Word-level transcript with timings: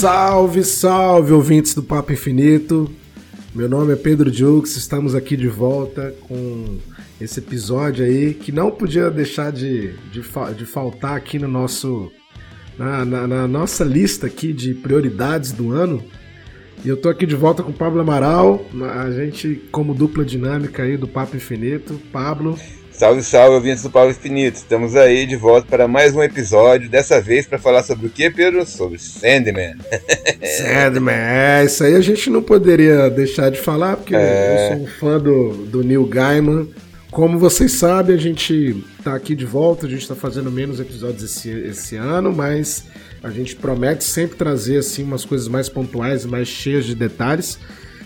Salve, 0.00 0.64
salve, 0.64 1.30
ouvintes 1.30 1.74
do 1.74 1.82
Papo 1.82 2.10
Infinito. 2.10 2.90
Meu 3.54 3.68
nome 3.68 3.92
é 3.92 3.96
Pedro 3.96 4.32
Jux, 4.32 4.74
estamos 4.74 5.14
aqui 5.14 5.36
de 5.36 5.46
volta 5.46 6.14
com 6.22 6.78
esse 7.20 7.38
episódio 7.38 8.06
aí 8.06 8.32
que 8.32 8.50
não 8.50 8.70
podia 8.70 9.10
deixar 9.10 9.52
de, 9.52 9.92
de, 10.10 10.22
de 10.56 10.64
faltar 10.64 11.18
aqui 11.18 11.38
no 11.38 11.46
nosso 11.46 12.10
na, 12.78 13.04
na, 13.04 13.26
na, 13.26 13.46
nossa 13.46 13.84
lista 13.84 14.26
aqui 14.26 14.54
de 14.54 14.72
prioridades 14.72 15.52
do 15.52 15.70
ano. 15.70 16.02
E 16.82 16.88
eu 16.88 16.96
tô 16.96 17.10
aqui 17.10 17.26
de 17.26 17.36
volta 17.36 17.62
com 17.62 17.70
o 17.70 17.74
Pablo 17.74 18.00
Amaral, 18.00 18.64
a 18.98 19.10
gente 19.10 19.62
como 19.70 19.92
dupla 19.92 20.24
dinâmica 20.24 20.82
aí 20.82 20.96
do 20.96 21.06
Papo 21.06 21.36
Infinito. 21.36 22.00
Pablo, 22.10 22.58
Salve, 23.00 23.22
salve, 23.22 23.54
ouvintes 23.54 23.82
do 23.82 23.88
Paulo 23.88 24.10
Infinito. 24.10 24.56
Estamos 24.56 24.94
aí 24.94 25.24
de 25.24 25.34
volta 25.34 25.66
para 25.66 25.88
mais 25.88 26.14
um 26.14 26.22
episódio, 26.22 26.86
dessa 26.86 27.18
vez 27.18 27.46
para 27.46 27.58
falar 27.58 27.82
sobre 27.82 28.08
o 28.08 28.10
que, 28.10 28.28
Pedro? 28.28 28.66
Sobre 28.66 28.98
Sandman. 28.98 29.76
Sandman, 30.44 31.14
é, 31.14 31.64
isso 31.64 31.82
aí 31.82 31.94
a 31.94 32.00
gente 32.02 32.28
não 32.28 32.42
poderia 32.42 33.08
deixar 33.08 33.50
de 33.50 33.58
falar, 33.58 33.96
porque 33.96 34.14
é... 34.14 34.18
eu 34.66 34.76
sou 34.76 34.84
um 34.84 34.86
fã 34.86 35.18
do, 35.18 35.64
do 35.64 35.82
Neil 35.82 36.04
Gaiman. 36.04 36.68
Como 37.10 37.38
vocês 37.38 37.72
sabem, 37.72 38.14
a 38.14 38.18
gente 38.18 38.84
está 38.98 39.14
aqui 39.14 39.34
de 39.34 39.46
volta, 39.46 39.86
a 39.86 39.88
gente 39.88 40.02
está 40.02 40.14
fazendo 40.14 40.50
menos 40.50 40.78
episódios 40.78 41.22
esse, 41.22 41.48
esse 41.48 41.96
ano, 41.96 42.30
mas 42.30 42.84
a 43.22 43.30
gente 43.30 43.56
promete 43.56 44.04
sempre 44.04 44.36
trazer 44.36 44.76
assim 44.76 45.04
umas 45.04 45.24
coisas 45.24 45.48
mais 45.48 45.70
pontuais, 45.70 46.26
mais 46.26 46.48
cheias 46.48 46.84
de 46.84 46.94
detalhes. 46.94 47.58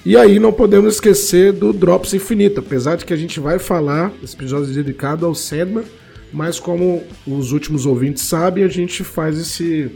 E 0.05 0.19
aí 0.19 0.39
não 0.39 0.53
podemos 0.53 0.95
esquecer 0.95 1.51
do 1.51 1.73
Drops 1.73 2.13
Infinito, 2.13 2.61
apesar 2.61 2.97
de 2.97 3.07
que 3.07 3.13
a 3.15 3.17
gente 3.17 3.41
vai 3.41 3.59
falar 3.59 4.13
esse 4.23 4.35
episódio 4.35 4.66
dedicado 4.66 5.24
ao 5.24 5.35
Sandman, 5.35 5.85
mas 6.30 6.61
como 6.61 7.02
os 7.27 7.52
últimos 7.52 7.87
ouvintes 7.87 8.23
sabem, 8.24 8.65
a 8.65 8.69
gente 8.69 9.02
faz 9.02 9.38
esse, 9.38 9.91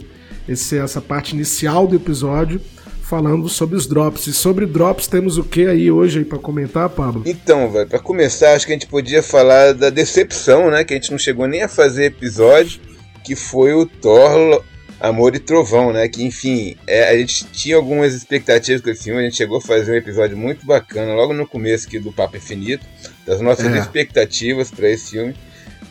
esse 0.47 0.79
essa 0.79 0.99
parte 0.99 1.35
inicial 1.35 1.85
do 1.85 1.95
episódio 1.95 2.59
falando 3.03 3.47
sobre 3.47 3.75
os 3.75 3.85
drops. 3.85 4.25
E 4.25 4.33
sobre 4.33 4.65
drops 4.65 5.05
temos 5.05 5.37
o 5.37 5.43
que 5.43 5.67
aí 5.67 5.91
hoje 5.91 6.19
aí 6.19 6.25
para 6.25 6.39
comentar, 6.39 6.89
Pablo? 6.89 7.21
Então, 7.27 7.71
para 7.87 7.99
começar, 7.99 8.53
acho 8.53 8.65
que 8.65 8.71
a 8.71 8.75
gente 8.75 8.87
podia 8.87 9.21
falar 9.21 9.75
da 9.75 9.91
decepção, 9.91 10.71
né, 10.71 10.83
que 10.83 10.93
a 10.93 10.97
gente 10.97 11.11
não 11.11 11.19
chegou 11.19 11.47
nem 11.47 11.61
a 11.61 11.67
fazer 11.67 12.05
episódio, 12.05 12.81
que 13.23 13.35
foi 13.35 13.73
o 13.73 13.85
Thor 13.85 14.63
Amor 14.99 15.35
e 15.35 15.39
Trovão, 15.39 15.93
né? 15.93 16.07
Que 16.07 16.23
enfim, 16.23 16.75
é, 16.85 17.09
a 17.09 17.17
gente 17.17 17.45
tinha 17.45 17.75
algumas 17.75 18.13
expectativas 18.13 18.81
com 18.81 18.89
esse 18.89 19.03
filme, 19.03 19.21
a 19.21 19.23
gente 19.23 19.37
chegou 19.37 19.57
a 19.57 19.61
fazer 19.61 19.91
um 19.91 19.95
episódio 19.95 20.37
muito 20.37 20.65
bacana 20.65 21.13
logo 21.13 21.33
no 21.33 21.47
começo 21.47 21.87
aqui 21.87 21.99
do 21.99 22.11
Papo 22.11 22.37
Infinito, 22.37 22.85
das 23.25 23.39
nossas 23.39 23.73
é. 23.73 23.79
expectativas 23.79 24.69
para 24.71 24.89
esse 24.89 25.11
filme. 25.11 25.35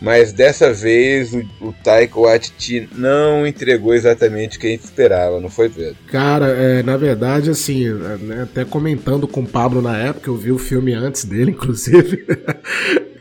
Mas 0.01 0.33
dessa 0.33 0.73
vez 0.73 1.33
o, 1.33 1.45
o 1.61 1.73
Taika 1.73 2.21
Waititi 2.21 2.89
não 2.95 3.47
entregou 3.47 3.95
exatamente 3.95 4.57
o 4.57 4.61
que 4.61 4.69
a 4.69 4.71
gente 4.71 4.85
esperava, 4.85 5.41
não 5.41 5.51
foi, 5.51 5.69
Pedro? 5.69 5.97
Cara, 6.07 6.47
é, 6.49 6.83
na 6.85 6.97
verdade, 6.97 7.51
assim, 7.51 7.89
é, 7.89 8.17
né, 8.17 8.43
até 8.43 8.65
comentando 8.65 9.27
com 9.27 9.41
o 9.41 9.47
Pablo 9.47 9.83
na 9.83 9.99
época, 9.99 10.31
eu 10.31 10.37
vi 10.37 10.53
o 10.53 10.59
filme 10.59 10.95
antes 10.95 11.25
dele, 11.25 11.51
inclusive. 11.53 12.25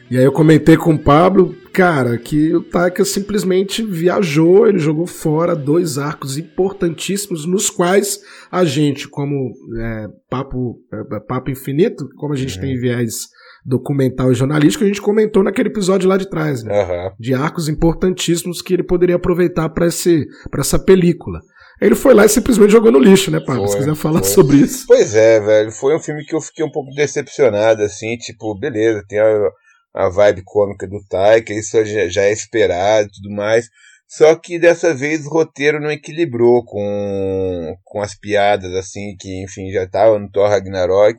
E 0.10 0.18
aí 0.18 0.24
eu 0.24 0.32
comentei 0.32 0.78
com 0.78 0.94
o 0.94 1.00
Pablo, 1.00 1.54
cara, 1.74 2.18
que 2.18 2.56
o 2.56 2.64
Taika 2.64 3.04
simplesmente 3.04 3.84
viajou, 3.84 4.66
ele 4.66 4.80
jogou 4.80 5.06
fora 5.06 5.54
dois 5.54 5.98
arcos 5.98 6.38
importantíssimos 6.38 7.46
nos 7.46 7.70
quais 7.70 8.22
a 8.50 8.64
gente, 8.64 9.08
como 9.10 9.54
é, 9.80 10.08
papo, 10.30 10.80
é, 10.94 11.20
papo 11.20 11.52
infinito, 11.52 12.08
como 12.16 12.34
a 12.34 12.38
gente 12.38 12.56
uhum. 12.56 12.62
tem 12.62 12.80
viés 12.80 13.28
documental 13.66 14.32
e 14.32 14.36
jornalístico, 14.36 14.86
a 14.86 14.88
gente 14.88 15.02
comentou 15.02 15.44
naquele 15.44 15.68
episódio 15.68 16.08
lá 16.08 16.16
de 16.16 16.30
trás, 16.30 16.64
né? 16.64 16.84
Uhum. 16.84 17.12
De 17.20 17.34
arcos 17.34 17.68
importantíssimos 17.68 18.62
que 18.62 18.74
ele 18.74 18.84
poderia 18.84 19.18
aproveitar 19.18 19.68
para 19.68 19.86
essa 19.86 20.80
película. 20.80 21.42
Ele 21.82 21.94
foi 21.94 22.14
lá 22.14 22.26
e 22.26 22.30
simplesmente 22.30 22.72
jogou 22.72 22.92
no 22.92 22.98
lixo, 22.98 23.30
né, 23.30 23.40
Pablo? 23.40 23.68
Se 23.68 23.78
quiser 23.78 23.94
falar 23.94 24.20
foi. 24.20 24.30
sobre 24.30 24.58
isso. 24.58 24.86
Pois 24.88 25.14
é, 25.14 25.40
velho. 25.40 25.72
Foi 25.72 25.96
um 25.96 26.00
filme 26.00 26.24
que 26.24 26.34
eu 26.34 26.42
fiquei 26.42 26.66
um 26.66 26.72
pouco 26.72 26.90
decepcionado, 26.96 27.84
assim, 27.84 28.18
tipo, 28.18 28.58
beleza, 28.58 29.04
tem 29.08 29.20
a 29.20 29.52
a 29.98 30.10
vibe 30.10 30.44
cômica 30.46 30.88
do 30.88 31.04
Taika, 31.10 31.52
isso 31.52 31.84
já 31.84 32.22
é 32.22 32.32
esperado 32.32 33.08
e 33.08 33.12
tudo 33.12 33.32
mais. 33.32 33.68
Só 34.08 34.36
que 34.36 34.60
dessa 34.60 34.94
vez 34.94 35.26
o 35.26 35.30
roteiro 35.30 35.82
não 35.82 35.92
equilibrou 35.92 36.64
com, 36.64 37.76
com 37.84 38.02
as 38.02 38.18
piadas, 38.18 38.74
assim, 38.76 39.16
que 39.20 39.44
enfim 39.44 39.72
já 39.72 39.84
estavam 39.84 40.20
no 40.20 40.32
Thor 40.32 40.50
Ragnarok. 40.50 41.18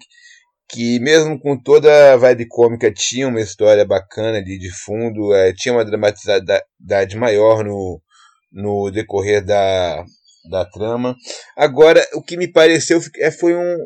Que 0.70 1.00
mesmo 1.00 1.40
com 1.40 1.60
toda 1.60 2.12
a 2.12 2.16
vibe 2.16 2.46
cômica 2.46 2.92
tinha 2.92 3.26
uma 3.26 3.40
história 3.40 3.84
bacana 3.84 4.38
ali 4.38 4.58
de 4.58 4.70
fundo, 4.84 5.34
é, 5.34 5.52
tinha 5.54 5.74
uma 5.74 5.84
dramaticidade 5.84 7.16
maior 7.16 7.64
no, 7.64 8.00
no 8.52 8.90
decorrer 8.90 9.44
da, 9.44 10.04
da 10.50 10.64
trama. 10.66 11.16
Agora, 11.56 12.06
o 12.14 12.22
que 12.22 12.36
me 12.36 12.46
pareceu 12.46 13.00
é, 13.16 13.30
foi 13.30 13.54
um, 13.54 13.76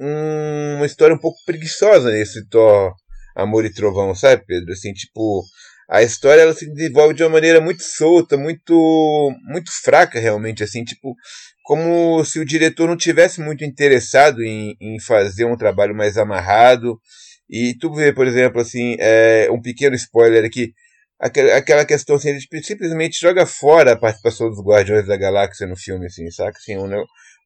um, 0.00 0.76
uma 0.76 0.86
história 0.86 1.14
um 1.14 1.20
pouco 1.20 1.38
preguiçosa 1.46 2.10
nesse 2.10 2.46
Thor 2.48 2.94
Amor 3.36 3.64
e 3.64 3.72
Trovão, 3.72 4.14
sabe, 4.14 4.44
Pedro? 4.46 4.72
Assim, 4.72 4.92
tipo, 4.92 5.42
a 5.88 6.02
história 6.02 6.42
ela 6.42 6.54
se 6.54 6.70
desenvolve 6.72 7.14
de 7.14 7.22
uma 7.22 7.30
maneira 7.30 7.60
muito 7.60 7.82
solta, 7.82 8.36
muito 8.36 9.32
muito 9.44 9.70
fraca 9.82 10.18
realmente, 10.20 10.62
assim, 10.62 10.84
tipo, 10.84 11.14
como 11.64 12.24
se 12.24 12.38
o 12.38 12.44
diretor 12.44 12.88
não 12.88 12.96
tivesse 12.96 13.40
muito 13.40 13.64
interessado 13.64 14.42
em, 14.42 14.76
em 14.80 15.00
fazer 15.00 15.44
um 15.44 15.56
trabalho 15.56 15.94
mais 15.94 16.16
amarrado. 16.16 16.98
E 17.48 17.74
tu 17.78 17.92
vê, 17.92 18.12
por 18.12 18.26
exemplo, 18.26 18.60
assim, 18.60 18.96
é, 19.00 19.48
um 19.50 19.60
pequeno 19.60 19.96
spoiler 19.96 20.44
aqui, 20.44 20.72
aquela, 21.20 21.84
questão 21.84 22.16
assim, 22.16 22.30
ele 22.30 22.62
simplesmente 22.62 23.18
joga 23.20 23.44
fora 23.44 23.92
a 23.92 23.98
participação 23.98 24.48
dos 24.48 24.64
Guardiões 24.64 25.06
da 25.06 25.16
Galáxia 25.16 25.66
no 25.66 25.76
filme, 25.76 26.06
assim, 26.06 26.30
saca? 26.30 26.56
Assim, 26.58 26.76
um, 26.76 26.88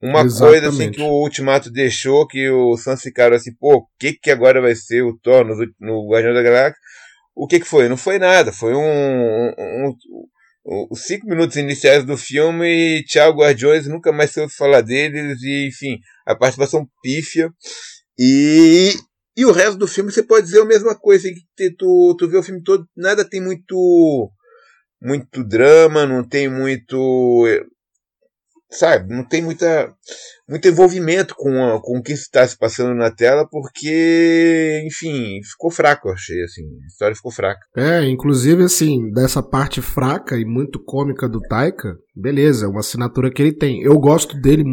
uma 0.03 0.23
Exatamente. 0.23 0.61
coisa 0.61 0.69
assim 0.69 0.91
que 0.91 1.01
o 1.01 1.23
Ultimato 1.23 1.71
deixou, 1.71 2.27
que 2.27 2.49
os 2.51 2.83
fãs 2.83 3.01
ficaram 3.01 3.37
assim, 3.37 3.55
pô, 3.55 3.77
o 3.77 3.87
que 3.99 4.13
que 4.13 4.31
agora 4.31 4.61
vai 4.61 4.75
ser 4.75 5.03
o 5.03 5.17
Thor 5.19 5.45
no, 5.45 5.57
no 5.81 6.09
Guardião 6.11 6.35
da 6.35 6.43
Galáxia? 6.43 6.79
O 7.35 7.47
que 7.47 7.59
que 7.59 7.67
foi? 7.67 7.89
Não 7.89 7.97
foi 7.97 8.19
nada, 8.19 8.53
foi 8.53 8.75
um, 8.75 8.79
um, 8.79 9.95
um, 10.67 10.87
os 10.91 11.01
cinco 11.05 11.27
minutos 11.27 11.57
iniciais 11.57 12.05
do 12.05 12.17
filme 12.17 12.67
e 12.99 13.05
tchau 13.05 13.33
Guardiões, 13.33 13.87
nunca 13.87 14.13
mais 14.13 14.31
se 14.31 14.41
ouve 14.41 14.55
falar 14.55 14.83
deles 14.83 15.43
e 15.43 15.69
enfim, 15.69 15.99
a 16.27 16.35
participação 16.35 16.87
pífia 17.03 17.51
e 18.19 18.93
e 19.37 19.45
o 19.45 19.53
resto 19.53 19.77
do 19.77 19.89
filme 19.89 20.13
você 20.13 20.23
pode 20.23 20.47
dizer 20.47 20.61
a 20.61 20.65
mesma 20.65 20.95
coisa, 20.95 21.29
que 21.57 21.71
tu, 21.73 22.15
tu 22.17 22.29
vê 22.29 22.37
o 22.37 22.43
filme 22.43 22.63
todo, 22.63 22.87
nada 22.97 23.29
tem 23.29 23.41
muito 23.41 24.31
muito 25.03 25.43
drama, 25.45 26.07
não 26.07 26.27
tem 26.27 26.49
muito 26.49 27.47
sabe, 28.71 29.15
não 29.15 29.25
tem 29.25 29.43
muita, 29.43 29.93
muito 30.49 30.67
envolvimento 30.69 31.35
com, 31.37 31.65
a, 31.65 31.81
com 31.81 31.99
o 31.99 32.03
que 32.03 32.13
está 32.13 32.47
se 32.47 32.57
passando 32.59 32.95
na 32.95 33.11
tela, 33.11 33.47
porque, 33.49 34.83
enfim, 34.87 35.41
ficou 35.43 35.71
fraco, 35.71 36.09
eu 36.09 36.13
achei, 36.13 36.43
assim, 36.43 36.63
a 36.83 36.87
história 36.87 37.17
ficou 37.17 37.33
fraca. 37.33 37.61
É, 37.77 38.05
inclusive, 38.05 38.65
assim, 38.65 39.11
dessa 39.13 39.43
parte 39.43 39.81
fraca 39.81 40.37
e 40.37 40.45
muito 40.45 40.83
cômica 40.83 41.29
do 41.29 41.41
Taika, 41.41 41.97
beleza, 42.15 42.67
é 42.67 42.69
uma 42.69 42.81
assinatura 42.81 43.31
que 43.31 43.43
ele 43.43 43.53
tem. 43.53 43.83
Eu 43.83 43.99
gosto 43.99 44.39
dele, 44.41 44.65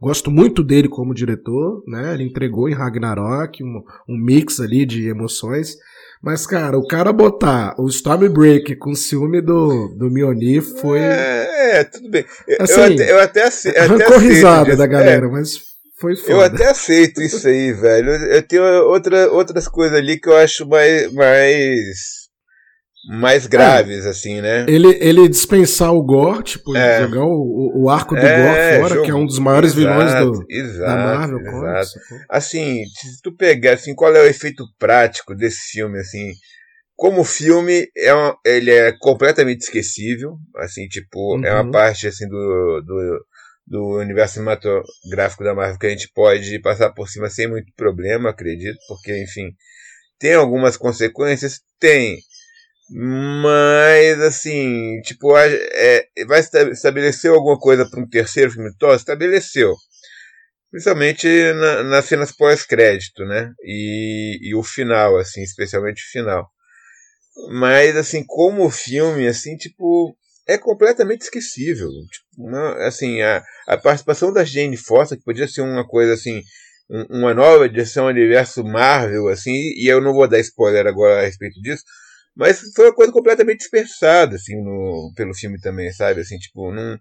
gosto 0.00 0.30
muito 0.30 0.62
dele 0.62 0.88
como 0.88 1.14
diretor, 1.14 1.82
né, 1.86 2.14
ele 2.14 2.24
entregou 2.24 2.68
em 2.68 2.74
Ragnarok 2.74 3.62
um, 3.62 3.82
um 4.08 4.18
mix 4.18 4.60
ali 4.60 4.84
de 4.84 5.08
emoções, 5.08 5.76
mas, 6.24 6.46
cara, 6.46 6.78
o 6.78 6.86
cara 6.86 7.12
botar 7.12 7.74
o 7.78 7.86
Stormbreaker 7.86 8.78
com 8.78 8.94
ciúme 8.94 9.42
do, 9.42 9.88
do 9.88 10.10
Mjolnir 10.10 10.62
foi. 10.62 10.98
É, 10.98 11.80
é 11.80 11.84
tudo 11.84 12.08
bem. 12.08 12.24
Assim, 12.58 12.80
eu 12.80 12.84
até, 12.84 13.12
eu 13.12 13.20
até, 13.20 13.40
eu 13.46 13.82
arrancou 13.82 14.18
risada 14.18 14.74
da 14.74 14.86
galera, 14.86 15.26
é, 15.26 15.28
mas 15.28 15.58
foi 16.00 16.16
foda. 16.16 16.32
Eu 16.32 16.40
até 16.40 16.70
aceito 16.70 17.20
isso 17.20 17.46
aí, 17.46 17.74
velho. 17.74 18.10
Eu 18.10 18.42
tenho 18.42 18.62
outra, 18.84 19.30
outras 19.32 19.68
coisas 19.68 19.98
ali 19.98 20.18
que 20.18 20.30
eu 20.30 20.36
acho 20.36 20.66
mais. 20.66 21.12
mais 21.12 22.23
mais 23.08 23.46
graves, 23.46 24.06
é. 24.06 24.08
assim, 24.08 24.40
né? 24.40 24.66
Ele, 24.68 24.96
ele 25.00 25.28
dispensar 25.28 25.92
o 25.92 26.02
Gore, 26.02 26.42
tipo, 26.42 26.76
é. 26.76 27.00
jogar 27.02 27.24
o, 27.24 27.82
o 27.82 27.90
arco 27.90 28.14
do 28.14 28.20
é, 28.20 28.78
Gore 28.78 28.80
fora, 28.80 28.94
jogo, 28.94 29.04
que 29.06 29.10
é 29.10 29.14
um 29.14 29.26
dos 29.26 29.38
maiores 29.38 29.74
vilões 29.74 30.14
do, 30.14 30.44
exato, 30.48 30.80
da 30.80 30.96
Marvel. 30.96 31.40
Exato. 31.40 32.00
assim, 32.30 32.84
se 32.86 33.22
tu 33.22 33.34
pegar, 33.36 33.74
assim, 33.74 33.94
qual 33.94 34.14
é 34.14 34.20
o 34.20 34.26
efeito 34.26 34.64
prático 34.78 35.34
desse 35.34 35.72
filme, 35.72 35.98
assim... 35.98 36.32
Como 36.96 37.24
filme, 37.24 37.88
é 37.96 38.14
uma, 38.14 38.38
ele 38.46 38.70
é 38.70 38.92
completamente 39.00 39.62
esquecível, 39.62 40.36
assim, 40.58 40.86
tipo, 40.86 41.34
uhum. 41.34 41.44
é 41.44 41.52
uma 41.52 41.64
uhum. 41.64 41.70
parte, 41.72 42.06
assim, 42.06 42.28
do, 42.28 42.82
do, 42.86 43.26
do 43.66 43.98
universo 43.98 44.34
cinematográfico 44.34 45.42
da 45.42 45.56
Marvel 45.56 45.76
que 45.76 45.86
a 45.88 45.90
gente 45.90 46.08
pode 46.14 46.56
passar 46.60 46.92
por 46.92 47.08
cima 47.08 47.28
sem 47.28 47.48
muito 47.48 47.72
problema, 47.76 48.30
acredito, 48.30 48.78
porque, 48.86 49.24
enfim, 49.24 49.50
tem 50.20 50.34
algumas 50.34 50.76
consequências? 50.76 51.62
Tem. 51.80 52.16
Mas, 52.90 54.20
assim, 54.20 55.00
tipo, 55.02 55.36
é, 55.36 56.06
vai 56.26 56.40
estabelecer 56.40 57.30
alguma 57.30 57.58
coisa 57.58 57.88
para 57.88 58.00
um 58.00 58.08
terceiro 58.08 58.50
filme 58.50 58.70
de 58.70 58.76
Thor? 58.76 58.94
Estabeleceu. 58.94 59.74
Principalmente 60.70 61.26
na, 61.54 61.82
nas 61.84 62.04
cenas 62.04 62.32
pós-crédito, 62.32 63.24
né? 63.24 63.52
E, 63.62 64.38
e 64.42 64.54
o 64.54 64.62
final, 64.62 65.16
assim, 65.16 65.42
especialmente 65.42 66.02
o 66.02 66.10
final. 66.10 66.50
Mas, 67.52 67.96
assim, 67.96 68.24
como 68.26 68.70
filme, 68.70 69.26
assim, 69.26 69.56
tipo, 69.56 70.16
é 70.46 70.58
completamente 70.58 71.22
esquecível. 71.22 71.88
Tipo, 71.88 72.50
não, 72.50 72.72
assim, 72.82 73.22
a, 73.22 73.42
a 73.66 73.76
participação 73.76 74.32
da 74.32 74.44
Jane 74.44 74.76
Foster, 74.76 75.18
que 75.18 75.24
podia 75.24 75.48
ser 75.48 75.62
uma 75.62 75.86
coisa 75.86 76.14
assim, 76.14 76.42
um, 76.90 77.18
uma 77.18 77.34
nova 77.34 77.66
edição 77.66 78.04
do 78.04 78.10
universo 78.10 78.62
Marvel, 78.62 79.28
assim, 79.28 79.52
e 79.52 79.90
eu 79.90 80.00
não 80.00 80.12
vou 80.12 80.28
dar 80.28 80.38
spoiler 80.40 80.86
agora 80.86 81.20
a 81.20 81.24
respeito 81.24 81.60
disso, 81.60 81.82
mas 82.36 82.60
foi 82.74 82.86
uma 82.86 82.94
coisa 82.94 83.12
completamente 83.12 83.58
dispersada, 83.58 84.36
assim, 84.36 84.56
no, 84.56 85.12
pelo 85.14 85.34
filme 85.34 85.60
também, 85.60 85.92
sabe? 85.92 86.20
Assim, 86.20 86.36
tipo, 86.36 86.72
não, 86.72 86.98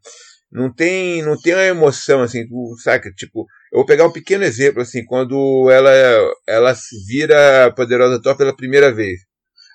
não 0.51 0.73
tem, 0.73 1.23
não 1.23 1.39
tem 1.39 1.53
uma 1.53 1.63
emoção, 1.63 2.21
assim, 2.21 2.47
tu, 2.47 2.75
saca? 2.83 3.11
Tipo, 3.11 3.45
eu 3.71 3.79
vou 3.79 3.85
pegar 3.85 4.05
um 4.05 4.11
pequeno 4.11 4.43
exemplo, 4.43 4.81
assim, 4.81 5.03
quando 5.03 5.69
ela, 5.71 5.91
ela 6.47 6.75
se 6.75 6.95
vira 7.07 7.73
poderosa 7.75 8.21
Thor 8.21 8.37
pela 8.37 8.55
primeira 8.55 8.93
vez. 8.93 9.21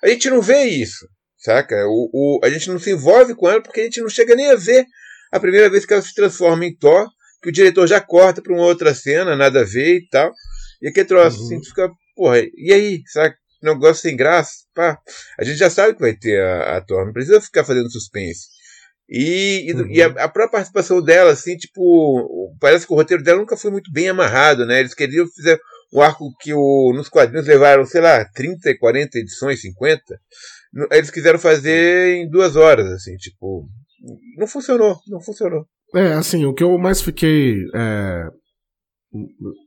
A 0.01 0.07
gente 0.07 0.29
não 0.29 0.41
vê 0.41 0.63
isso, 0.63 1.05
saca? 1.37 1.75
O, 1.87 2.09
o, 2.13 2.39
a 2.41 2.49
gente 2.49 2.69
não 2.69 2.79
se 2.79 2.91
envolve 2.91 3.35
com 3.35 3.49
ela 3.49 3.61
porque 3.61 3.81
a 3.81 3.83
gente 3.83 3.99
não 4.01 4.09
chega 4.09 4.35
nem 4.35 4.51
a 4.51 4.55
ver 4.55 4.85
a 5.31 5.39
primeira 5.39 5.69
vez 5.69 5.85
que 5.85 5.93
ela 5.93 6.01
se 6.01 6.15
transforma 6.15 6.65
em 6.65 6.75
Thor, 6.75 7.05
que 7.41 7.49
o 7.49 7.51
diretor 7.51 7.85
já 7.85 7.99
corta 7.99 8.41
para 8.41 8.53
uma 8.53 8.63
outra 8.63 8.93
cena, 8.95 9.35
nada 9.35 9.61
a 9.61 9.65
ver 9.65 9.97
e 9.97 10.07
tal. 10.07 10.31
E 10.81 10.87
aquele 10.87 11.05
troço, 11.05 11.39
uhum. 11.39 11.45
assim, 11.45 11.63
fica, 11.63 11.89
porra, 12.15 12.39
e 12.55 12.73
aí, 12.73 13.01
saca? 13.07 13.35
Negócio 13.61 14.01
sem 14.01 14.15
graça, 14.15 14.51
pá. 14.73 14.97
A 15.39 15.43
gente 15.43 15.57
já 15.57 15.69
sabe 15.69 15.93
que 15.93 16.01
vai 16.01 16.15
ter 16.15 16.41
a, 16.41 16.77
a 16.77 16.81
Thor, 16.81 17.05
não 17.05 17.13
precisa 17.13 17.41
ficar 17.41 17.63
fazendo 17.63 17.91
suspense. 17.91 18.47
E, 19.09 19.65
e, 19.67 19.73
uhum. 19.73 19.87
e 19.87 20.01
a, 20.03 20.07
a, 20.07 20.29
própria 20.29 20.49
participação 20.49 21.01
dela, 21.01 21.31
assim, 21.31 21.57
tipo, 21.57 22.55
parece 22.59 22.85
que 22.85 22.93
o 22.93 22.95
roteiro 22.95 23.23
dela 23.23 23.39
nunca 23.39 23.57
foi 23.57 23.71
muito 23.71 23.91
bem 23.91 24.07
amarrado, 24.07 24.65
né? 24.67 24.79
Eles 24.79 24.93
queriam 24.93 25.25
fazer 25.35 25.59
um 25.91 25.99
arco 25.99 26.31
que 26.39 26.53
o, 26.53 26.93
nos 26.93 27.09
quadrinhos 27.09 27.47
levaram, 27.47 27.85
sei 27.85 28.01
lá, 28.01 28.23
30, 28.23 28.77
40 28.77 29.17
edições, 29.17 29.61
50. 29.61 30.03
Eles 30.91 31.09
quiseram 31.09 31.39
fazer 31.39 32.17
em 32.17 32.29
duas 32.29 32.55
horas, 32.55 32.85
assim, 32.91 33.15
tipo. 33.15 33.67
Não 34.37 34.47
funcionou, 34.47 34.97
não 35.07 35.19
funcionou. 35.19 35.65
É, 35.95 36.13
assim, 36.13 36.45
o 36.45 36.53
que 36.53 36.63
eu 36.63 36.77
mais 36.77 37.01
fiquei. 37.01 37.55
É, 37.73 38.27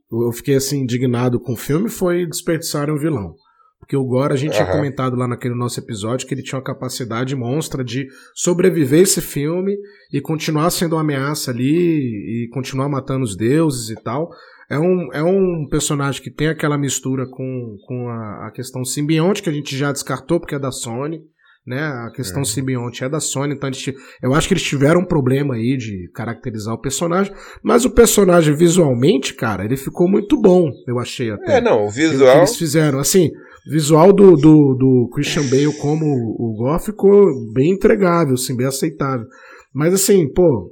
eu 0.09 0.31
fiquei 0.31 0.55
assim, 0.55 0.79
indignado 0.79 1.39
com 1.39 1.51
o 1.51 1.57
filme 1.57 1.89
foi 1.89 2.25
desperdiçar 2.25 2.89
um 2.89 2.97
vilão. 2.97 3.35
Porque 3.83 3.97
o 3.97 4.05
Gore, 4.05 4.31
a 4.31 4.37
gente 4.37 4.51
uhum. 4.51 4.63
tinha 4.63 4.71
comentado 4.71 5.17
lá 5.17 5.27
naquele 5.27 5.53
nosso 5.53 5.77
episódio 5.77 6.25
que 6.25 6.33
ele 6.33 6.41
tinha 6.41 6.57
uma 6.57 6.63
capacidade 6.63 7.35
monstra 7.35 7.83
de 7.83 8.07
sobreviver 8.33 9.01
esse 9.01 9.19
filme 9.19 9.75
e 10.11 10.21
continuar 10.21 10.69
sendo 10.69 10.95
uma 10.95 11.01
ameaça 11.01 11.51
ali 11.51 12.45
e 12.45 12.49
continuar 12.53 12.87
matando 12.87 13.25
os 13.25 13.35
deuses 13.35 13.89
e 13.89 14.01
tal. 14.01 14.29
É 14.69 14.79
um, 14.79 15.09
é 15.11 15.21
um 15.21 15.67
personagem 15.69 16.23
que 16.23 16.31
tem 16.31 16.47
aquela 16.47 16.77
mistura 16.77 17.27
com, 17.29 17.75
com 17.85 18.07
a, 18.07 18.47
a 18.47 18.51
questão 18.51 18.85
simbionte, 18.85 19.43
que 19.43 19.49
a 19.49 19.53
gente 19.53 19.75
já 19.75 19.91
descartou 19.91 20.39
porque 20.39 20.55
é 20.55 20.59
da 20.59 20.71
Sony. 20.71 21.21
Né? 21.65 21.79
A 21.81 22.11
questão 22.13 22.41
é. 22.41 22.45
simbionte 22.45 23.05
é 23.05 23.09
da 23.09 23.21
Sony, 23.21 23.53
então 23.53 23.69
eles, 23.69 23.85
eu 24.21 24.33
acho 24.33 24.49
que 24.49 24.53
eles 24.53 24.63
tiveram 24.63 24.99
um 24.99 25.05
problema 25.05 25.55
aí 25.55 25.77
de 25.77 26.09
caracterizar 26.13 26.73
o 26.73 26.81
personagem, 26.81 27.33
mas 27.63 27.85
o 27.85 27.89
personagem 27.89 28.53
visualmente, 28.53 29.33
cara, 29.33 29.63
ele 29.63 29.77
ficou 29.77 30.09
muito 30.09 30.35
bom, 30.41 30.69
eu 30.85 30.99
achei 30.99 31.31
até. 31.31 31.59
É, 31.59 31.61
não, 31.61 31.85
o 31.85 31.89
visual. 31.89 32.39
Eles 32.39 32.57
fizeram, 32.57 32.99
assim, 32.99 33.31
visual 33.65 34.11
do, 34.11 34.35
do, 34.35 34.75
do 34.75 35.09
Christian 35.13 35.43
Bale 35.43 35.73
como 35.79 36.05
o 36.05 36.53
Gore 36.57 36.83
ficou 36.83 37.25
bem 37.53 37.71
entregável, 37.71 38.33
assim, 38.33 38.57
bem 38.57 38.67
aceitável. 38.67 39.25
Mas 39.73 39.93
assim, 39.93 40.31
pô, 40.31 40.71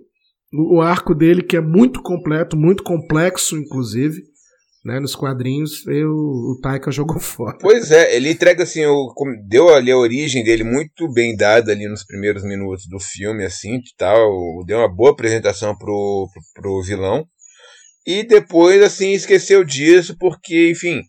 o 0.54 0.82
arco 0.82 1.16
dele 1.16 1.42
que 1.42 1.56
é 1.56 1.62
muito 1.62 2.02
completo, 2.02 2.58
muito 2.58 2.84
complexo, 2.84 3.58
inclusive, 3.58 4.22
né, 4.84 5.00
nos 5.00 5.16
quadrinhos, 5.16 5.86
eu, 5.88 6.12
o 6.12 6.60
Taika 6.62 6.90
jogou 6.92 7.20
fora. 7.20 7.58
Pois 7.60 7.92
é, 7.92 8.16
ele 8.16 8.32
entrega 8.32 8.64
assim, 8.64 8.86
o, 8.86 9.14
deu 9.48 9.70
ali 9.70 9.92
a 9.92 9.98
origem 9.98 10.44
dele 10.44 10.64
muito 10.64 11.12
bem 11.12 11.36
dada 11.36 11.72
ali 11.72 11.88
nos 11.88 12.04
primeiros 12.04 12.44
minutos 12.44 12.86
do 12.88 13.00
filme, 13.00 13.46
assim, 13.46 13.80
tal, 13.98 14.64
deu 14.66 14.80
uma 14.80 14.94
boa 14.94 15.12
apresentação 15.12 15.78
pro, 15.78 16.28
pro, 16.34 16.62
pro 16.62 16.84
vilão. 16.84 17.26
E 18.06 18.24
depois, 18.24 18.82
assim, 18.82 19.12
esqueceu 19.12 19.64
disso, 19.64 20.16
porque, 20.18 20.72
enfim, 20.72 21.02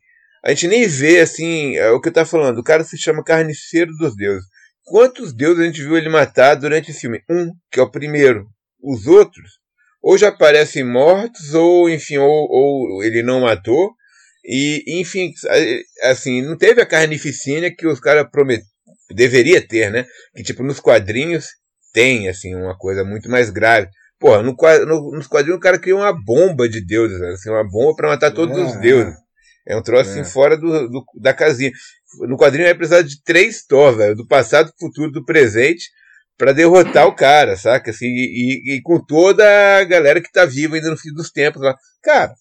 a 0.44 0.50
gente 0.50 0.68
nem 0.68 0.86
vê, 0.86 1.20
assim, 1.20 1.76
é 1.76 1.90
o 1.90 2.00
que 2.00 2.08
eu 2.08 2.12
tava 2.12 2.28
falando, 2.28 2.58
o 2.58 2.64
cara 2.64 2.84
se 2.84 2.98
chama 2.98 3.24
Carniceiro 3.24 3.92
dos 3.96 4.14
Deuses. 4.14 4.44
Quantos 4.84 5.32
deuses 5.32 5.60
a 5.60 5.66
gente 5.66 5.82
viu 5.82 5.96
ele 5.96 6.08
matar 6.08 6.56
durante 6.56 6.90
o 6.90 6.94
filme? 6.94 7.22
Um, 7.30 7.50
que 7.70 7.78
é 7.78 7.82
o 7.82 7.90
primeiro. 7.90 8.46
Os 8.82 9.06
outros, 9.06 9.61
ou 10.02 10.18
já 10.18 10.32
parecem 10.32 10.84
mortos, 10.84 11.54
ou, 11.54 11.88
enfim, 11.88 12.18
ou, 12.18 12.48
ou 12.50 13.04
ele 13.04 13.22
não 13.22 13.42
matou. 13.42 13.92
E, 14.44 15.00
enfim, 15.00 15.32
assim, 16.02 16.42
não 16.42 16.58
teve 16.58 16.82
a 16.82 16.86
carnificina 16.86 17.70
que 17.70 17.86
os 17.86 18.00
caras 18.00 18.26
promet... 18.30 18.62
deveria 19.14 19.60
ter, 19.66 19.90
né? 19.90 20.04
Que, 20.34 20.42
tipo, 20.42 20.64
nos 20.64 20.80
quadrinhos 20.80 21.46
tem, 21.92 22.28
assim, 22.28 22.54
uma 22.54 22.76
coisa 22.76 23.04
muito 23.04 23.30
mais 23.30 23.50
grave. 23.50 23.88
Porra, 24.18 24.42
no, 24.42 24.56
no, 24.86 25.12
nos 25.12 25.26
quadrinhos 25.26 25.58
o 25.58 25.62
cara 25.62 25.78
cria 25.78 25.94
uma 25.94 26.12
bomba 26.12 26.68
de 26.68 26.84
deuses, 26.84 27.20
assim, 27.22 27.50
uma 27.50 27.68
bomba 27.68 27.94
para 27.94 28.08
matar 28.08 28.32
todos 28.32 28.56
é, 28.56 28.60
os 28.60 28.76
deuses. 28.80 29.14
É 29.66 29.76
um 29.76 29.82
troço 29.82 30.10
assim, 30.10 30.18
é. 30.18 30.22
assim 30.22 30.32
fora 30.32 30.56
do, 30.56 30.88
do, 30.88 31.04
da 31.20 31.32
casinha. 31.32 31.70
No 32.22 32.36
quadrinho 32.36 32.66
vai 32.66 32.74
precisar 32.74 33.02
de 33.02 33.22
três 33.22 33.64
Thor, 33.64 33.96
velho. 33.96 34.16
Do 34.16 34.26
passado, 34.26 34.66
do 34.66 34.78
futuro, 34.78 35.12
do 35.12 35.24
presente, 35.24 35.84
para 36.38 36.52
derrotar 36.52 37.06
o 37.06 37.14
cara, 37.14 37.56
saca? 37.56 37.90
Assim, 37.90 38.06
e, 38.06 38.76
e, 38.76 38.82
com 38.82 39.04
toda 39.04 39.44
a 39.78 39.84
galera 39.84 40.20
que 40.20 40.30
tá 40.30 40.44
viva 40.44 40.76
ainda 40.76 40.90
no 40.90 40.96
fim 40.96 41.12
dos 41.12 41.30
tempos 41.30 41.62
lá. 41.62 41.76
Cara, 42.02 42.32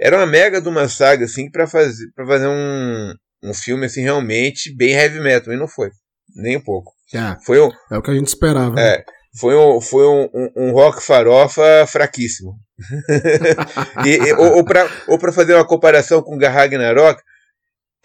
era 0.00 0.16
uma 0.16 0.26
mega 0.26 0.60
de 0.60 0.68
uma 0.68 0.88
saga, 0.88 1.24
assim, 1.24 1.50
para 1.50 1.66
fazer, 1.66 2.06
pra 2.14 2.26
fazer 2.26 2.46
um, 2.46 3.14
um 3.42 3.54
filme, 3.54 3.86
assim, 3.86 4.02
realmente 4.02 4.74
bem 4.76 4.92
heavy 4.92 5.20
metal. 5.20 5.52
E 5.52 5.56
não 5.56 5.68
foi. 5.68 5.90
Nem 6.36 6.56
um 6.56 6.62
pouco. 6.62 6.92
É, 7.14 7.36
foi 7.44 7.60
um, 7.60 7.70
é 7.90 7.96
o 7.96 8.02
que 8.02 8.10
a 8.10 8.14
gente 8.14 8.28
esperava. 8.28 8.78
É. 8.78 8.98
Né? 8.98 9.04
foi 9.38 9.56
um, 9.56 9.80
foi 9.80 10.06
um, 10.06 10.28
um, 10.34 10.50
um 10.56 10.72
rock 10.72 11.02
farofa 11.02 11.86
fraquíssimo. 11.86 12.54
e, 14.04 14.10
e, 14.10 14.32
ou, 14.34 14.56
ou 14.56 15.18
para 15.18 15.32
fazer 15.32 15.54
uma 15.54 15.66
comparação 15.66 16.22
com 16.22 16.38
Ragnarok, 16.38 17.20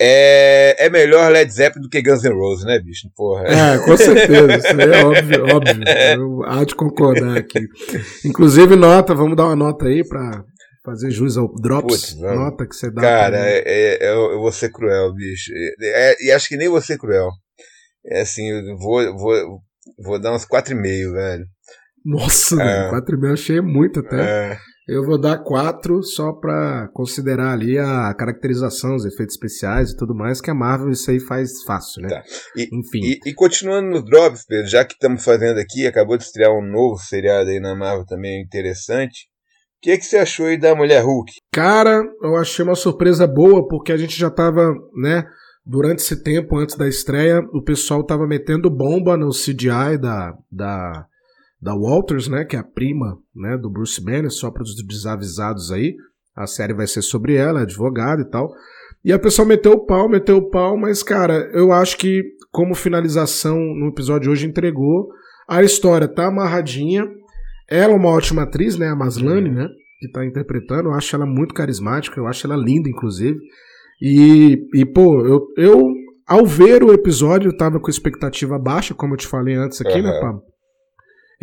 é, 0.06 0.86
é 0.86 0.90
melhor 0.90 1.32
Led 1.32 1.52
Zeppelin 1.52 1.84
do 1.84 1.90
que 1.90 2.02
Guns 2.02 2.24
N' 2.24 2.34
Roses, 2.34 2.66
né, 2.66 2.80
bicho? 2.80 3.10
Porra. 3.16 3.44
É, 3.48 3.78
com 3.80 3.96
certeza. 3.98 4.58
Isso 4.58 4.68
é 4.68 5.04
óbvio, 5.04 5.56
óbvio. 5.56 5.84
Eu 6.18 6.44
há 6.46 6.64
de 6.64 6.76
concordar 6.76 7.38
aqui. 7.38 7.68
Inclusive, 8.26 8.76
nota, 8.76 9.16
vamos 9.16 9.38
dar 9.38 9.46
uma 9.46 9.56
nota 9.56 9.86
aí 9.86 10.08
pra 10.08 10.44
fazer 10.84 11.12
jus 11.12 11.38
ao 11.38 11.54
Drops. 11.56 12.14
Putz, 12.14 12.20
nota 12.20 12.68
que 12.68 12.76
você 12.76 12.92
dá. 12.92 13.02
Cara, 13.02 13.38
é, 13.38 13.64
é, 13.66 14.10
eu, 14.10 14.32
eu 14.32 14.40
vou 14.40 14.52
ser 14.52 14.72
cruel, 14.72 15.14
bicho. 15.14 15.52
É, 15.82 16.26
e 16.26 16.32
acho 16.32 16.48
que 16.48 16.58
nem 16.58 16.68
vou 16.68 16.82
ser 16.82 16.98
cruel. 16.98 17.30
É 18.06 18.22
assim, 18.22 18.50
eu 18.50 18.78
vou, 18.78 19.18
vou, 19.18 19.62
Vou 20.00 20.20
dar 20.20 20.34
uns 20.34 20.46
4,5, 20.46 21.14
velho. 21.14 21.46
Nossa, 22.06 22.62
é. 22.62 22.90
4,5 22.92 23.24
eu 23.24 23.34
achei 23.34 23.62
muito 23.62 24.00
até. 24.00 24.52
É. 24.52 24.60
Eu 24.88 25.06
vou 25.06 25.20
dar 25.20 25.38
4 25.38 26.04
só 26.04 26.34
pra 26.34 26.90
considerar 26.94 27.54
ali 27.54 27.78
a 27.80 28.14
caracterização, 28.14 28.96
os 28.96 29.06
efeitos 29.06 29.36
especiais 29.36 29.92
e 29.92 29.98
tudo 29.98 30.14
mais, 30.14 30.42
que 30.42 30.52
a 30.52 30.54
Marvel 30.54 30.90
isso 30.90 31.10
aí 31.10 31.20
faz 31.20 31.64
fácil, 31.64 32.02
né? 32.02 32.10
Tá. 32.10 32.24
E, 32.56 32.64
Enfim. 32.64 33.00
E, 33.02 33.30
e, 33.30 33.34
continuando 33.34 33.90
no 33.90 34.04
Drops, 34.04 34.46
Pedro, 34.46 34.70
já 34.70 34.84
que 34.84 34.94
estamos 34.94 35.24
fazendo 35.24 35.58
aqui, 35.58 35.88
acabou 35.88 36.18
de 36.18 36.24
estrear 36.24 36.52
um 36.52 36.66
novo 36.66 36.98
seriado 36.98 37.50
aí 37.50 37.60
na 37.60 37.76
Marvel 37.76 38.06
também 38.06 38.42
interessante. 38.42 39.28
O 39.78 39.84
que, 39.84 39.92
é 39.92 39.98
que 39.98 40.06
você 40.06 40.18
achou 40.18 40.48
aí 40.48 40.58
da 40.58 40.76
Mulher 40.76 41.04
Hulk? 41.04 41.32
Cara, 41.52 42.02
eu 42.22 42.36
achei 42.36 42.64
uma 42.64 42.76
surpresa 42.76 43.26
boa, 43.26 43.68
porque 43.68 43.92
a 43.92 43.98
gente 43.98 44.18
já 44.18 44.30
tava, 44.30 44.74
né? 44.96 45.26
durante 45.66 46.00
esse 46.00 46.22
tempo 46.22 46.58
antes 46.58 46.76
da 46.76 46.88
estreia, 46.88 47.40
o 47.54 47.62
pessoal 47.62 48.02
estava 48.02 48.28
metendo 48.28 48.70
bomba 48.70 49.16
no 49.16 49.30
CGI 49.30 49.98
da, 50.00 50.34
da, 50.52 51.06
da 51.64 51.74
Walters, 51.74 52.28
né, 52.28 52.44
que 52.44 52.58
é 52.58 52.60
a 52.60 52.64
prima 52.64 53.18
né, 53.34 53.58
do 53.58 53.70
Bruce 53.70 54.04
Banner, 54.04 54.30
só 54.30 54.52
para 54.52 54.64
os 54.64 54.76
desavisados 54.86 55.72
aí. 55.72 55.96
A 56.36 56.46
série 56.46 56.74
vai 56.74 56.86
ser 56.86 57.02
sobre 57.02 57.36
ela, 57.36 57.62
advogada 57.62 58.22
e 58.22 58.26
tal. 58.26 58.52
E 59.06 59.14
a 59.14 59.20
pessoa 59.20 59.48
meteu 59.48 59.72
o 59.72 59.86
pau, 59.86 60.10
meteu 60.10 60.38
o 60.38 60.50
pau, 60.50 60.78
mas, 60.78 61.02
cara, 61.02 61.50
eu 61.54 61.72
acho 61.72 61.98
que, 61.98 62.22
como 62.52 62.76
finalização 62.76 63.58
no 63.58 63.88
episódio 63.88 64.24
de 64.24 64.30
hoje, 64.30 64.48
entregou. 64.48 65.08
A 65.48 65.64
história 65.64 66.08
tá 66.08 66.28
amarradinha. 66.28 67.08
Ela 67.70 67.94
é 67.94 67.96
uma 67.96 68.10
ótima 68.10 68.44
atriz, 68.44 68.78
né? 68.78 68.88
A 68.88 68.96
Maslany, 68.96 69.50
né? 69.50 69.68
Que 70.00 70.12
tá 70.12 70.26
interpretando. 70.26 70.90
Eu 70.90 70.94
acho 70.94 71.16
ela 71.16 71.26
muito 71.26 71.54
carismática, 71.54 72.20
eu 72.20 72.28
acho 72.28 72.46
ela 72.46 72.58
linda, 72.58 72.90
inclusive. 72.90 73.38
E, 74.02 74.58
e 74.74 74.86
pô, 74.86 75.26
eu, 75.26 75.48
eu, 75.58 75.88
ao 76.28 76.46
ver 76.46 76.84
o 76.84 76.92
episódio, 76.92 77.50
eu 77.50 77.58
tava 77.58 77.80
com 77.80 77.90
expectativa 77.90 78.60
baixa, 78.60 78.94
como 78.94 79.14
eu 79.14 79.18
te 79.18 79.28
falei 79.28 79.56
antes 79.56 79.80
aqui, 79.80 80.00
uhum. 80.00 80.04
né, 80.04 80.20
Pablo? 80.20 80.53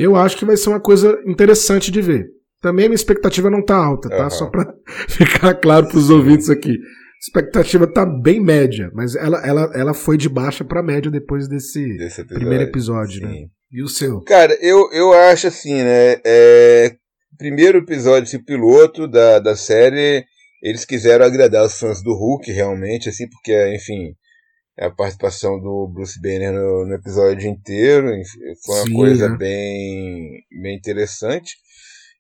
Eu 0.01 0.17
acho 0.17 0.37
que 0.37 0.47
vai 0.47 0.57
ser 0.57 0.71
uma 0.71 0.81
coisa 0.81 1.21
interessante 1.27 1.91
de 1.91 2.01
ver. 2.01 2.27
Também 2.61 2.87
a 2.87 2.89
minha 2.89 2.97
expectativa 2.97 3.51
não 3.51 3.63
tá 3.63 3.77
alta, 3.77 4.09
tá? 4.09 4.25
Uhum. 4.25 4.31
Só 4.31 4.47
pra 4.47 4.73
ficar 5.09 5.55
claro 5.55 5.89
pros 5.89 6.09
ouvintes 6.09 6.49
aqui. 6.49 6.71
A 6.71 7.21
expectativa 7.21 7.87
tá 7.87 8.07
bem 8.07 8.43
média, 8.43 8.91
mas 8.95 9.15
ela, 9.15 9.47
ela, 9.47 9.71
ela 9.75 9.95
foi 9.95 10.17
de 10.17 10.29
baixa 10.29 10.65
para 10.65 10.83
média 10.83 11.11
depois 11.11 11.47
desse, 11.47 11.97
desse 11.99 12.23
episódio, 12.23 12.35
primeiro 12.41 12.65
episódio, 12.65 13.23
né? 13.23 13.29
sim. 13.29 13.41
né? 13.43 13.47
E 13.73 13.83
o 13.83 13.89
seu? 13.89 14.23
Cara, 14.23 14.57
eu, 14.61 14.91
eu 14.91 15.13
acho 15.13 15.47
assim, 15.47 15.75
né? 15.75 16.17
É, 16.25 16.97
primeiro 17.39 17.79
episódio, 17.79 18.27
esse 18.27 18.43
piloto 18.43 19.07
da, 19.07 19.39
da 19.39 19.55
série, 19.55 20.25
eles 20.63 20.85
quiseram 20.85 21.27
agradar 21.27 21.65
os 21.65 21.79
fãs 21.79 22.03
do 22.03 22.15
Hulk, 22.15 22.51
realmente, 22.51 23.09
assim, 23.09 23.29
porque, 23.29 23.75
enfim, 23.75 24.15
a 24.81 24.91
participação 24.91 25.61
do 25.61 25.87
Bruce 25.89 26.21
Banner 26.21 26.53
no, 26.53 26.87
no 26.87 26.95
episódio 26.95 27.49
inteiro. 27.49 28.11
Foi 28.65 28.77
uma 28.77 28.87
Sim, 28.87 28.95
coisa 28.95 29.27
é. 29.27 29.37
bem, 29.37 30.43
bem 30.63 30.77
interessante. 30.77 31.57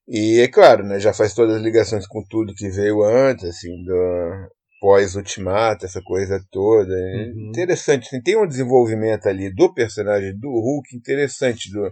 E 0.06 0.40
é 0.40 0.48
claro, 0.48 0.84
né, 0.84 0.98
já 0.98 1.12
faz 1.12 1.32
todas 1.32 1.56
as 1.56 1.62
ligações 1.62 2.06
com 2.06 2.22
tudo 2.28 2.54
que 2.54 2.68
veio 2.68 3.02
antes, 3.02 3.44
assim, 3.44 3.82
do 3.84 4.48
pós-ultimato, 4.80 5.86
essa 5.86 6.02
coisa 6.02 6.44
toda. 6.50 6.92
Uhum. 6.92 7.48
Interessante, 7.48 8.06
assim, 8.06 8.20
tem 8.20 8.36
um 8.36 8.46
desenvolvimento 8.46 9.26
ali 9.26 9.54
do 9.54 9.72
personagem 9.72 10.36
do 10.36 10.48
Hulk 10.48 10.96
interessante 10.96 11.70
do, 11.70 11.90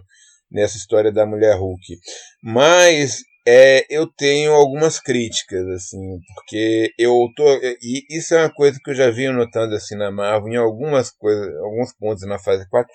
nessa 0.51 0.77
história 0.77 1.11
da 1.11 1.25
mulher 1.25 1.55
Hulk. 1.55 1.97
Mas 2.43 3.21
é, 3.47 3.85
eu 3.89 4.07
tenho 4.07 4.53
algumas 4.53 4.99
críticas, 4.99 5.65
assim, 5.69 6.19
porque 6.35 6.91
eu 6.97 7.15
tô. 7.35 7.45
E 7.81 8.05
isso 8.09 8.35
é 8.35 8.43
uma 8.43 8.53
coisa 8.53 8.79
que 8.83 8.91
eu 8.91 8.95
já 8.95 9.09
vinha 9.09 9.31
notando 9.31 9.75
assim 9.75 9.95
na 9.95 10.11
Marvel, 10.11 10.53
em 10.53 10.57
algumas 10.57 11.09
coisas, 11.11 11.55
alguns 11.57 11.93
pontos 11.93 12.27
na 12.27 12.37
fase 12.39 12.67
4, 12.69 12.91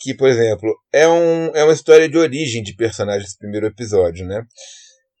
que, 0.00 0.14
por 0.14 0.28
exemplo, 0.28 0.74
é, 0.92 1.08
um, 1.08 1.46
é 1.54 1.64
uma 1.64 1.72
história 1.72 2.08
de 2.08 2.18
origem 2.18 2.62
de 2.62 2.74
personagens 2.74 3.32
do 3.34 3.38
primeiro 3.38 3.66
episódio, 3.66 4.26
né? 4.26 4.42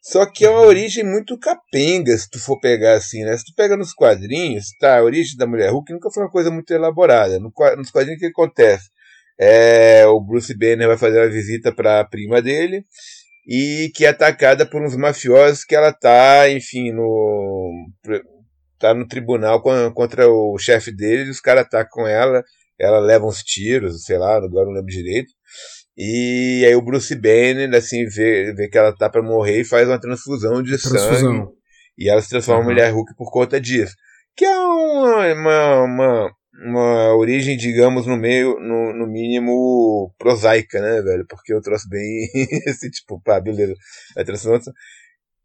Só 0.02 0.24
que 0.24 0.44
é 0.44 0.50
uma 0.50 0.60
uhum. 0.60 0.68
origem 0.68 1.02
muito 1.04 1.36
capenga, 1.38 2.16
se 2.16 2.30
tu 2.30 2.38
for 2.38 2.60
pegar 2.60 2.94
assim, 2.94 3.24
né? 3.24 3.36
Se 3.36 3.44
tu 3.44 3.52
pega 3.56 3.76
nos 3.76 3.92
quadrinhos, 3.92 4.66
tá? 4.78 4.98
A 4.98 5.02
origem 5.02 5.36
da 5.36 5.46
Mulher 5.48 5.70
Hulk 5.70 5.92
nunca 5.92 6.10
foi 6.12 6.22
uma 6.22 6.30
coisa 6.30 6.50
muito 6.50 6.70
elaborada. 6.72 7.40
No, 7.40 7.52
nos 7.76 7.90
quadrinhos, 7.90 8.18
o 8.18 8.20
que 8.20 8.26
acontece? 8.26 8.88
É, 9.38 10.06
o 10.06 10.20
Bruce 10.20 10.56
Banner 10.56 10.86
vai 10.86 10.96
fazer 10.96 11.18
uma 11.18 11.28
visita 11.28 11.74
para 11.74 12.00
a 12.00 12.04
prima 12.04 12.40
dele 12.40 12.84
e 13.46 13.90
que 13.94 14.04
é 14.04 14.08
atacada 14.08 14.66
por 14.66 14.82
uns 14.82 14.96
mafiosos 14.96 15.64
que 15.64 15.74
ela 15.74 15.92
tá, 15.92 16.50
enfim, 16.50 16.92
no 16.92 17.88
tá 18.78 18.92
no 18.92 19.06
tribunal 19.06 19.62
contra 19.94 20.28
o 20.28 20.58
chefe 20.58 20.94
dele, 20.94 21.30
os 21.30 21.40
caras 21.40 21.64
atacam 21.64 22.06
ela 22.06 22.42
ela 22.78 22.98
leva 22.98 23.26
uns 23.26 23.42
tiros, 23.42 24.04
sei 24.04 24.18
lá, 24.18 24.36
agora 24.36 24.66
não 24.66 24.74
lembro 24.74 24.90
direito. 24.90 25.32
E 25.96 26.62
aí 26.66 26.74
o 26.74 26.82
Bruce 26.82 27.14
Banner, 27.14 27.74
assim, 27.74 28.06
vê, 28.06 28.52
vê 28.54 28.68
que 28.68 28.76
ela 28.76 28.94
tá 28.94 29.08
pra 29.08 29.22
morrer 29.22 29.60
e 29.60 29.64
faz 29.64 29.88
uma 29.88 30.00
transfusão 30.00 30.62
de 30.62 30.76
transfusão. 30.76 31.14
sangue. 31.14 31.48
E 31.98 32.10
ela 32.10 32.20
se 32.20 32.28
transforma 32.28 32.60
uhum. 32.60 32.70
em 32.70 32.74
mulher 32.74 32.92
Hulk 32.92 33.14
por 33.16 33.32
conta 33.32 33.58
disso. 33.58 33.94
Que 34.36 34.44
é 34.44 34.58
uma, 34.58 35.32
uma, 35.32 35.82
uma, 35.84 36.30
uma 36.64 37.14
origem, 37.14 37.56
digamos, 37.56 38.06
no 38.06 38.16
meio, 38.16 38.58
no, 38.60 38.92
no 38.92 39.06
mínimo, 39.06 40.12
prosaica, 40.18 40.80
né, 40.80 41.02
velho? 41.02 41.26
Porque 41.28 41.52
eu 41.52 41.60
trouxe 41.60 41.88
bem 41.88 42.28
esse 42.66 42.90
tipo, 42.90 43.20
pá, 43.22 43.40
beleza. 43.40 43.74
Transformação. 44.24 44.72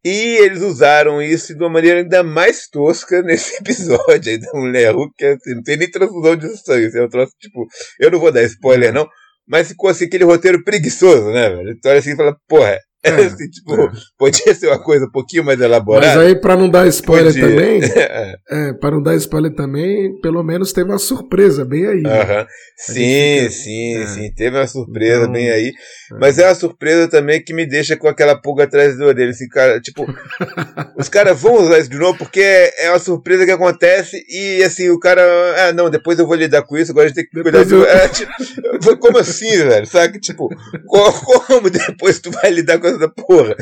E 0.04 0.38
eles 0.44 0.62
usaram 0.62 1.22
isso 1.22 1.54
de 1.56 1.62
uma 1.62 1.70
maneira 1.70 2.00
ainda 2.00 2.24
mais 2.24 2.68
tosca 2.68 3.22
nesse 3.22 3.58
episódio 3.62 4.32
aí 4.32 4.40
da 4.40 4.52
Mulher 4.54 4.96
Hulk, 4.96 5.14
que 5.16 5.26
assim, 5.26 5.56
não 5.56 5.64
tem 5.64 5.78
nem 5.78 5.92
transfusão 5.92 6.36
de 6.36 6.58
sangue. 6.58 6.88
Assim, 6.88 7.00
é 7.00 7.08
troço, 7.08 7.34
tipo, 7.40 7.68
eu 8.00 8.10
não 8.10 8.20
vou 8.20 8.32
dar 8.32 8.44
spoiler, 8.44 8.92
não, 8.92 9.08
mas 9.48 9.68
ficou 9.68 9.90
assim 9.90 10.06
aquele 10.06 10.24
roteiro 10.24 10.64
preguiçoso, 10.64 11.32
né, 11.32 11.50
velho? 11.50 11.78
Tu 11.80 11.88
olha 11.88 12.00
assim 12.00 12.14
e 12.14 12.16
fala, 12.16 12.36
porra, 12.48 12.80
é, 13.04 13.10
assim, 13.16 13.50
tipo, 13.50 13.74
é. 13.74 13.92
podia 14.16 14.54
ser 14.54 14.68
uma 14.68 14.78
coisa 14.78 15.06
um 15.06 15.12
pouquinho 15.12 15.44
mais 15.44 15.60
elaborada. 15.60 16.16
Mas 16.16 16.18
aí, 16.18 16.36
pra 16.36 16.56
não 16.56 16.70
dar 16.70 16.88
spoiler 16.88 17.34
podia. 17.34 17.48
também, 17.48 17.82
é. 17.98 18.36
é, 18.52 18.74
pra 18.74 18.92
não 18.92 19.02
dar 19.02 19.16
spoiler 19.16 19.56
também, 19.56 20.20
pelo 20.22 20.44
menos 20.44 20.72
teve 20.72 20.90
uma 20.90 21.00
surpresa 21.00 21.66
bem 21.66 21.88
aí. 21.88 22.02
Né? 22.02 22.22
Uh 22.22 22.28
-huh. 22.28 22.48
Sim, 22.78 23.38
fica... 23.40 23.50
sim, 23.52 23.96
é. 23.98 24.08
sim, 24.08 24.34
teve 24.36 24.56
uma 24.56 24.68
surpresa 24.68 25.22
então, 25.22 25.32
bem 25.32 25.50
aí. 25.50 25.70
É. 25.70 26.20
Mas 26.20 26.38
é 26.38 26.48
uma 26.48 26.54
surpresa 26.54 27.08
também 27.08 27.44
que 27.44 27.56
me 27.56 27.66
deixa 27.66 27.98
com 27.98 28.08
aquela 28.08 28.40
pulga 28.40 28.66
atrás 28.66 28.96
da 28.98 29.06
orelha. 29.06 29.32
Assim, 29.32 29.48
cara, 29.48 29.82
tipo, 29.82 30.06
os 30.96 31.10
caras 31.10 31.40
vão 31.40 31.56
usar 31.56 31.80
isso 31.80 31.90
de 31.90 31.98
novo 31.98 32.18
porque 32.20 32.42
é 32.78 32.90
uma 32.90 33.00
surpresa 33.00 33.46
que 33.46 33.52
acontece 33.52 34.24
e 34.30 34.64
assim, 34.64 34.90
o 34.90 35.00
cara, 35.00 35.24
ah, 35.58 35.74
não, 35.74 35.90
depois 35.90 36.20
eu 36.20 36.28
vou 36.28 36.36
lidar 36.36 36.62
com 36.64 36.78
isso, 36.78 36.92
agora 36.92 37.06
a 37.06 37.08
gente 37.08 37.16
tem 37.16 37.26
que 37.26 37.42
cuidar 37.42 37.64
de. 37.64 37.74
Eu... 37.74 37.82
É, 37.92 38.08
tipo, 38.08 38.98
como 38.98 39.18
assim, 39.18 39.50
velho? 39.50 39.86
Sabe? 39.86 40.20
Tipo, 40.20 40.50
como 40.86 41.70
depois 41.70 42.20
tu 42.20 42.32
vai 42.32 42.52
lidar 42.52 42.80
com 42.80 42.91
da 42.98 43.10
porra. 43.10 43.56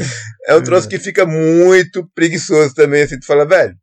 É 0.48 0.56
um 0.56 0.64
troço 0.64 0.88
é. 0.88 0.90
que 0.90 1.00
fica 1.00 1.26
muito 1.26 2.08
preguiçoso 2.14 2.74
também, 2.74 3.04
assim, 3.04 3.20
tu 3.20 3.26
fala, 3.26 3.46
velho. 3.46 3.76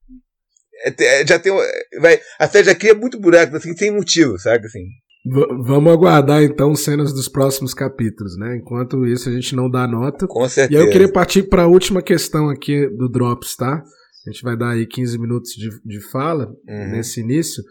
É, 0.85 1.21
é 1.21 1.27
já 1.27 1.39
tem. 1.39 1.53
Vai, 2.01 2.21
a 2.39 2.49
série 2.49 2.65
já 2.65 2.75
cria 2.75 2.95
muito 2.95 3.21
buraco, 3.21 3.57
assim, 3.57 3.77
sem 3.77 3.91
motivo, 3.91 4.39
sabe? 4.39 4.67
Assim. 4.67 4.85
V 5.25 5.45
vamos 5.67 5.93
aguardar 5.93 6.43
então 6.43 6.75
cenas 6.77 7.13
dos 7.13 7.29
próximos 7.29 7.75
capítulos, 7.75 8.37
né? 8.39 8.57
Enquanto 8.57 9.05
isso 9.05 9.29
a 9.29 9.33
gente 9.33 9.57
não 9.57 9.69
dá 9.69 9.87
nota. 9.87 10.27
Com 10.27 10.49
certeza. 10.49 10.73
E 10.73 10.77
aí 10.81 10.87
eu 10.87 10.93
queria 10.93 11.13
partir 11.13 11.45
para 11.45 11.63
a 11.63 11.67
última 11.67 12.01
questão 12.01 12.49
aqui 12.49 12.89
do 12.97 13.09
Drops, 13.09 13.57
tá? 13.57 13.83
A 14.27 14.31
gente 14.31 14.43
vai 14.43 14.57
dar 14.57 14.71
aí 14.71 14.87
15 14.87 15.19
minutos 15.19 15.53
de, 15.53 15.71
de 15.85 16.01
fala 16.11 16.47
uhum. 16.69 16.91
nesse 16.93 17.21
início. 17.21 17.63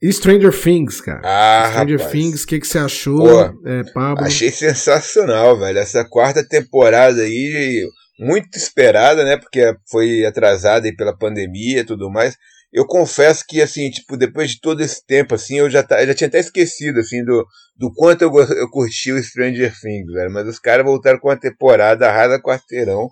E 0.00 0.12
Stranger 0.12 0.52
Things, 0.52 1.00
cara. 1.00 1.20
Ah, 1.24 1.70
Stranger 1.70 1.98
rapaz. 1.98 2.12
Things, 2.12 2.42
o 2.44 2.46
que, 2.46 2.60
que 2.60 2.66
você 2.66 2.78
achou, 2.78 3.40
é, 3.66 3.82
Pablo? 3.92 4.24
Achei 4.24 4.50
sensacional, 4.50 5.58
velho. 5.58 5.78
Essa 5.78 6.04
quarta 6.04 6.46
temporada 6.46 7.22
aí, 7.22 7.84
muito 8.18 8.56
esperada, 8.56 9.24
né? 9.24 9.36
Porque 9.36 9.74
foi 9.90 10.24
atrasada 10.24 10.86
aí 10.86 10.94
pela 10.94 11.16
pandemia 11.16 11.80
e 11.80 11.84
tudo 11.84 12.08
mais. 12.10 12.36
Eu 12.72 12.86
confesso 12.86 13.44
que, 13.48 13.60
assim, 13.60 13.90
tipo, 13.90 14.16
depois 14.16 14.50
de 14.50 14.60
todo 14.60 14.82
esse 14.82 15.04
tempo, 15.04 15.34
assim, 15.34 15.58
eu 15.58 15.68
já, 15.68 15.82
tá, 15.82 16.00
eu 16.00 16.06
já 16.06 16.14
tinha 16.14 16.28
até 16.28 16.38
esquecido, 16.38 17.00
assim, 17.00 17.24
do, 17.24 17.44
do 17.76 17.92
quanto 17.92 18.22
eu, 18.22 18.30
eu 18.30 18.70
curti 18.70 19.10
o 19.10 19.20
Stranger 19.20 19.72
Things, 19.80 20.12
velho. 20.12 20.30
Mas 20.30 20.46
os 20.46 20.60
caras 20.60 20.86
voltaram 20.86 21.18
com 21.18 21.30
a 21.30 21.36
temporada 21.36 22.08
arrasa 22.08 22.40
quarteirão, 22.40 23.08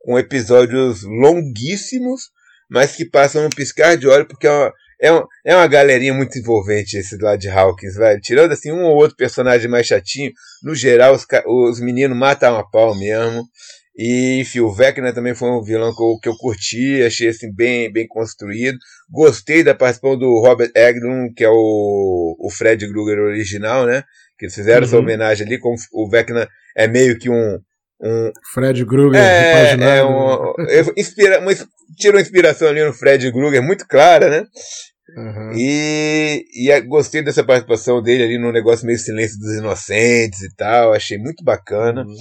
com 0.00 0.18
episódios 0.18 1.04
longuíssimos, 1.04 2.22
mas 2.68 2.96
que 2.96 3.04
passam 3.04 3.46
um 3.46 3.50
piscar 3.50 3.96
de 3.96 4.08
olho, 4.08 4.26
porque 4.26 4.48
é 4.48 4.50
uma 4.50 4.72
é, 5.04 5.12
um, 5.12 5.22
é 5.44 5.54
uma 5.54 5.66
galerinha 5.66 6.14
muito 6.14 6.38
envolvente 6.38 6.96
esse 6.96 7.18
lá 7.18 7.36
de 7.36 7.48
Hawkins, 7.48 7.94
velho. 7.94 8.20
Tirando 8.20 8.52
assim 8.52 8.72
um 8.72 8.84
ou 8.84 8.96
outro 8.96 9.16
personagem 9.16 9.68
mais 9.68 9.86
chatinho, 9.86 10.32
no 10.62 10.74
geral 10.74 11.14
os, 11.14 11.26
os 11.46 11.80
meninos 11.80 12.16
matam 12.16 12.56
a 12.56 12.64
pau 12.64 12.94
mesmo. 12.94 13.44
E, 13.96 14.40
enfim, 14.40 14.60
o 14.60 14.72
Vecna 14.72 15.12
também 15.12 15.34
foi 15.34 15.48
um 15.50 15.62
vilão 15.62 15.94
que 15.94 16.02
eu, 16.02 16.18
que 16.20 16.28
eu 16.28 16.36
curti, 16.36 17.02
achei 17.02 17.28
assim 17.28 17.52
bem, 17.54 17.92
bem 17.92 18.08
construído. 18.08 18.78
Gostei 19.08 19.62
da 19.62 19.74
participação 19.74 20.18
do 20.18 20.40
Robert 20.40 20.72
Englund, 20.74 21.34
que 21.34 21.44
é 21.44 21.50
o, 21.50 22.36
o 22.40 22.50
Fred 22.50 22.88
Krueger 22.88 23.18
original, 23.18 23.86
né? 23.86 24.02
Que 24.38 24.46
eles 24.46 24.54
fizeram 24.54 24.80
uhum. 24.80 24.84
essa 24.84 24.98
homenagem 24.98 25.46
ali, 25.46 25.60
como 25.60 25.76
o 25.92 26.08
Vecna 26.08 26.48
é 26.74 26.88
meio 26.88 27.18
que 27.18 27.28
um. 27.28 27.58
um 28.00 28.32
Fred 28.52 28.84
Krueger, 28.84 29.20
é, 29.20 29.98
é 29.98 30.04
um, 30.04 30.54
inspira, 30.96 31.38
uma 31.40 32.20
inspiração 32.20 32.68
ali 32.68 32.82
no 32.82 32.92
Fred 32.92 33.30
Krueger, 33.30 33.62
muito 33.62 33.86
clara, 33.86 34.28
né? 34.28 34.46
Uhum. 35.16 35.52
E, 35.54 36.44
e 36.54 36.80
gostei 36.82 37.22
dessa 37.22 37.44
participação 37.44 38.02
dele 38.02 38.24
ali 38.24 38.38
no 38.38 38.52
negócio 38.52 38.86
meio 38.86 38.98
Silêncio 38.98 39.38
dos 39.38 39.54
Inocentes 39.56 40.40
e 40.42 40.54
tal. 40.56 40.92
Achei 40.92 41.18
muito 41.18 41.44
bacana. 41.44 42.02
Uhum. 42.02 42.14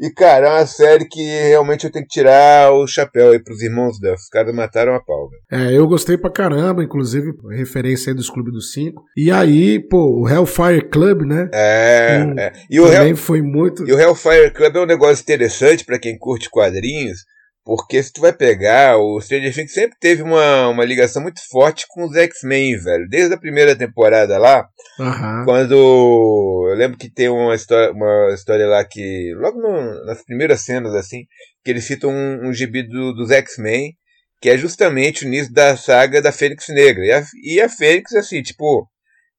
E, 0.00 0.10
cara, 0.10 0.46
é 0.46 0.50
uma 0.50 0.66
série 0.66 1.06
que 1.06 1.20
realmente 1.20 1.84
eu 1.84 1.90
tenho 1.90 2.04
que 2.04 2.12
tirar 2.12 2.72
o 2.72 2.86
chapéu 2.86 3.32
aí 3.32 3.42
pros 3.42 3.60
irmãos 3.60 3.98
Duff. 3.98 4.14
Os 4.14 4.28
caras 4.28 4.54
mataram 4.54 4.94
a 4.94 5.00
pau, 5.00 5.28
velho. 5.28 5.42
É, 5.50 5.76
eu 5.76 5.88
gostei 5.88 6.16
pra 6.16 6.30
caramba, 6.30 6.84
inclusive, 6.84 7.32
referência 7.50 8.10
aí 8.10 8.14
dos 8.14 8.30
Clubes 8.30 8.52
dos 8.52 8.72
Cinco. 8.72 9.02
E 9.16 9.28
aí, 9.32 9.80
pô, 9.80 10.20
o 10.20 10.28
Hellfire 10.28 10.88
Club, 10.88 11.22
né? 11.22 11.50
É, 11.52 12.24
um, 12.24 12.38
é. 12.38 12.52
E 12.70 12.78
o 12.78 12.86
também 12.86 13.08
Hell... 13.08 13.16
foi 13.16 13.42
muito. 13.42 13.88
E 13.88 13.92
o 13.92 13.98
Hellfire 13.98 14.52
Club 14.52 14.76
é 14.76 14.80
um 14.80 14.86
negócio 14.86 15.20
interessante 15.20 15.84
para 15.84 15.98
quem 15.98 16.16
curte 16.16 16.48
quadrinhos 16.48 17.24
porque 17.68 18.02
se 18.02 18.10
tu 18.10 18.22
vai 18.22 18.32
pegar, 18.32 18.96
o 18.96 19.20
Stranger 19.20 19.52
Things 19.52 19.74
sempre 19.74 19.94
teve 20.00 20.22
uma, 20.22 20.68
uma 20.68 20.86
ligação 20.86 21.20
muito 21.20 21.38
forte 21.50 21.84
com 21.86 22.02
os 22.06 22.16
X-Men, 22.16 22.78
velho. 22.78 23.06
Desde 23.10 23.34
a 23.34 23.38
primeira 23.38 23.76
temporada 23.76 24.38
lá, 24.38 24.66
uhum. 24.98 25.44
quando. 25.44 26.66
Eu 26.70 26.74
lembro 26.74 26.96
que 26.96 27.12
tem 27.12 27.28
uma 27.28 27.54
história, 27.54 27.92
uma 27.92 28.32
história 28.32 28.66
lá 28.66 28.82
que. 28.82 29.34
Logo 29.36 29.60
no, 29.60 30.06
nas 30.06 30.24
primeiras 30.24 30.62
cenas, 30.62 30.94
assim, 30.94 31.26
que 31.62 31.70
eles 31.70 31.84
citam 31.84 32.08
um, 32.08 32.48
um 32.48 32.54
gibi 32.54 32.88
do, 32.88 33.12
dos 33.12 33.30
X-Men, 33.30 33.92
que 34.40 34.48
é 34.48 34.56
justamente 34.56 35.26
o 35.26 35.28
início 35.28 35.52
da 35.52 35.76
saga 35.76 36.22
da 36.22 36.32
Fênix 36.32 36.68
Negra. 36.70 37.04
E 37.04 37.12
a, 37.12 37.22
e 37.44 37.60
a 37.60 37.68
Fênix, 37.68 38.14
assim, 38.14 38.40
tipo. 38.40 38.88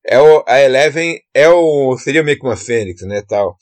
É 0.05 0.19
o, 0.19 0.43
a 0.47 0.61
Eleven 0.61 1.19
é 1.33 1.49
o. 1.49 1.97
seria 1.97 2.21
meio 2.21 2.37
que 2.37 2.45
uma 2.45 2.55
Fênix, 2.55 3.01
né? 3.07 3.23
Tal. 3.27 3.57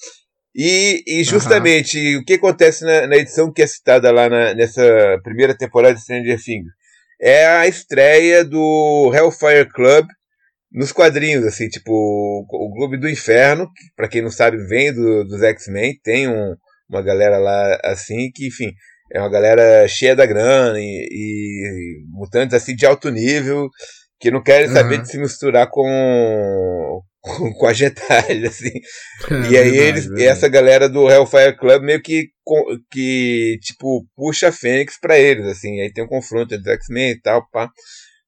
E, 0.59 1.03
e 1.05 1.23
justamente 1.23 2.15
uhum. 2.15 2.21
o 2.21 2.25
que 2.25 2.33
acontece 2.33 2.83
na, 2.83 3.05
na, 3.05 3.15
edição 3.15 3.53
que 3.53 3.61
é 3.61 3.67
citada 3.67 4.09
lá 4.11 4.27
na, 4.27 4.55
nessa 4.55 4.81
primeira 5.23 5.55
temporada 5.55 5.93
de 5.93 6.01
Stranger 6.01 6.43
Things 6.43 6.71
é 7.21 7.45
a 7.45 7.67
estreia 7.67 8.43
do 8.43 9.11
Hellfire 9.13 9.69
Club 9.71 10.07
nos 10.71 10.91
quadrinhos, 10.91 11.45
assim, 11.45 11.67
tipo 11.69 11.91
o, 11.91 12.73
Clube 12.73 12.97
do 12.97 13.07
Inferno, 13.07 13.67
que 13.67 13.83
para 13.95 14.07
quem 14.07 14.21
não 14.21 14.31
sabe 14.31 14.57
vem 14.57 14.91
do, 14.91 15.23
dos 15.25 15.43
X-Men, 15.43 15.99
tem 16.03 16.27
um, 16.27 16.55
uma 16.89 17.03
galera 17.03 17.37
lá 17.37 17.79
assim 17.83 18.31
que, 18.33 18.47
enfim, 18.47 18.71
é 19.13 19.19
uma 19.19 19.29
galera 19.29 19.87
cheia 19.87 20.15
da 20.15 20.25
grana 20.25 20.79
e, 20.79 21.07
e 21.11 22.03
mutantes 22.09 22.55
assim 22.55 22.75
de 22.75 22.85
alto 22.85 23.11
nível 23.11 23.69
que 24.19 24.31
não 24.31 24.41
querem 24.41 24.67
saber 24.67 24.95
uhum. 24.95 25.01
de 25.03 25.11
se 25.11 25.19
misturar 25.19 25.69
com 25.69 27.01
com, 27.27 27.67
a 27.67 27.74
Getalha, 27.74 28.48
assim. 28.50 28.72
É, 29.29 29.51
e 29.51 29.57
aí 29.57 29.72
verdade, 29.72 29.77
eles, 29.77 30.05
verdade. 30.05 30.27
essa 30.27 30.48
galera 30.48 30.89
do 30.89 31.10
Hellfire 31.10 31.57
Club 31.57 31.84
meio 31.84 32.01
que, 32.01 32.29
que 32.91 33.57
tipo, 33.62 34.05
puxa 34.15 34.50
a 34.50 34.51
Fênix 34.51 35.00
pra 35.00 35.17
eles, 35.19 35.46
assim. 35.46 35.81
Aí 35.81 35.91
tem 35.91 36.03
um 36.03 36.07
confronto 36.07 36.55
entre 36.55 36.74
X-Men 36.74 37.12
e 37.12 37.22
tal, 37.22 37.48
pá. 37.51 37.69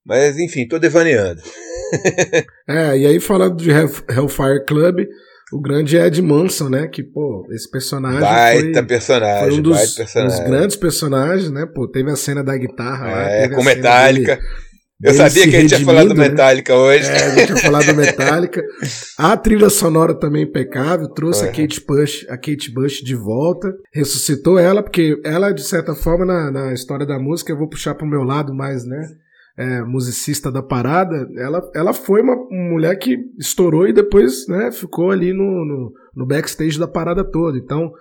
Mas 0.05 0.37
enfim, 0.39 0.67
tô 0.67 0.79
devaneando. 0.79 1.41
é, 2.67 2.97
e 2.97 3.05
aí 3.05 3.19
falando 3.19 3.57
de 3.57 3.69
Hellfire 3.69 4.65
Club, 4.65 5.05
o 5.51 5.59
grande 5.59 5.97
Ed 5.97 6.21
Manson, 6.21 6.69
né? 6.69 6.87
Que, 6.87 7.03
pô, 7.03 7.47
esse 7.51 7.69
personagem. 7.69 8.19
Baita 8.19 8.79
foi, 8.79 8.85
personagem, 8.85 9.49
foi 9.49 9.59
um 9.59 9.61
dos, 9.61 9.95
personagem. 9.95 10.37
dos, 10.37 10.49
grandes 10.49 10.75
personagens, 10.75 11.51
né? 11.51 11.65
Pô, 11.65 11.87
teve 11.87 12.11
a 12.11 12.15
cena 12.15 12.43
da 12.43 12.55
guitarra 12.55 13.09
é, 13.09 13.47
lá. 13.47 13.55
com 13.55 13.63
Metallica. 13.63 14.35
Dele, 14.35 14.47
eu 15.01 15.13
sabia 15.13 15.49
que 15.49 15.55
a 15.55 15.61
gente 15.61 15.71
ia 15.71 15.85
falar 15.85 16.03
do? 16.03 16.15
Metallica 16.15 16.73
né? 16.73 16.79
hoje. 16.79 17.07
É, 17.07 17.23
a 17.23 17.29
gente 17.29 17.49
ia 17.49 17.57
falar 17.57 17.85
do 17.85 17.95
Metallica. 17.95 18.61
A 19.17 19.37
trilha 19.37 19.69
sonora 19.69 20.13
também 20.13 20.43
impecável, 20.43 21.07
trouxe 21.09 21.45
a 21.45 21.47
Kate 21.47 21.83
Bush, 21.85 22.25
a 22.29 22.37
Kate 22.37 22.71
Bush 22.71 23.01
de 23.01 23.15
volta, 23.15 23.73
ressuscitou 23.93 24.57
ela, 24.57 24.83
porque 24.83 25.19
ela, 25.23 25.51
de 25.51 25.63
certa 25.63 25.93
forma, 25.95 26.25
na, 26.25 26.51
na 26.51 26.73
história 26.73 27.05
da 27.05 27.19
música, 27.19 27.51
eu 27.51 27.57
vou 27.57 27.69
puxar 27.69 27.95
pro 27.95 28.07
meu 28.07 28.23
lado 28.23 28.53
mais, 28.53 28.85
né? 28.85 29.07
É, 29.57 29.81
musicista 29.81 30.49
da 30.49 30.63
parada, 30.63 31.27
ela, 31.37 31.61
ela 31.75 31.91
foi 31.93 32.21
uma 32.21 32.35
mulher 32.49 32.95
que 32.97 33.17
estourou 33.37 33.85
e 33.85 33.91
depois 33.91 34.47
né, 34.47 34.71
ficou 34.71 35.11
ali 35.11 35.33
no, 35.33 35.43
no, 35.43 35.91
no 36.15 36.25
backstage 36.25 36.79
da 36.79 36.87
parada 36.87 37.25
toda. 37.29 37.57
Então, 37.57 37.91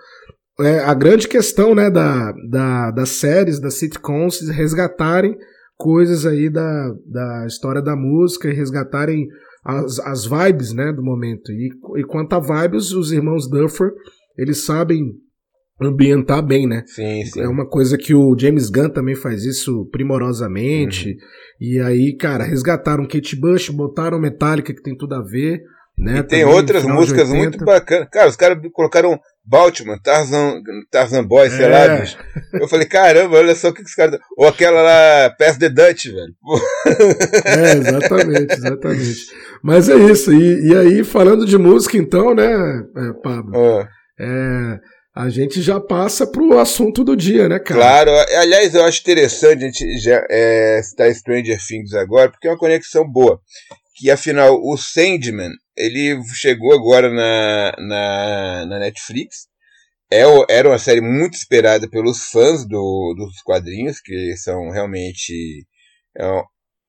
é, 0.61 0.79
a 0.79 0.93
grande 0.93 1.27
questão 1.27 1.75
né, 1.75 1.89
da, 1.89 2.31
da, 2.49 2.91
das 2.91 3.09
séries, 3.09 3.59
das 3.59 3.73
sitcoms, 3.73 4.47
resgatarem 4.49 5.35
coisas 5.79 6.25
aí 6.25 6.49
da, 6.49 6.93
da 7.05 7.45
história 7.47 7.81
da 7.81 7.95
música 7.95 8.49
e 8.49 8.53
resgatarem 8.53 9.25
as, 9.63 9.97
as 9.99 10.25
vibes, 10.25 10.73
né, 10.73 10.91
do 10.91 11.01
momento. 11.01 11.51
E, 11.53 11.69
e 11.97 12.03
quanto 12.03 12.33
a 12.33 12.39
vibes, 12.39 12.91
os 12.91 13.13
irmãos 13.13 13.49
Duffer, 13.49 13.89
eles 14.37 14.65
sabem 14.65 15.05
ambientar 15.81 16.45
bem, 16.45 16.67
né? 16.67 16.83
Sim, 16.85 17.23
sim. 17.23 17.39
É 17.39 17.47
uma 17.47 17.65
coisa 17.65 17.97
que 17.97 18.13
o 18.13 18.37
James 18.37 18.69
Gunn 18.69 18.89
também 18.89 19.15
faz 19.15 19.45
isso 19.45 19.87
primorosamente. 19.89 21.11
Uhum. 21.11 21.15
E 21.61 21.79
aí, 21.79 22.17
cara, 22.17 22.43
resgataram 22.43 23.07
Kate 23.07 23.39
Bush, 23.39 23.69
botaram 23.69 24.19
Metallica, 24.19 24.73
que 24.73 24.83
tem 24.83 24.97
tudo 24.97 25.15
a 25.15 25.21
ver. 25.21 25.61
Né, 25.97 26.19
e 26.19 26.23
tem 26.23 26.45
outras 26.45 26.83
músicas 26.83 27.29
muito 27.29 27.63
bacanas. 27.63 28.09
Cara, 28.11 28.29
os 28.29 28.35
caras 28.35 28.57
colocaram 28.73 29.17
Baltimore, 29.49 29.99
Tarzan, 29.99 30.61
Tarzan 30.91 31.23
Boy, 31.23 31.49
sei 31.49 31.65
é. 31.65 31.69
lá, 31.69 31.97
bicho. 31.97 32.17
Eu 32.53 32.67
falei, 32.67 32.85
caramba, 32.85 33.37
olha 33.37 33.55
só 33.55 33.69
o 33.69 33.73
que, 33.73 33.81
que 33.81 33.89
os 33.89 33.95
caras. 33.95 34.19
Ou 34.37 34.47
aquela 34.47 34.81
lá, 34.81 35.29
Pass 35.31 35.57
the 35.57 35.69
Dutch, 35.69 36.05
velho. 36.05 36.35
É, 37.45 37.71
exatamente, 37.73 38.53
exatamente. 38.53 39.27
Mas 39.63 39.89
é 39.89 39.95
isso. 39.95 40.31
E, 40.31 40.67
e 40.67 40.77
aí, 40.77 41.03
falando 41.03 41.45
de 41.45 41.57
música, 41.57 41.97
então, 41.97 42.35
né, 42.35 42.45
é, 42.45 43.13
Pablo? 43.23 43.51
Ah. 43.57 43.87
É, 44.21 44.79
a 45.15 45.29
gente 45.29 45.61
já 45.61 45.79
passa 45.79 46.27
pro 46.27 46.59
assunto 46.59 47.03
do 47.03 47.15
dia, 47.15 47.49
né, 47.49 47.57
cara? 47.57 47.79
Claro. 47.79 48.11
Aliás, 48.39 48.75
eu 48.75 48.85
acho 48.85 49.01
interessante 49.01 49.63
a 49.63 49.67
gente 49.67 49.97
já 49.97 50.25
é, 50.29 50.79
citar 50.83 51.13
Stranger 51.13 51.57
Things 51.67 51.93
agora, 51.93 52.29
porque 52.29 52.47
é 52.47 52.51
uma 52.51 52.57
conexão 52.57 53.09
boa. 53.09 53.39
Que 53.99 54.09
afinal, 54.09 54.57
o 54.63 54.77
Sandman, 54.77 55.51
ele 55.75 56.23
chegou 56.33 56.73
agora 56.73 57.09
na, 57.11 57.75
na, 57.77 58.65
na 58.65 58.79
Netflix. 58.79 59.47
É, 60.11 60.23
era 60.49 60.69
uma 60.69 60.79
série 60.79 61.01
muito 61.01 61.35
esperada 61.35 61.89
pelos 61.89 62.29
fãs 62.31 62.65
do, 62.65 63.13
dos 63.17 63.41
quadrinhos, 63.41 63.99
que 63.99 64.37
são 64.37 64.69
realmente. 64.69 65.65
É, 66.17 66.23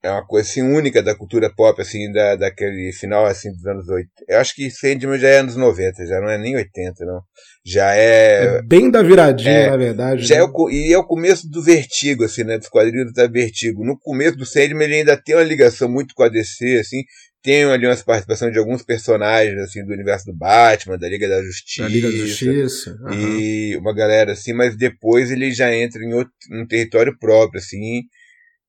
é 0.03 0.11
uma 0.11 0.27
coisa 0.27 0.49
assim, 0.49 0.63
única 0.63 1.03
da 1.03 1.15
cultura 1.15 1.53
pop, 1.55 1.81
assim, 1.81 2.11
da, 2.11 2.35
daquele 2.35 2.91
final 2.93 3.27
assim, 3.27 3.53
dos 3.53 3.67
anos 3.67 3.87
80. 3.89 4.11
Eu 4.29 4.39
acho 4.39 4.55
que 4.55 4.71
Sandman 4.71 5.19
já 5.19 5.29
é 5.29 5.39
anos 5.41 5.57
90, 5.57 6.07
já 6.07 6.21
não 6.21 6.31
é 6.31 6.39
nem 6.39 6.57
80, 6.57 7.05
não. 7.05 7.21
Já 7.65 7.95
é. 7.95 8.57
é 8.57 8.63
bem 8.63 8.91
da 8.91 9.03
viradinha, 9.03 9.51
é, 9.51 9.71
na 9.71 9.77
verdade. 9.77 10.27
Já 10.27 10.37
né? 10.37 10.41
é 10.41 10.45
o, 10.45 10.71
e 10.71 10.93
é 10.93 10.99
o 10.99 11.05
começo 11.05 11.49
do 11.51 11.63
Vertigo, 11.63 12.25
assim, 12.25 12.45
né? 12.45 12.57
Dos 12.57 12.69
quadrinhos 12.69 13.13
da 13.13 13.27
Vertigo. 13.27 13.85
No 13.85 13.99
começo 13.99 14.39
do 14.39 14.47
Sandman 14.47 14.85
ele 14.85 14.97
ainda 14.97 15.17
tem 15.19 15.35
uma 15.35 15.45
ligação 15.45 15.89
muito 15.89 16.15
com 16.15 16.23
a 16.23 16.29
DC, 16.29 16.79
assim. 16.79 17.03
Tem 17.43 17.65
ali 17.65 17.87
umas 17.87 18.03
participações 18.03 18.53
de 18.53 18.59
alguns 18.59 18.83
personagens, 18.83 19.59
assim, 19.61 19.85
do 19.85 19.93
universo 19.93 20.27
do 20.27 20.35
Batman, 20.35 20.99
da 20.99 21.09
Liga 21.09 21.29
da 21.29 21.43
Justiça. 21.43 21.83
Da 21.83 21.89
Liga 21.89 22.11
da 22.11 22.17
Justiça. 22.17 22.97
Uhum. 23.03 23.39
E 23.39 23.77
uma 23.77 23.95
galera 23.95 24.33
assim, 24.33 24.55
mas 24.55 24.77
depois 24.77 25.31
ele 25.31 25.51
já 25.51 25.75
entra 25.75 26.03
em 26.03 26.15
outro, 26.15 26.33
um 26.53 26.67
território 26.67 27.17
próprio, 27.19 27.59
assim 27.59 28.03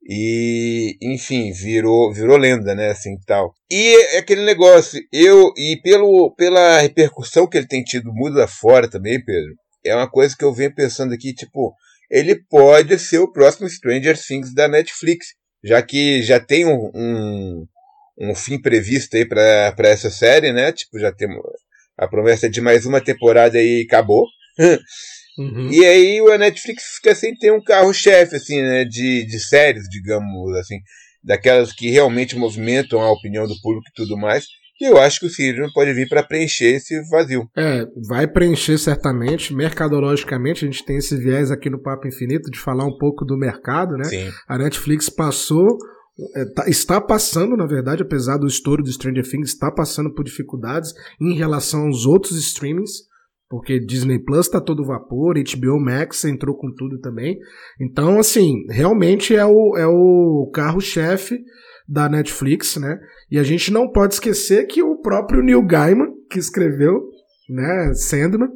e, 0.03 0.97
enfim, 1.01 1.51
virou, 1.51 2.11
virou 2.13 2.37
lenda, 2.37 2.73
né, 2.73 2.89
assim, 2.89 3.15
tal. 3.25 3.53
E 3.69 4.15
é 4.15 4.17
aquele 4.17 4.43
negócio, 4.43 4.99
eu, 5.11 5.53
e 5.55 5.79
pelo, 5.83 6.33
pela 6.35 6.79
repercussão 6.79 7.47
que 7.47 7.57
ele 7.57 7.67
tem 7.67 7.83
tido 7.83 8.13
mundo 8.13 8.41
afora 8.41 8.89
também, 8.89 9.23
Pedro, 9.23 9.53
é 9.85 9.95
uma 9.95 10.09
coisa 10.09 10.35
que 10.37 10.43
eu 10.43 10.53
venho 10.53 10.73
pensando 10.73 11.13
aqui, 11.13 11.33
tipo, 11.33 11.73
ele 12.09 12.35
pode 12.49 12.97
ser 12.99 13.19
o 13.19 13.31
próximo 13.31 13.69
Stranger 13.69 14.17
Things 14.19 14.53
da 14.53 14.67
Netflix, 14.67 15.27
já 15.63 15.81
que 15.81 16.21
já 16.23 16.39
tem 16.39 16.65
um, 16.65 16.91
um, 16.95 17.65
um 18.19 18.35
fim 18.35 18.59
previsto 18.59 19.15
aí 19.15 19.25
para 19.25 19.73
essa 19.79 20.09
série, 20.09 20.51
né, 20.51 20.71
tipo, 20.71 20.99
já 20.99 21.11
tem 21.11 21.27
a 21.97 22.07
promessa 22.07 22.49
de 22.49 22.59
mais 22.59 22.85
uma 22.85 22.99
temporada 22.99 23.57
aí 23.57 23.85
acabou. 23.87 24.25
Uhum. 25.37 25.69
E 25.71 25.85
aí 25.85 26.19
a 26.31 26.37
Netflix 26.37 26.83
fica 26.95 27.15
sem 27.15 27.35
ter 27.35 27.51
um 27.51 27.63
carro-chefe, 27.63 28.35
assim, 28.35 28.61
né, 28.61 28.85
de, 28.85 29.25
de 29.25 29.39
séries, 29.39 29.87
digamos 29.89 30.55
assim, 30.57 30.77
daquelas 31.23 31.71
que 31.71 31.89
realmente 31.89 32.35
movimentam 32.35 32.99
a 33.01 33.11
opinião 33.11 33.47
do 33.47 33.59
público 33.61 33.87
e 33.89 33.93
tudo 33.95 34.17
mais. 34.17 34.45
E 34.79 34.85
eu 34.85 34.97
acho 34.97 35.19
que 35.19 35.27
o 35.27 35.29
Sirius 35.29 35.71
pode 35.73 35.93
vir 35.93 36.09
para 36.09 36.23
preencher 36.23 36.73
esse 36.73 36.99
vazio. 37.11 37.47
É, 37.55 37.85
vai 38.07 38.27
preencher 38.27 38.79
certamente. 38.79 39.53
Mercadologicamente, 39.53 40.65
a 40.65 40.67
gente 40.67 40.83
tem 40.83 40.97
esse 40.97 41.15
viés 41.17 41.51
aqui 41.51 41.69
no 41.69 41.79
Papo 41.79 42.07
Infinito 42.07 42.49
de 42.49 42.57
falar 42.57 42.85
um 42.85 42.97
pouco 42.97 43.23
do 43.23 43.37
mercado, 43.37 43.95
né? 43.95 44.05
Sim. 44.05 44.31
A 44.47 44.57
Netflix 44.57 45.07
passou 45.07 45.77
é, 46.35 46.45
tá, 46.45 46.67
está 46.67 46.99
passando, 46.99 47.55
na 47.55 47.65
verdade, 47.65 48.01
apesar 48.01 48.37
do 48.37 48.47
estouro 48.47 48.83
do 48.83 48.91
Stranger 48.91 49.23
Things, 49.23 49.49
está 49.49 49.71
passando 49.71 50.13
por 50.13 50.23
dificuldades 50.23 50.93
em 51.19 51.35
relação 51.35 51.85
aos 51.85 52.05
outros 52.05 52.37
streamings 52.37 53.10
porque 53.51 53.81
Disney 53.81 54.17
Plus 54.17 54.47
tá 54.47 54.61
todo 54.61 54.85
vapor, 54.85 55.35
HBO 55.35 55.77
Max 55.77 56.23
entrou 56.23 56.55
com 56.55 56.73
tudo 56.73 56.97
também. 57.01 57.37
Então, 57.81 58.17
assim, 58.17 58.65
realmente 58.69 59.35
é 59.35 59.45
o, 59.45 59.75
é 59.77 59.85
o 59.85 60.49
carro-chefe 60.53 61.37
da 61.85 62.07
Netflix, 62.07 62.77
né? 62.77 62.97
E 63.29 63.37
a 63.37 63.43
gente 63.43 63.69
não 63.69 63.91
pode 63.91 64.13
esquecer 64.13 64.67
que 64.67 64.81
o 64.81 65.01
próprio 65.01 65.43
Neil 65.43 65.61
Gaiman, 65.65 66.07
que 66.29 66.39
escreveu, 66.39 67.01
né, 67.49 67.93
Sandman, 67.93 68.47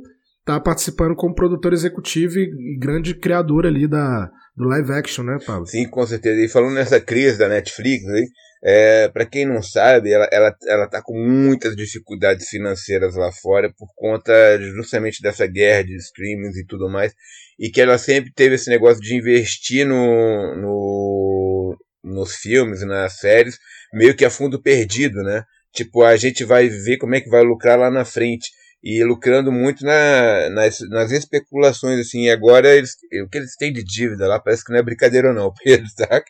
tá 0.46 0.62
participando 0.62 1.14
como 1.14 1.36
produtor 1.36 1.74
executivo 1.74 2.36
e, 2.40 2.78
grande 2.80 3.14
criador 3.20 3.66
ali 3.66 3.90
da, 3.90 4.32
do 4.56 4.64
live 4.64 4.94
action, 4.94 5.26
né, 5.26 5.38
Pablo? 5.46 5.66
Sim, 5.66 5.90
com 5.90 6.08
certeza. 6.08 6.40
E 6.40 6.48
falando 6.48 6.76
nessa 6.76 7.02
crise 7.02 7.38
da 7.38 7.50
Netflix, 7.50 8.08
aí, 8.08 8.26
é, 8.64 9.08
para 9.10 9.26
quem 9.26 9.46
não 9.46 9.62
sabe, 9.62 10.12
ela, 10.12 10.28
ela, 10.32 10.56
ela 10.68 10.88
tá 10.88 11.02
com 11.02 11.14
muitas 11.14 11.76
dificuldades 11.76 12.50
financeiras 12.50 13.16
lá 13.16 13.32
fora 13.32 13.72
por 13.78 13.88
conta 13.96 14.34
justamente 14.60 15.22
dessa 15.22 15.46
guerra 15.46 15.84
de 15.84 15.96
streamings 15.98 16.58
e 16.58 16.66
tudo 16.66 16.90
mais. 16.90 17.14
E 17.60 17.70
que 17.70 17.80
ela 17.80 17.98
sempre 17.98 18.32
teve 18.34 18.56
esse 18.56 18.70
negócio 18.70 19.02
de 19.02 19.16
investir 19.16 19.86
no, 19.86 20.56
no, 20.56 21.78
nos 22.04 22.36
filmes, 22.36 22.82
nas 22.82 23.20
séries, 23.20 23.58
meio 23.94 24.16
que 24.16 24.26
a 24.26 24.30
fundo 24.30 24.62
perdido, 24.62 25.22
né? 25.24 25.44
Tipo, 25.74 26.04
a 26.04 26.16
gente 26.16 26.44
vai 26.44 26.68
ver 26.70 26.98
como 26.98 27.16
é 27.16 27.22
que 27.22 27.30
vai 27.30 27.44
lucrar 27.44 27.78
lá 27.78 27.92
na 27.92 28.06
frente 28.06 28.50
e 28.86 29.04
lucrando 29.04 29.52
muito 29.52 29.84
na, 29.84 30.48
nas, 30.52 30.80
nas 30.92 31.10
especulações, 31.10 32.00
assim, 32.00 32.26
e 32.26 32.30
agora 32.30 32.72
eles, 32.72 32.92
o 33.24 33.28
que 33.28 33.40
eles 33.40 33.56
têm 33.56 33.74
de 33.74 33.84
dívida 33.84 34.28
lá 34.28 34.40
parece 34.40 34.64
que 34.64 34.72
não 34.72 34.78
é 34.78 34.84
brincadeira 34.84 35.34
não, 35.34 35.52
Pedro, 35.64 35.88
saca? 35.98 36.24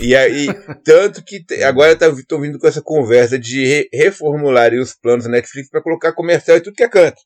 E 0.00 0.14
aí, 0.14 0.46
tanto 0.84 1.24
que 1.24 1.44
agora 1.64 1.92
estão 1.92 2.14
tá, 2.14 2.36
vindo 2.38 2.56
com 2.60 2.68
essa 2.68 2.80
conversa 2.80 3.36
de 3.36 3.66
re, 3.66 3.88
reformular 3.92 4.72
os 4.74 4.94
planos 4.94 5.24
da 5.24 5.30
Netflix 5.32 5.68
para 5.68 5.82
colocar 5.82 6.12
comercial 6.12 6.56
e 6.56 6.60
tudo 6.60 6.76
que 6.76 6.84
é 6.84 6.88
canto. 6.88 7.20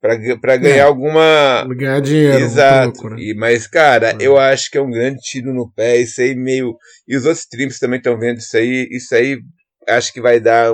Para 0.00 0.56
ganhar 0.56 0.76
é, 0.76 0.80
alguma. 0.80 1.66
Ganhar 1.76 2.00
dinheiro. 2.00 2.38
Exato. 2.38 2.92
Pouco, 2.92 3.10
né? 3.10 3.16
e, 3.18 3.34
mas, 3.34 3.66
cara, 3.66 4.10
é. 4.10 4.16
eu 4.20 4.38
acho 4.38 4.70
que 4.70 4.78
é 4.78 4.80
um 4.80 4.90
grande 4.90 5.18
tiro 5.20 5.52
no 5.52 5.70
pé. 5.72 5.96
Isso 5.96 6.20
aí 6.20 6.34
meio. 6.34 6.76
E 7.08 7.16
os 7.16 7.24
outros 7.24 7.40
streams 7.40 7.80
também 7.80 7.98
estão 7.98 8.16
vendo 8.16 8.38
isso 8.38 8.56
aí. 8.56 8.86
Isso 8.90 9.14
aí 9.14 9.38
acho 9.88 10.12
que 10.12 10.20
vai 10.20 10.38
dar 10.38 10.72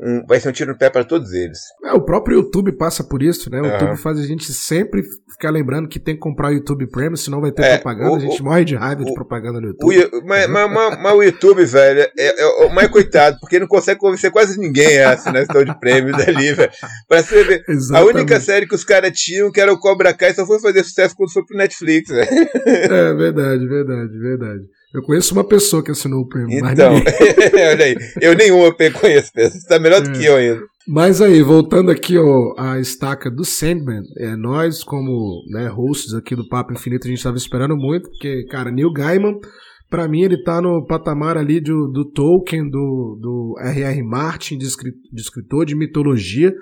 um, 0.00 0.24
vai 0.26 0.38
ser 0.38 0.48
um 0.48 0.52
tiro 0.52 0.72
no 0.72 0.78
pé 0.78 0.88
para 0.88 1.04
todos 1.04 1.32
eles. 1.32 1.58
É, 1.84 1.92
o 1.92 2.00
próprio 2.00 2.38
YouTube 2.38 2.72
passa 2.72 3.02
por 3.02 3.22
isso, 3.22 3.50
né? 3.50 3.60
O 3.60 3.64
uhum. 3.64 3.72
YouTube 3.72 3.96
faz 3.96 4.18
a 4.18 4.22
gente 4.22 4.52
sempre 4.52 5.02
ficar 5.32 5.50
lembrando 5.50 5.88
que 5.88 5.98
tem 5.98 6.14
que 6.14 6.20
comprar 6.20 6.50
o 6.50 6.54
YouTube 6.54 6.86
Premium, 6.86 7.16
senão 7.16 7.40
vai 7.40 7.50
ter 7.50 7.64
é, 7.64 7.78
propaganda. 7.78 8.10
O, 8.12 8.16
a 8.16 8.18
gente 8.20 8.40
o, 8.40 8.44
morre 8.44 8.64
de 8.64 8.76
raiva 8.76 9.02
o, 9.02 9.04
de 9.04 9.14
propaganda 9.14 9.60
no 9.60 9.68
YouTube. 9.68 10.10
Mas, 10.24 10.48
mas, 10.48 10.70
mas, 10.70 11.02
mas, 11.02 11.14
o 11.14 11.22
YouTube, 11.22 11.64
velho, 11.64 12.00
é, 12.00 12.10
é, 12.16 12.66
é 12.66 12.72
mais 12.72 12.88
coitado, 12.88 13.38
porque 13.40 13.58
não 13.58 13.66
consegue 13.66 13.98
convencer 13.98 14.30
quase 14.30 14.58
ninguém 14.58 15.00
a 15.00 15.12
assinação 15.12 15.64
de 15.64 15.78
prêmio 15.80 16.16
dali, 16.16 16.52
velho. 16.54 16.70
Pra 17.08 17.22
você 17.22 17.42
ver, 17.42 17.64
a 17.94 18.04
única 18.04 18.40
série 18.40 18.66
que 18.66 18.74
os 18.74 18.84
caras 18.84 19.12
tinham, 19.18 19.50
que 19.50 19.60
era 19.60 19.72
o 19.72 19.80
Cobra 19.80 20.14
Kai, 20.14 20.32
só 20.32 20.46
foi 20.46 20.60
fazer 20.60 20.84
sucesso 20.84 21.16
quando 21.16 21.32
foi 21.32 21.44
pro 21.44 21.56
Netflix, 21.56 22.08
velho. 22.08 22.28
É 22.64 23.14
verdade, 23.14 23.66
verdade, 23.66 24.18
verdade. 24.18 24.77
Eu 24.92 25.02
conheço 25.02 25.34
uma 25.34 25.44
pessoa 25.44 25.82
que 25.82 25.90
assinou 25.90 26.20
o 26.22 26.28
prêmio. 26.28 26.58
Então, 26.66 26.94
olha 27.72 27.84
aí. 27.84 27.96
Eu 28.22 28.34
nenhuma 28.34 28.72
conheço, 28.72 29.30
você 29.34 29.58
está 29.58 29.78
melhor 29.78 30.00
do 30.00 30.10
é. 30.10 30.12
que 30.12 30.24
eu 30.24 30.36
ainda. 30.36 30.62
Mas 30.86 31.20
aí, 31.20 31.42
voltando 31.42 31.90
aqui 31.90 32.16
ó, 32.16 32.54
à 32.56 32.80
estaca 32.80 33.30
do 33.30 33.44
Sandman, 33.44 34.02
é, 34.16 34.34
nós, 34.34 34.82
como 34.82 35.44
né, 35.50 35.68
hosts 35.68 36.14
aqui 36.14 36.34
do 36.34 36.48
Papo 36.48 36.72
Infinito, 36.72 37.06
a 37.06 37.10
gente 37.10 37.18
estava 37.18 37.36
esperando 37.36 37.76
muito, 37.76 38.08
porque, 38.08 38.46
cara, 38.46 38.70
Neil 38.70 38.90
Gaiman, 38.90 39.38
para 39.90 40.08
mim 40.08 40.22
ele 40.22 40.42
tá 40.42 40.62
no 40.62 40.86
patamar 40.86 41.36
ali 41.36 41.60
do, 41.60 41.88
do 41.88 42.10
Tolkien, 42.10 42.70
do, 42.70 43.18
do 43.20 43.54
R.R. 43.60 44.02
Martin, 44.02 44.56
de, 44.56 44.66
de 44.66 45.20
escritor 45.20 45.66
de 45.66 45.76
mitologia. 45.76 46.54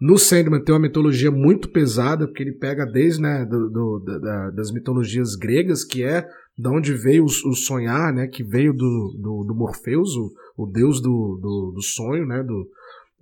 No 0.00 0.16
Sandman 0.16 0.64
tem 0.64 0.74
uma 0.74 0.80
mitologia 0.80 1.30
muito 1.30 1.70
pesada, 1.70 2.26
porque 2.26 2.42
ele 2.42 2.52
pega 2.52 2.86
desde 2.86 3.20
né, 3.20 3.44
do, 3.44 3.68
do, 3.68 4.02
da, 4.20 4.50
das 4.52 4.72
mitologias 4.72 5.34
gregas, 5.34 5.84
que 5.84 6.02
é 6.02 6.26
da 6.58 6.70
onde 6.70 6.94
veio 6.94 7.24
o, 7.24 7.26
o, 7.26 7.54
sonhar, 7.54 8.12
né, 8.12 8.26
que 8.26 8.42
veio 8.42 8.72
do, 8.72 9.14
do, 9.18 9.44
do 9.44 9.54
Morpheus, 9.54 10.16
o, 10.16 10.32
o 10.56 10.66
deus 10.66 11.00
do, 11.00 11.38
do, 11.40 11.72
do 11.74 11.82
sonho, 11.82 12.26
né, 12.26 12.42
do, 12.42 12.66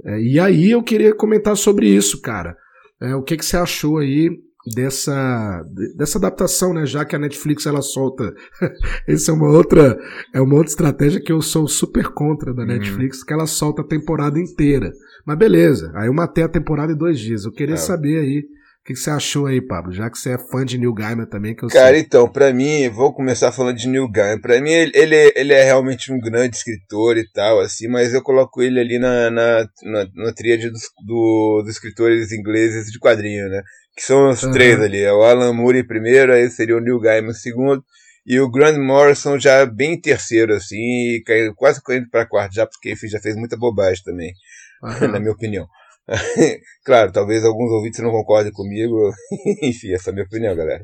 é, 0.04 0.20
e 0.20 0.40
aí 0.40 0.70
eu 0.70 0.82
queria 0.82 1.14
comentar 1.14 1.56
sobre 1.56 1.88
isso, 1.88 2.20
cara. 2.20 2.56
É, 3.00 3.14
o 3.14 3.22
que, 3.22 3.36
que 3.36 3.44
você 3.44 3.56
achou 3.56 3.98
aí 3.98 4.30
dessa, 4.74 5.62
dessa 5.96 6.18
adaptação, 6.18 6.72
né? 6.72 6.86
Já 6.86 7.04
que 7.04 7.14
a 7.14 7.18
Netflix 7.18 7.66
ela 7.66 7.82
solta. 7.82 8.32
Essa 9.06 9.30
é 9.30 9.34
uma 9.34 9.50
outra 9.50 9.98
é 10.32 10.40
uma 10.40 10.54
outra 10.54 10.70
estratégia 10.70 11.20
que 11.20 11.32
eu 11.32 11.42
sou 11.42 11.68
super 11.68 12.08
contra 12.08 12.54
da 12.54 12.62
uhum. 12.62 12.68
Netflix, 12.68 13.22
que 13.22 13.32
ela 13.32 13.46
solta 13.46 13.82
a 13.82 13.86
temporada 13.86 14.38
inteira. 14.38 14.90
Mas 15.26 15.38
beleza, 15.38 15.92
aí 15.94 16.08
eu 16.08 16.14
matei 16.14 16.44
a 16.44 16.48
temporada 16.48 16.92
em 16.92 16.96
dois 16.96 17.18
dias. 17.18 17.44
Eu 17.44 17.52
queria 17.52 17.74
é. 17.74 17.78
saber 17.78 18.18
aí 18.18 18.44
o 18.84 18.86
que, 18.86 18.94
você 18.94 19.08
achou 19.08 19.46
aí, 19.46 19.62
Pablo? 19.62 19.94
Já 19.94 20.10
que 20.10 20.18
você 20.18 20.34
é 20.34 20.38
fã 20.38 20.62
de 20.62 20.76
Neil 20.76 20.92
Gaiman 20.92 21.24
também, 21.24 21.54
que 21.54 21.64
eu 21.64 21.70
Cara, 21.70 21.94
sei. 21.94 22.00
então, 22.00 22.28
para 22.28 22.52
mim, 22.52 22.86
vou 22.90 23.14
começar 23.14 23.50
falando 23.50 23.78
de 23.78 23.88
Neil 23.88 24.06
Gaiman. 24.06 24.42
Para 24.42 24.60
mim, 24.60 24.72
ele, 24.72 24.92
ele, 24.94 25.32
ele, 25.34 25.54
é 25.54 25.64
realmente 25.64 26.12
um 26.12 26.20
grande 26.20 26.56
escritor 26.56 27.16
e 27.16 27.26
tal, 27.32 27.60
assim, 27.60 27.88
mas 27.88 28.12
eu 28.12 28.20
coloco 28.20 28.62
ele 28.62 28.78
ali 28.78 28.98
na, 28.98 29.30
na, 29.30 29.66
na, 29.84 30.06
na 30.14 30.32
tríade 30.34 30.68
dos, 30.68 30.82
do, 31.02 31.62
dos 31.62 31.70
escritores 31.70 32.30
ingleses 32.30 32.92
de 32.92 32.98
quadrinho, 32.98 33.48
né? 33.48 33.62
Que 33.96 34.02
são 34.02 34.28
os 34.28 34.42
uhum. 34.42 34.52
três 34.52 34.78
ali. 34.78 35.00
É 35.00 35.14
o 35.14 35.22
Alan 35.22 35.54
Moore 35.54 35.82
primeiro, 35.82 36.34
aí 36.34 36.50
seria 36.50 36.76
o 36.76 36.80
Neil 36.80 37.00
Gaiman 37.00 37.32
segundo, 37.32 37.82
e 38.26 38.38
o 38.38 38.50
Grant 38.50 38.76
Morrison 38.76 39.38
já 39.38 39.64
bem 39.64 39.98
terceiro, 39.98 40.52
assim, 40.52 41.22
quase 41.56 41.82
caindo 41.82 42.10
para 42.10 42.26
quarto, 42.26 42.54
já 42.54 42.66
porque 42.66 42.94
já 43.08 43.18
fez 43.18 43.34
muita 43.34 43.56
bobagem 43.56 44.04
também, 44.04 44.34
uhum. 44.82 45.08
na 45.08 45.18
minha 45.18 45.32
opinião. 45.32 45.66
claro, 46.84 47.12
talvez 47.12 47.44
alguns 47.44 47.70
ouvintes 47.70 48.00
não 48.00 48.10
concordem 48.10 48.52
comigo. 48.52 49.12
Enfim, 49.62 49.92
essa 49.92 50.10
é 50.10 50.12
a 50.12 50.14
minha 50.14 50.26
opinião, 50.26 50.54
galera. 50.54 50.82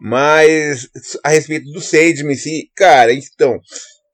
Mas 0.00 0.88
a 1.24 1.30
respeito 1.30 1.70
do 1.70 1.80
Sandman 1.80 2.32
em 2.32 2.36
si, 2.36 2.70
cara, 2.74 3.12
então, 3.12 3.60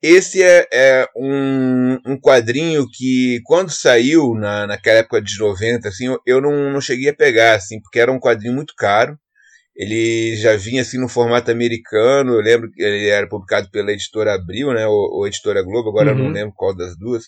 esse 0.01 0.41
é, 0.41 0.67
é 0.71 1.07
um, 1.15 1.97
um, 2.05 2.19
quadrinho 2.19 2.85
que 2.89 3.41
quando 3.43 3.69
saiu 3.71 4.33
na, 4.35 4.67
naquela 4.67 4.99
época 4.99 5.21
de 5.21 5.37
90, 5.37 5.89
assim, 5.89 6.05
eu, 6.05 6.19
eu 6.25 6.41
não, 6.41 6.71
não 6.71 6.79
cheguei 6.79 7.09
a 7.09 7.15
pegar, 7.15 7.55
assim, 7.55 7.81
porque 7.81 7.99
era 7.99 8.11
um 8.11 8.19
quadrinho 8.19 8.53
muito 8.53 8.73
caro. 8.77 9.17
Ele 9.75 10.35
já 10.35 10.55
vinha 10.55 10.81
assim 10.81 10.97
no 10.99 11.07
formato 11.07 11.49
americano, 11.51 12.33
eu 12.33 12.41
lembro 12.41 12.69
que 12.69 12.83
ele 12.83 13.07
era 13.07 13.27
publicado 13.27 13.69
pela 13.71 13.91
editora 13.91 14.35
Abril, 14.35 14.73
né, 14.73 14.85
ou, 14.85 15.19
ou 15.19 15.27
editora 15.27 15.63
Globo, 15.63 15.89
agora 15.89 16.11
uhum. 16.11 16.11
eu 16.11 16.17
não 16.19 16.25
uhum. 16.27 16.33
lembro 16.33 16.53
qual 16.55 16.75
das 16.75 16.97
duas. 16.97 17.25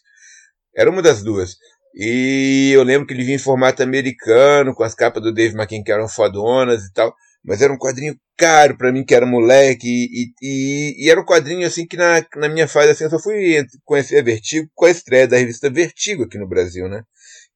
Era 0.76 0.90
uma 0.90 1.02
das 1.02 1.24
duas. 1.24 1.56
E 1.94 2.72
eu 2.74 2.84
lembro 2.84 3.06
que 3.06 3.14
ele 3.14 3.24
vinha 3.24 3.36
em 3.36 3.40
formato 3.40 3.84
americano, 3.84 4.74
com 4.74 4.84
as 4.84 4.96
capas 4.96 5.22
do 5.22 5.34
Dave 5.34 5.56
McKean 5.56 5.84
que 5.84 5.92
eram 5.92 6.08
fodonas 6.08 6.84
e 6.84 6.94
tal. 6.94 7.14
Mas 7.44 7.62
era 7.62 7.74
um 7.74 7.78
quadrinho 7.78 8.16
caro 8.38 8.78
para 8.78 8.92
mim, 8.92 9.04
que 9.04 9.16
era 9.16 9.26
moleque. 9.26 9.88
E, 9.88 10.32
e, 10.42 11.06
e, 11.06 11.10
era 11.10 11.20
um 11.20 11.26
quadrinho 11.26 11.66
assim 11.66 11.86
que 11.86 11.98
na, 11.98 12.24
na 12.36 12.48
minha 12.48 12.68
fase 12.68 12.92
assim, 12.92 13.04
eu 13.04 13.10
só 13.10 13.20
fui 13.20 13.66
conhecer 13.84 14.20
a 14.20 14.24
Vertigo 14.24 14.70
com 14.74 14.86
a 14.86 14.92
estreia 14.92 15.28
da 15.28 15.38
revista 15.38 15.70
Vertigo 15.70 16.24
aqui 16.24 16.38
no 16.38 16.48
Brasil, 16.48 16.88
né? 16.88 17.02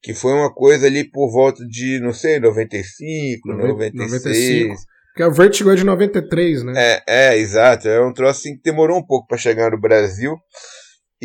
Que 0.02 0.14
foi 0.14 0.34
uma 0.34 0.54
coisa 0.54 0.88
ali 0.88 1.04
por 1.04 1.32
volta 1.32 1.66
de, 1.66 2.00
não 2.00 2.14
sei, 2.14 2.40
95, 2.40 3.48
96. 3.48 4.12
95. 4.12 4.76
Porque 5.14 5.24
a 5.24 5.30
Vertigo 5.30 5.72
é 5.72 5.76
de 5.76 5.86
93, 5.86 6.64
né? 6.64 6.74
É, 6.76 7.04
é, 7.08 7.38
exato. 7.38 7.88
É 7.88 8.06
um 8.06 8.12
troço 8.12 8.40
assim 8.40 8.56
que 8.58 8.64
demorou 8.64 8.98
um 8.98 9.06
pouco 9.06 9.28
para 9.28 9.38
chegar 9.38 9.72
no 9.72 9.80
Brasil. 9.80 10.36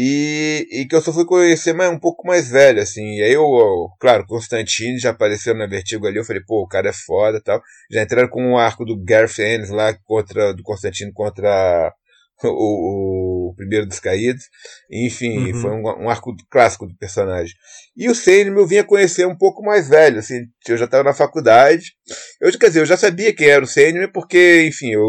E, 0.02 0.66
e 0.70 0.86
que 0.86 0.96
eu 0.96 1.02
só 1.02 1.12
fui 1.12 1.26
conhecer 1.26 1.74
mais, 1.74 1.92
um 1.92 1.98
pouco 1.98 2.26
mais 2.26 2.50
velho, 2.50 2.80
assim. 2.80 3.18
E 3.18 3.22
aí 3.22 3.34
eu, 3.34 3.86
claro, 4.00 4.24
Constantine 4.26 4.98
já 4.98 5.10
apareceu 5.10 5.54
na 5.54 5.66
Vertigo 5.66 6.06
ali, 6.06 6.16
eu 6.16 6.24
falei, 6.24 6.42
pô, 6.42 6.62
o 6.62 6.66
cara 6.66 6.88
é 6.88 6.92
foda 6.92 7.36
e 7.36 7.42
tal. 7.42 7.60
Já 7.90 8.02
entraram 8.02 8.28
com 8.30 8.42
o 8.42 8.50
um 8.52 8.56
arco 8.56 8.86
do 8.86 8.96
Gareth 8.96 9.38
Ennis 9.38 9.68
lá 9.68 9.94
contra, 10.04 10.54
do 10.54 10.62
Constantine 10.62 11.12
contra 11.12 11.92
o, 12.44 13.50
o, 13.50 13.54
primeiro 13.54 13.84
dos 13.84 14.00
caídos. 14.00 14.44
Enfim, 14.90 15.52
uhum. 15.52 15.60
foi 15.60 15.70
um, 15.70 16.04
um, 16.04 16.08
arco 16.08 16.34
clássico 16.50 16.86
do 16.86 16.96
personagem. 16.96 17.54
E 17.94 18.08
o 18.08 18.14
Sandman 18.14 18.56
eu 18.56 18.66
vinha 18.66 18.82
conhecer 18.82 19.26
um 19.26 19.36
pouco 19.36 19.62
mais 19.62 19.86
velho, 19.90 20.20
assim, 20.20 20.46
eu 20.66 20.78
já 20.78 20.86
estava 20.86 21.04
na 21.04 21.12
faculdade. 21.12 21.92
Eu, 22.40 22.50
quer 22.58 22.68
dizer, 22.68 22.80
eu 22.80 22.86
já 22.86 22.96
sabia 22.96 23.34
quem 23.34 23.48
era 23.48 23.62
o 23.62 23.68
Sandman 23.68 24.10
porque, 24.10 24.64
enfim, 24.66 24.92
eu, 24.92 25.02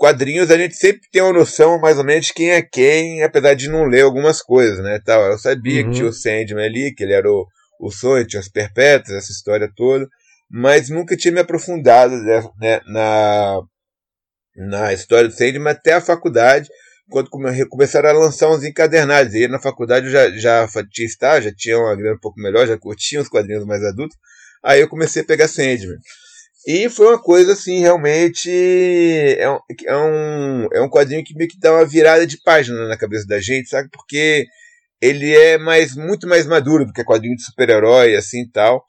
quadrinhos 0.00 0.50
a 0.50 0.56
gente 0.56 0.74
sempre 0.76 1.02
tem 1.12 1.20
uma 1.20 1.34
noção 1.34 1.78
mais 1.78 1.98
ou 1.98 2.04
menos 2.04 2.24
de 2.24 2.32
quem 2.32 2.52
é 2.52 2.62
quem, 2.62 3.22
apesar 3.22 3.52
de 3.52 3.68
não 3.68 3.84
ler 3.84 4.00
algumas 4.00 4.40
coisas, 4.40 4.82
né? 4.82 4.98
Tal. 5.04 5.22
Eu 5.26 5.38
sabia 5.38 5.82
uhum. 5.82 5.90
que 5.90 5.96
tinha 5.96 6.08
o 6.08 6.12
Sandman 6.12 6.64
ali, 6.64 6.94
que 6.94 7.04
ele 7.04 7.12
era 7.12 7.30
o, 7.30 7.46
o 7.78 7.90
sonho, 7.90 8.26
tinha 8.26 8.40
as 8.40 8.48
perpétuas, 8.48 9.14
essa 9.14 9.30
história 9.30 9.70
toda, 9.76 10.08
mas 10.50 10.88
nunca 10.88 11.14
tinha 11.14 11.32
me 11.32 11.40
aprofundado 11.40 12.16
né, 12.16 12.42
né 12.58 12.80
na, 12.86 13.60
na 14.56 14.92
história 14.94 15.28
do 15.28 15.34
Sandman 15.34 15.70
até 15.70 15.92
a 15.92 16.00
faculdade, 16.00 16.66
quando 17.10 17.28
começaram 17.68 18.08
a 18.08 18.12
lançar 18.12 18.48
uns 18.48 18.64
encadernados. 18.64 19.34
E 19.34 19.48
na 19.48 19.60
faculdade 19.60 20.06
eu 20.06 20.12
já, 20.12 20.30
já 20.30 20.68
tinha 20.90 21.06
estágio, 21.06 21.50
já 21.50 21.54
tinha 21.54 21.78
uma 21.78 21.94
grana 21.94 22.16
um 22.16 22.20
pouco 22.20 22.40
melhor, 22.40 22.66
já 22.66 22.78
curtia 22.78 23.20
os 23.20 23.28
quadrinhos 23.28 23.66
mais 23.66 23.84
adultos. 23.84 24.16
Aí 24.64 24.80
eu 24.80 24.88
comecei 24.88 25.20
a 25.20 25.26
pegar 25.26 25.46
Sandman. 25.46 25.98
E 26.66 26.90
foi 26.90 27.06
uma 27.06 27.22
coisa 27.22 27.52
assim, 27.52 27.80
realmente. 27.80 28.50
É 29.38 29.50
um, 29.50 29.58
é 29.86 29.96
um, 29.96 30.68
é 30.74 30.82
um 30.82 30.90
quadrinho 30.90 31.24
que 31.24 31.34
meio 31.34 31.48
que 31.48 31.58
dá 31.58 31.72
uma 31.72 31.86
virada 31.86 32.26
de 32.26 32.40
página 32.42 32.86
na 32.86 32.98
cabeça 32.98 33.26
da 33.26 33.40
gente, 33.40 33.68
sabe? 33.68 33.88
Porque 33.90 34.46
ele 35.00 35.34
é 35.34 35.56
mais, 35.58 35.96
muito 35.96 36.28
mais 36.28 36.46
maduro 36.46 36.84
do 36.84 36.92
que 36.92 37.04
quadrinho 37.04 37.36
de 37.36 37.44
super-herói, 37.44 38.14
assim 38.14 38.46
tal. 38.50 38.84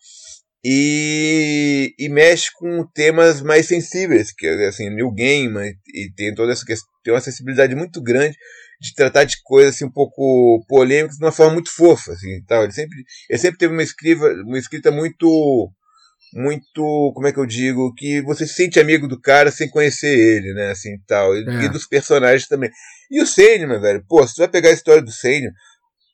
E, 0.64 1.96
e 1.98 2.10
mexe 2.10 2.50
com 2.54 2.86
temas 2.94 3.42
mais 3.42 3.68
sensíveis, 3.68 4.32
que 4.32 4.48
assim, 4.48 4.90
New 4.90 5.12
Gaiman, 5.12 5.74
e 5.94 6.12
tem 6.16 6.36
toda 6.36 6.52
essa 6.52 6.66
questão, 6.66 6.88
tem 7.04 7.14
uma 7.14 7.22
sensibilidade 7.22 7.74
muito 7.74 8.02
grande 8.02 8.38
de 8.80 8.94
tratar 8.94 9.24
de 9.24 9.42
coisas 9.44 9.76
assim, 9.76 9.86
um 9.86 9.92
pouco 9.92 10.64
polêmicas 10.68 11.18
de 11.18 11.24
uma 11.24 11.32
forma 11.32 11.54
muito 11.54 11.72
fofa, 11.72 12.12
assim, 12.12 12.44
tal. 12.48 12.64
Ele 12.64 12.74
sempre, 12.74 12.98
ele 13.30 13.40
sempre 13.40 13.58
teve 13.58 13.74
uma 13.74 13.84
uma 14.44 14.60
escrita 14.60 14.92
muito 14.92 15.72
muito, 16.34 17.12
como 17.14 17.28
é 17.28 17.32
que 17.32 17.40
eu 17.40 17.46
digo, 17.46 17.94
que 17.96 18.22
você 18.22 18.48
se 18.48 18.54
sente 18.54 18.80
amigo 18.80 19.08
do 19.08 19.20
cara 19.20 19.52
sem 19.52 19.70
conhecer 19.70 20.18
ele, 20.18 20.54
né, 20.54 20.72
assim, 20.72 20.98
tal, 21.08 21.36
e, 21.36 21.40
é. 21.48 21.66
e 21.66 21.70
dos 21.70 21.86
personagens 21.86 22.48
também. 22.48 22.70
E 23.10 23.22
o 23.22 23.28
Sandman, 23.28 23.80
velho, 23.80 24.04
pô, 24.08 24.26
se 24.26 24.36
tu 24.36 24.40
vai 24.40 24.48
pegar 24.48 24.70
a 24.70 24.74
história 24.74 25.02
do 25.02 25.12
Sandman, 25.12 25.52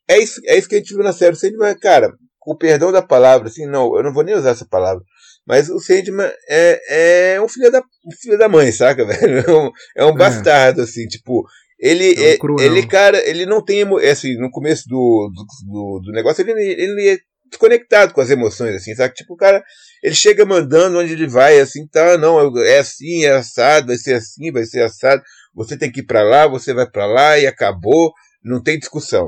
é 0.09 0.17
isso, 0.19 0.41
é 0.45 0.57
isso 0.57 0.67
que 0.67 0.75
a 0.75 0.77
gente 0.79 0.93
viu 0.93 1.03
na 1.03 1.13
série, 1.13 1.33
o 1.33 1.37
Sandman, 1.37 1.77
cara, 1.79 2.11
com 2.39 2.53
o 2.53 2.57
perdão 2.57 2.91
da 2.91 3.01
palavra, 3.01 3.47
assim, 3.47 3.65
não, 3.67 3.95
eu 3.95 4.03
não 4.03 4.13
vou 4.13 4.23
nem 4.23 4.35
usar 4.35 4.51
essa 4.51 4.65
palavra, 4.65 5.03
mas 5.45 5.69
o 5.69 5.79
Sandman 5.79 6.31
é, 6.49 7.35
é 7.35 7.41
um 7.41 7.47
filho 7.47 7.71
da, 7.71 7.79
um 7.79 8.15
filho 8.19 8.37
da 8.37 8.49
mãe, 8.49 8.71
saca, 8.71 9.05
velho? 9.05 9.39
É 9.39 9.51
um, 9.51 9.71
é 9.97 10.05
um 10.05 10.15
é. 10.15 10.17
bastardo, 10.17 10.81
assim, 10.81 11.05
tipo, 11.07 11.45
ele, 11.79 12.13
é 12.15 12.37
um 12.43 12.59
é, 12.59 12.65
ele, 12.65 12.87
cara, 12.87 13.29
ele 13.29 13.45
não 13.45 13.63
tem, 13.63 13.83
assim, 14.09 14.35
no 14.37 14.49
começo 14.49 14.89
do, 14.89 15.31
do, 15.65 15.99
do 15.99 16.11
negócio, 16.11 16.41
ele, 16.41 16.51
ele 16.53 17.19
desconectado 17.49 18.13
com 18.13 18.21
as 18.21 18.29
emoções, 18.29 18.75
assim, 18.75 18.95
sabe? 18.95 19.13
Tipo, 19.13 19.33
o 19.33 19.37
cara, 19.37 19.63
ele 20.07 20.15
chega 20.15 20.45
mandando 20.45 20.99
onde 20.99 21.11
ele 21.11 21.27
vai, 21.27 21.59
assim, 21.59 21.85
tá, 21.85 22.17
não, 22.17 22.57
é 22.63 22.79
assim, 22.79 23.25
é 23.25 23.31
assado, 23.31 23.87
vai 23.87 23.97
ser 23.97 24.13
assim, 24.13 24.51
vai 24.53 24.63
ser 24.63 24.81
assado, 24.81 25.21
você 25.53 25.77
tem 25.77 25.91
que 25.91 25.99
ir 25.99 26.05
para 26.05 26.23
lá, 26.23 26.47
você 26.47 26.73
vai 26.73 26.89
para 26.89 27.05
lá 27.05 27.37
e 27.37 27.45
acabou, 27.45 28.13
não 28.41 28.63
tem 28.63 28.79
discussão. 28.79 29.27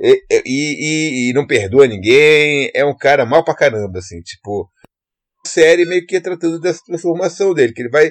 E, 0.00 0.24
e, 0.28 0.42
e, 0.44 1.30
e, 1.30 1.32
não 1.32 1.46
perdoa 1.46 1.86
ninguém, 1.86 2.70
é 2.74 2.84
um 2.84 2.96
cara 2.96 3.24
mal 3.24 3.44
pra 3.44 3.54
caramba, 3.54 4.00
assim, 4.00 4.20
tipo, 4.20 4.68
série 5.46 5.84
meio 5.86 6.04
que 6.04 6.16
é 6.16 6.20
tratando 6.20 6.60
dessa 6.60 6.80
transformação 6.84 7.54
dele, 7.54 7.72
que 7.72 7.82
ele 7.82 7.90
vai 7.90 8.10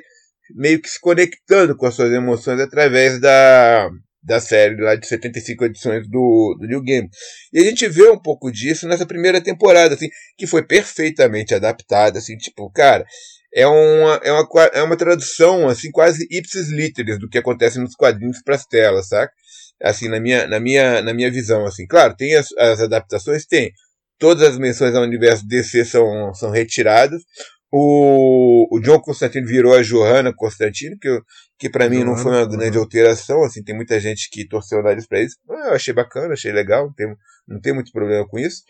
meio 0.55 0.81
que 0.81 0.89
se 0.89 0.99
conectando 1.01 1.75
com 1.75 1.85
as 1.85 1.95
suas 1.95 2.13
emoções 2.13 2.61
através 2.61 3.19
da, 3.19 3.89
da 4.25 4.39
série 4.39 4.81
lá 4.81 4.95
de 4.95 5.07
75 5.07 5.65
edições 5.65 6.07
do, 6.09 6.57
do 6.59 6.67
New 6.67 6.81
Game. 6.81 7.07
E 7.53 7.59
a 7.59 7.63
gente 7.63 7.87
vê 7.87 8.09
um 8.09 8.19
pouco 8.19 8.51
disso 8.51 8.87
nessa 8.87 9.05
primeira 9.05 9.39
temporada, 9.39 9.93
assim, 9.93 10.09
que 10.37 10.47
foi 10.47 10.65
perfeitamente 10.65 11.53
adaptada, 11.53 12.17
assim, 12.17 12.35
tipo, 12.35 12.69
cara, 12.71 13.05
é 13.53 13.67
uma, 13.67 14.19
é 14.23 14.31
uma, 14.31 14.47
é 14.73 14.81
uma 14.81 14.97
tradução, 14.97 15.69
assim, 15.69 15.91
quase 15.91 16.27
ipsis 16.29 16.69
literis 16.69 17.19
do 17.19 17.29
que 17.29 17.37
acontece 17.37 17.79
nos 17.79 17.95
quadrinhos 17.95 18.41
para 18.43 18.55
as 18.55 18.65
telas, 18.65 19.07
saca? 19.07 19.31
Assim, 19.81 20.09
na 20.09 20.19
minha, 20.19 20.47
na 20.47 20.59
minha, 20.59 21.01
na 21.01 21.13
minha 21.13 21.31
visão, 21.31 21.65
assim. 21.65 21.85
Claro, 21.85 22.15
tem 22.15 22.35
as, 22.35 22.47
as 22.57 22.81
adaptações, 22.81 23.45
tem. 23.45 23.71
Todas 24.17 24.49
as 24.49 24.57
menções 24.57 24.95
ao 24.95 25.03
universo 25.03 25.45
DC 25.47 25.85
são, 25.85 26.33
são 26.33 26.49
retiradas. 26.49 27.21
O, 27.77 28.73
o 28.73 28.79
John 28.79 29.01
Constantino 29.01 29.45
virou 29.45 29.75
a 29.75 29.81
Johanna 29.81 30.33
Constantino, 30.33 30.95
que, 30.97 31.09
que 31.59 31.69
para 31.69 31.89
mim 31.89 32.05
não 32.05 32.15
foi 32.15 32.31
uma 32.31 32.47
grande 32.47 32.77
alteração, 32.77 33.43
assim, 33.43 33.61
tem 33.61 33.75
muita 33.75 33.99
gente 33.99 34.29
que 34.31 34.47
torceu 34.47 34.79
o 34.79 34.81
nariz 34.81 35.05
pra 35.05 35.21
isso. 35.21 35.35
Ah, 35.49 35.67
eu 35.67 35.73
achei 35.73 35.93
bacana, 35.93 36.33
achei 36.33 36.53
legal, 36.53 36.85
não 36.85 36.93
tem, 36.93 37.07
não 37.45 37.59
tem 37.59 37.73
muito 37.73 37.91
problema 37.91 38.25
com 38.25 38.39
isso. 38.39 38.63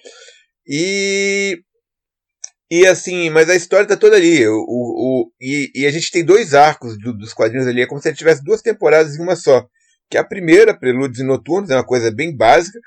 E 0.68 1.60
e 2.72 2.88
assim, 2.88 3.30
mas 3.30 3.48
a 3.48 3.56
história 3.56 3.86
tá 3.88 3.96
toda 3.96 4.16
ali. 4.16 4.44
O, 4.48 4.56
o, 4.58 5.32
e, 5.40 5.72
e 5.76 5.86
a 5.86 5.92
gente 5.92 6.10
tem 6.10 6.26
dois 6.26 6.56
arcos 6.56 6.98
do, 6.98 7.16
dos 7.16 7.32
quadrinhos 7.32 7.68
ali. 7.68 7.82
É 7.82 7.86
como 7.86 8.02
se 8.02 8.10
ele 8.10 8.18
tivesse 8.18 8.44
duas 8.44 8.64
temporadas 8.64 9.16
em 9.16 9.22
uma 9.22 9.36
só. 9.36 9.68
que 10.10 10.18
a 10.18 10.24
primeira, 10.24 10.76
Prelúdios 10.76 11.20
e 11.20 11.24
Noturnos, 11.24 11.70
é 11.70 11.76
uma 11.76 11.86
coisa 11.86 12.12
bem 12.12 12.36
básica, 12.36 12.80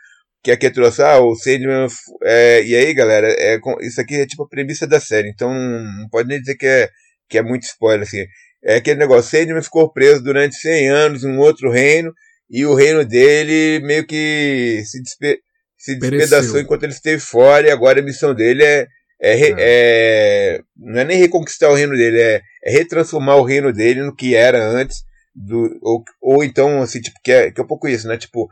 que 0.43 0.51
aqui 0.51 0.71
trouxe, 0.71 1.03
ah, 1.03 1.19
o 1.21 1.35
Sandman, 1.35 1.87
é, 2.23 2.63
e 2.65 2.75
aí 2.75 2.95
galera, 2.95 3.29
é, 3.29 3.59
isso 3.83 4.01
aqui 4.01 4.17
é 4.17 4.27
tipo 4.27 4.45
a 4.45 4.49
premissa 4.49 4.87
da 4.87 5.01
série, 5.01 5.29
então 5.29 5.53
não 5.53 6.09
pode 6.11 6.29
nem 6.29 6.41
dizer 6.41 6.57
que 6.57 6.67
é, 6.67 6.89
que 7.29 7.39
é 7.39 7.43
muito 7.43 7.65
spoiler, 7.65 8.03
assim, 8.03 8.25
é 8.65 8.77
aquele 8.77 8.99
negócio, 8.99 9.31
Sandman 9.31 9.63
ficou 9.63 9.93
preso 9.93 10.23
durante 10.23 10.57
100 10.57 10.89
anos 10.89 11.25
em 11.25 11.29
um 11.29 11.39
outro 11.39 11.71
reino, 11.71 12.13
e 12.51 12.65
o 12.65 12.75
reino 12.75 13.05
dele 13.05 13.85
meio 13.85 14.07
que 14.07 14.83
se, 14.85 15.03
despe 15.03 15.39
se 15.77 15.97
despedaçou 15.97 16.59
enquanto 16.59 16.85
ele 16.85 16.93
esteve 16.93 17.21
fora, 17.21 17.69
e 17.69 17.71
agora 17.71 18.01
a 18.01 18.05
missão 18.05 18.35
dele 18.35 18.65
é, 18.65 18.87
é, 19.21 19.41
é. 19.41 19.55
é, 19.59 20.61
não 20.77 21.01
é 21.01 21.05
nem 21.05 21.19
reconquistar 21.19 21.71
o 21.71 21.75
reino 21.75 21.97
dele, 21.97 22.21
é, 22.21 22.41
é 22.65 22.71
retransformar 22.71 23.37
o 23.37 23.45
reino 23.45 23.73
dele 23.73 24.03
no 24.03 24.15
que 24.15 24.35
era 24.35 24.65
antes, 24.65 25.03
do, 25.35 25.79
ou, 25.83 26.05
ou 26.21 26.45
então, 26.45 26.83
assim, 26.83 27.01
tipo, 27.01 27.17
que 27.23 27.31
é, 27.31 27.51
que 27.51 27.61
é 27.61 27.65
um 27.65 27.67
pouco 27.67 27.89
isso, 27.89 28.09
né? 28.09 28.17
Tipo, 28.17 28.49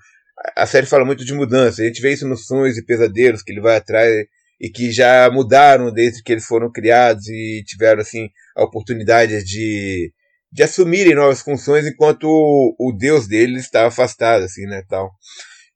a 0.54 0.66
série 0.66 0.86
fala 0.86 1.04
muito 1.04 1.24
de 1.24 1.34
mudança, 1.34 1.82
a 1.82 1.86
gente 1.86 2.00
vê 2.00 2.12
isso 2.12 2.26
nos 2.26 2.46
sonhos 2.46 2.76
e 2.76 2.84
pesadelos 2.84 3.42
que 3.42 3.52
ele 3.52 3.60
vai 3.60 3.76
atrás 3.76 4.26
e 4.60 4.70
que 4.70 4.90
já 4.90 5.30
mudaram 5.30 5.92
desde 5.92 6.22
que 6.22 6.32
eles 6.32 6.46
foram 6.46 6.70
criados 6.70 7.28
e 7.28 7.62
tiveram, 7.66 8.00
assim, 8.00 8.28
a 8.56 8.64
oportunidade 8.64 9.44
de, 9.44 10.12
de 10.50 10.62
assumirem 10.62 11.14
novas 11.14 11.42
funções 11.42 11.86
enquanto 11.86 12.24
o, 12.24 12.74
o 12.78 12.92
deus 12.92 13.26
deles 13.26 13.64
está 13.64 13.86
afastado, 13.86 14.44
assim, 14.44 14.64
né, 14.66 14.82
tal. 14.88 15.10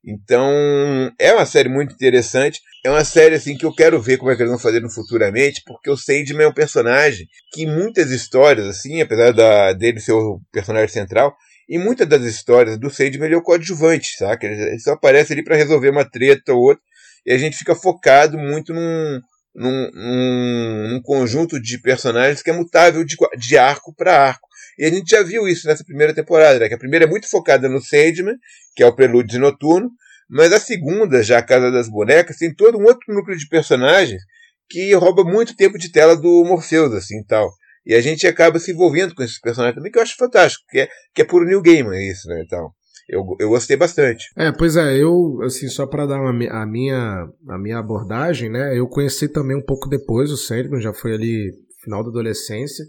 Então, 0.03 1.11
é 1.19 1.31
uma 1.31 1.45
série 1.45 1.69
muito 1.69 1.93
interessante. 1.93 2.59
É 2.83 2.89
uma 2.89 3.05
série 3.05 3.35
assim 3.35 3.55
que 3.55 3.65
eu 3.65 3.73
quero 3.73 4.01
ver 4.01 4.17
como 4.17 4.31
é 4.31 4.35
que 4.35 4.41
eles 4.41 4.49
vão 4.49 4.59
fazer 4.59 4.81
no 4.81 4.89
futuramente, 4.89 5.61
porque 5.65 5.89
o 5.89 5.97
Sandman 5.97 6.45
é 6.45 6.47
um 6.47 6.53
personagem 6.53 7.27
que 7.53 7.67
muitas 7.67 8.09
histórias 8.09 8.65
assim, 8.65 9.01
apesar 9.01 9.31
da, 9.31 9.73
dele 9.73 9.99
ser 9.99 10.13
o 10.13 10.41
personagem 10.51 10.89
central, 10.89 11.35
em 11.71 11.79
muitas 11.79 12.05
das 12.05 12.23
histórias 12.23 12.77
do 12.77 12.89
Sandman 12.89 13.27
ele 13.27 13.35
é 13.35 13.37
o 13.37 13.41
coadjuvante, 13.41 14.17
saca? 14.17 14.45
Ele 14.45 14.77
só 14.77 14.91
aparece 14.91 15.31
ali 15.31 15.41
para 15.41 15.55
resolver 15.55 15.89
uma 15.89 16.03
treta 16.03 16.53
ou 16.53 16.63
outra, 16.63 16.83
e 17.25 17.31
a 17.31 17.37
gente 17.37 17.55
fica 17.55 17.73
focado 17.73 18.37
muito 18.37 18.73
num, 18.73 19.21
num, 19.55 19.91
num, 19.93 20.87
num 20.89 21.01
conjunto 21.01 21.61
de 21.61 21.79
personagens 21.79 22.43
que 22.43 22.49
é 22.49 22.53
mutável 22.53 23.05
de, 23.05 23.15
de 23.37 23.57
arco 23.57 23.95
para 23.95 24.21
arco. 24.21 24.49
E 24.77 24.83
a 24.83 24.89
gente 24.89 25.09
já 25.09 25.23
viu 25.23 25.47
isso 25.47 25.65
nessa 25.65 25.85
primeira 25.85 26.13
temporada, 26.13 26.59
né? 26.59 26.67
Que 26.67 26.73
a 26.73 26.77
primeira 26.79 27.05
é 27.05 27.07
muito 27.07 27.29
focada 27.29 27.69
no 27.69 27.81
Sandman, 27.81 28.35
que 28.75 28.83
é 28.83 28.85
o 28.85 28.93
prelúdio 28.93 29.39
noturno, 29.39 29.89
mas 30.29 30.51
a 30.51 30.59
segunda, 30.59 31.23
já 31.23 31.37
a 31.37 31.43
Casa 31.43 31.71
das 31.71 31.87
Bonecas, 31.87 32.37
tem 32.37 32.53
todo 32.53 32.77
um 32.77 32.83
outro 32.83 33.13
núcleo 33.13 33.37
de 33.37 33.47
personagens 33.47 34.21
que 34.69 34.93
rouba 34.93 35.23
muito 35.23 35.55
tempo 35.55 35.77
de 35.77 35.91
tela 35.91 36.17
do 36.17 36.43
Morpheus, 36.45 36.93
assim, 36.93 37.23
tal. 37.23 37.49
E 37.85 37.95
a 37.95 38.01
gente 38.01 38.27
acaba 38.27 38.59
se 38.59 38.71
envolvendo 38.71 39.15
com 39.15 39.23
esses 39.23 39.39
personagens 39.39 39.75
também, 39.75 39.91
que 39.91 39.97
eu 39.97 40.03
acho 40.03 40.15
fantástico, 40.15 40.63
que 40.69 40.79
é, 40.79 40.89
que 41.13 41.21
é 41.21 41.25
puro 41.25 41.45
New 41.45 41.61
Game, 41.61 41.89
é 41.95 42.11
isso, 42.11 42.27
né, 42.27 42.43
então. 42.45 42.71
Eu, 43.09 43.25
eu 43.39 43.49
gostei 43.49 43.75
bastante. 43.75 44.25
É, 44.37 44.51
pois 44.51 44.77
é, 44.77 44.95
eu, 44.97 45.41
assim, 45.43 45.67
só 45.67 45.85
para 45.85 46.05
dar 46.05 46.21
uma, 46.21 46.29
a, 46.29 46.65
minha, 46.65 47.27
a 47.49 47.57
minha 47.57 47.79
abordagem, 47.79 48.49
né, 48.49 48.77
eu 48.77 48.87
conheci 48.87 49.27
também 49.27 49.57
um 49.57 49.65
pouco 49.65 49.89
depois 49.89 50.31
o 50.31 50.37
Sandman, 50.37 50.81
já 50.81 50.93
foi 50.93 51.13
ali 51.13 51.51
final 51.83 52.03
da 52.03 52.09
adolescência, 52.09 52.85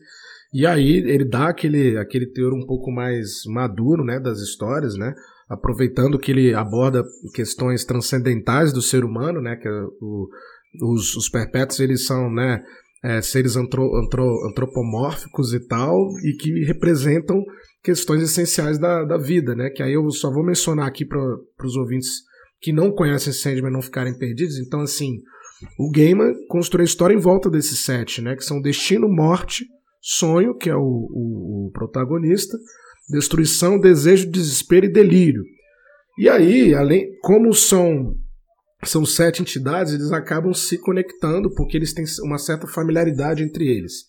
e 0.53 0.67
aí 0.67 0.99
ele 0.99 1.25
dá 1.25 1.49
aquele, 1.49 1.97
aquele 1.97 2.27
teor 2.27 2.53
um 2.53 2.67
pouco 2.67 2.93
mais 2.93 3.45
maduro, 3.47 4.05
né, 4.05 4.21
das 4.21 4.39
histórias, 4.39 4.95
né, 4.97 5.15
aproveitando 5.49 6.19
que 6.19 6.31
ele 6.31 6.55
aborda 6.55 7.03
questões 7.35 7.85
transcendentais 7.85 8.73
do 8.73 8.83
ser 8.83 9.05
humano, 9.05 9.41
né, 9.41 9.57
que 9.57 9.67
é 9.67 9.83
o, 10.01 10.29
os, 10.83 11.17
os 11.17 11.29
perpétuos 11.29 11.81
eles 11.81 12.07
são, 12.07 12.31
né, 12.31 12.63
é, 13.03 13.21
seres 13.21 13.57
antro, 13.57 13.97
antro, 13.97 14.47
antropomórficos 14.49 15.53
e 15.53 15.61
tal, 15.67 15.97
e 16.25 16.37
que 16.37 16.65
representam 16.65 17.43
questões 17.83 18.23
essenciais 18.23 18.79
da, 18.79 19.05
da 19.05 19.19
vida, 19.19 19.55
né, 19.55 19.71
que 19.71 19.83
aí 19.83 19.95
eu 19.95 20.09
só 20.11 20.31
vou 20.31 20.45
mencionar 20.45 20.87
aqui 20.87 21.05
para 21.05 21.19
os 21.65 21.77
ouvintes 21.77 22.09
que 22.61 22.73
não 22.73 22.93
conhecem 22.93 23.33
Sandman 23.33 23.73
não 23.73 23.83
ficarem 23.83 24.17
perdidos, 24.17 24.57
então 24.59 24.81
assim, 24.81 25.21
o 25.79 25.91
Gaiman 25.91 26.33
construiu 26.49 26.85
a 26.85 26.87
história 26.87 27.15
em 27.15 27.21
volta 27.21 27.51
desses 27.51 27.85
sete, 27.85 28.23
né, 28.23 28.37
que 28.37 28.45
são 28.45 28.61
destino, 28.61 29.09
morte, 29.09 29.67
sonho, 30.01 30.57
que 30.57 30.71
é 30.71 30.77
o, 30.77 30.81
o, 30.81 31.67
o 31.67 31.71
protagonista, 31.73 32.57
destruição, 33.11 33.81
desejo, 33.81 34.31
desespero 34.31 34.87
e 34.87 34.93
delírio. 34.93 35.43
E 36.19 36.29
aí, 36.29 36.75
além, 36.75 37.09
como 37.21 37.53
são 37.53 38.15
são 38.85 39.05
sete 39.05 39.43
entidades, 39.43 39.93
eles 39.93 40.13
acabam 40.13 40.53
se 40.53 40.79
conectando 40.79 41.53
porque 41.55 41.77
eles 41.77 41.93
têm 41.93 42.05
uma 42.25 42.39
certa 42.39 42.67
familiaridade 42.67 43.43
entre 43.43 43.67
eles. 43.69 44.05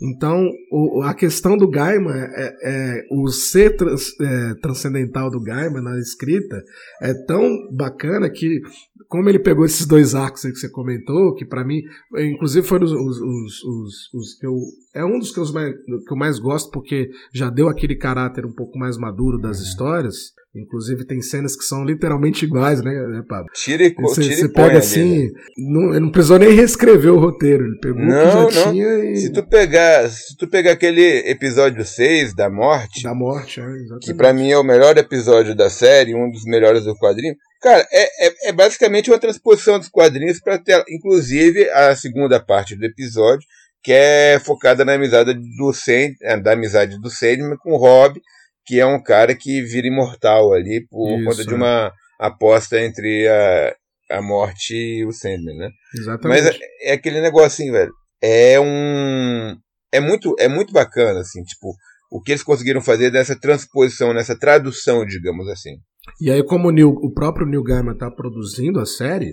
Então, 0.00 0.48
o, 0.70 1.02
a 1.02 1.12
questão 1.12 1.56
do 1.56 1.68
Gaiman, 1.68 2.14
é, 2.14 2.54
é, 2.62 3.02
o 3.10 3.28
ser 3.28 3.76
trans, 3.76 4.08
é, 4.20 4.54
transcendental 4.62 5.28
do 5.28 5.40
Gaiman 5.40 5.82
na 5.82 5.98
escrita 5.98 6.62
é 7.02 7.12
tão 7.26 7.48
bacana 7.74 8.30
que 8.30 8.60
como 9.08 9.28
ele 9.28 9.38
pegou 9.38 9.64
esses 9.64 9.86
dois 9.86 10.14
arcos 10.14 10.42
que 10.42 10.54
você 10.54 10.68
comentou, 10.68 11.34
que 11.34 11.44
para 11.44 11.64
mim, 11.64 11.80
inclusive 12.18 12.66
foram 12.66 12.84
os, 12.84 12.92
os, 12.92 13.64
os, 13.64 14.14
os, 14.14 14.34
que 14.38 14.46
eu. 14.46 14.54
É 14.94 15.04
um 15.04 15.18
dos 15.18 15.32
que 15.32 15.40
eu, 15.40 15.52
mais, 15.52 15.74
que 15.74 16.12
eu 16.12 16.16
mais 16.16 16.38
gosto, 16.38 16.70
porque 16.70 17.08
já 17.32 17.48
deu 17.48 17.68
aquele 17.68 17.96
caráter 17.96 18.44
um 18.44 18.52
pouco 18.52 18.78
mais 18.78 18.98
maduro 18.98 19.38
das 19.38 19.60
histórias. 19.60 20.32
Inclusive 20.54 21.06
tem 21.06 21.20
cenas 21.20 21.54
que 21.54 21.62
são 21.62 21.84
literalmente 21.84 22.44
iguais, 22.44 22.82
né, 22.82 22.90
né 22.90 23.22
Pablo? 23.28 23.50
Tira 23.54 23.84
e 23.84 23.94
Você, 23.94 24.22
tira 24.22 24.36
você 24.36 24.48
pega 24.48 24.78
assim, 24.78 25.26
né? 25.26 25.30
não, 25.58 25.90
ele 25.90 26.00
não 26.00 26.10
precisou 26.10 26.38
nem 26.38 26.52
reescrever 26.52 27.12
o 27.12 27.18
roteiro, 27.18 27.66
ele 27.66 27.78
pegou 27.78 28.02
não, 28.02 28.44
o 28.44 28.48
que 28.48 28.54
já 28.54 28.64
não. 28.64 28.72
tinha 28.72 29.12
e... 29.12 29.16
Se 29.16 29.30
tu 29.30 29.46
pegar, 29.46 30.08
se 30.08 30.36
tu 30.36 30.48
pegar 30.48 30.72
aquele 30.72 31.30
episódio 31.30 31.84
6 31.84 32.34
da 32.34 32.48
morte, 32.48 33.02
da 33.02 33.14
morte, 33.14 33.60
é, 33.60 33.64
exatamente. 33.64 34.06
que 34.06 34.14
para 34.14 34.32
mim 34.32 34.50
é 34.50 34.58
o 34.58 34.64
melhor 34.64 34.96
episódio 34.96 35.54
da 35.54 35.68
série, 35.68 36.14
um 36.14 36.30
dos 36.30 36.44
melhores 36.44 36.84
do 36.84 36.96
quadrinho, 36.96 37.34
Cara, 37.60 37.86
é, 37.90 38.26
é, 38.26 38.48
é, 38.48 38.52
basicamente 38.52 39.10
uma 39.10 39.18
transposição 39.18 39.78
dos 39.78 39.88
quadrinhos 39.88 40.40
para 40.40 40.58
tela. 40.58 40.84
Inclusive, 40.88 41.68
a 41.70 41.94
segunda 41.96 42.38
parte 42.38 42.76
do 42.76 42.84
episódio, 42.84 43.44
que 43.82 43.92
é 43.92 44.40
focada 44.44 44.84
na 44.84 44.94
amizade 44.94 45.34
do 45.34 45.72
Sand, 45.72 46.14
é, 46.22 46.36
da 46.36 46.52
amizade 46.52 47.00
do 47.00 47.10
Sandman 47.10 47.56
com 47.58 47.72
o 47.72 47.76
Rob, 47.76 48.20
que 48.68 48.78
é 48.78 48.84
um 48.84 49.02
cara 49.02 49.34
que 49.34 49.62
vira 49.62 49.86
imortal 49.86 50.52
ali 50.52 50.86
por 50.90 51.18
Isso, 51.18 51.24
conta 51.24 51.44
de 51.46 51.54
uma 51.54 51.90
aposta 52.20 52.78
entre 52.78 53.26
a, 53.26 53.74
a 54.18 54.20
morte 54.20 54.74
e 54.74 55.06
o 55.06 55.10
Sandman, 55.10 55.56
né? 55.56 55.70
Exatamente. 55.98 56.42
Mas 56.42 56.54
é, 56.54 56.90
é 56.90 56.92
aquele 56.92 57.22
negócio 57.22 57.46
assim, 57.46 57.72
velho. 57.72 57.90
É 58.22 58.60
um. 58.60 59.56
É 59.90 60.00
muito, 60.00 60.36
é 60.38 60.48
muito 60.48 60.70
bacana, 60.70 61.20
assim, 61.20 61.42
tipo, 61.44 61.74
o 62.12 62.20
que 62.20 62.32
eles 62.32 62.42
conseguiram 62.42 62.82
fazer 62.82 63.10
dessa 63.10 63.34
transposição, 63.40 64.12
nessa 64.12 64.38
tradução, 64.38 65.02
digamos 65.06 65.48
assim. 65.48 65.76
E 66.20 66.30
aí, 66.30 66.44
como 66.44 66.68
o, 66.68 66.70
Neil, 66.70 66.90
o 66.90 67.10
próprio 67.10 67.46
Neil 67.46 67.62
Gaiman 67.62 67.94
está 67.94 68.10
produzindo 68.10 68.80
a 68.80 68.84
série, 68.84 69.32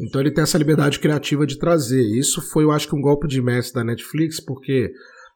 então 0.00 0.20
ele 0.20 0.32
tem 0.32 0.42
essa 0.42 0.58
liberdade 0.58 0.98
criativa 0.98 1.46
de 1.46 1.56
trazer. 1.56 2.02
Isso 2.18 2.42
foi, 2.50 2.64
eu 2.64 2.72
acho 2.72 2.88
que, 2.88 2.96
um 2.96 3.00
golpe 3.00 3.28
de 3.28 3.40
mestre 3.40 3.74
da 3.74 3.84
Netflix, 3.84 4.44
porque 4.44 4.90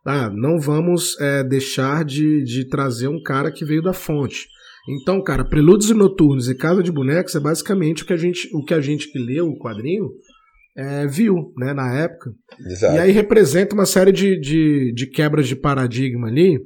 ah, 0.07 0.31
não 0.31 0.59
vamos 0.59 1.19
é, 1.21 1.43
deixar 1.43 2.05
de, 2.05 2.45
de 2.45 2.69
trazer 2.69 3.09
um 3.09 3.23
cara 3.23 3.51
que 3.51 3.65
veio 3.65 3.83
da 3.83 3.93
fonte. 3.93 4.47
Então, 4.89 5.23
cara, 5.23 5.45
Prelúdios 5.45 5.91
e 5.91 5.95
Noturnos 5.95 6.49
e 6.49 6.55
Casa 6.55 6.83
de 6.83 6.93
Bonecos 6.93 7.35
é 7.35 7.41
basicamente 7.41 8.05
o 8.05 8.07
que 8.07 8.13
a 8.13 8.17
gente, 8.17 8.49
o 8.55 8.65
que, 8.65 8.73
a 8.73 8.81
gente 8.81 9.11
que 9.11 9.19
leu 9.19 9.49
o 9.49 9.59
quadrinho 9.59 10.09
é, 10.77 11.07
viu 11.07 11.53
né, 11.57 11.75
na 11.75 11.93
época. 11.93 12.31
Exato. 12.61 12.95
E 12.95 12.99
aí 12.99 13.11
representa 13.11 13.75
uma 13.75 13.87
série 13.87 14.13
de, 14.13 14.39
de, 14.39 14.93
de 14.95 15.07
quebras 15.11 15.49
de 15.49 15.57
paradigma 15.57 16.29
ali 16.29 16.61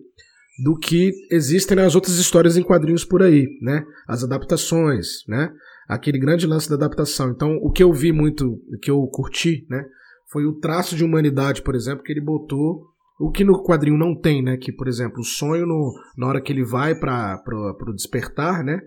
do 0.62 0.76
que 0.76 1.10
existem 1.30 1.76
nas 1.76 1.94
outras 1.94 2.18
histórias 2.18 2.58
em 2.58 2.62
quadrinhos 2.62 3.04
por 3.04 3.22
aí, 3.22 3.46
né? 3.62 3.82
As 4.06 4.22
adaptações, 4.22 5.24
né? 5.26 5.50
Aquele 5.88 6.18
grande 6.18 6.46
lance 6.46 6.68
da 6.68 6.74
adaptação. 6.74 7.30
Então, 7.30 7.56
o 7.62 7.72
que 7.72 7.82
eu 7.82 7.90
vi 7.92 8.12
muito, 8.12 8.44
o 8.46 8.78
que 8.78 8.90
eu 8.90 9.00
curti, 9.06 9.66
né? 9.70 9.82
Foi 10.30 10.44
o 10.44 10.58
traço 10.58 10.94
de 10.94 11.02
humanidade, 11.02 11.62
por 11.62 11.74
exemplo, 11.74 12.04
que 12.04 12.12
ele 12.12 12.20
botou 12.20 12.89
o 13.20 13.30
que 13.30 13.44
no 13.44 13.62
quadrinho 13.62 13.98
não 13.98 14.18
tem, 14.18 14.42
né? 14.42 14.56
Que, 14.56 14.72
por 14.72 14.88
exemplo, 14.88 15.20
o 15.20 15.24
sonho, 15.24 15.66
no, 15.66 15.92
na 16.16 16.26
hora 16.26 16.40
que 16.40 16.50
ele 16.50 16.64
vai 16.64 16.94
para 16.94 17.38
o 17.86 17.94
despertar, 17.94 18.64
né? 18.64 18.80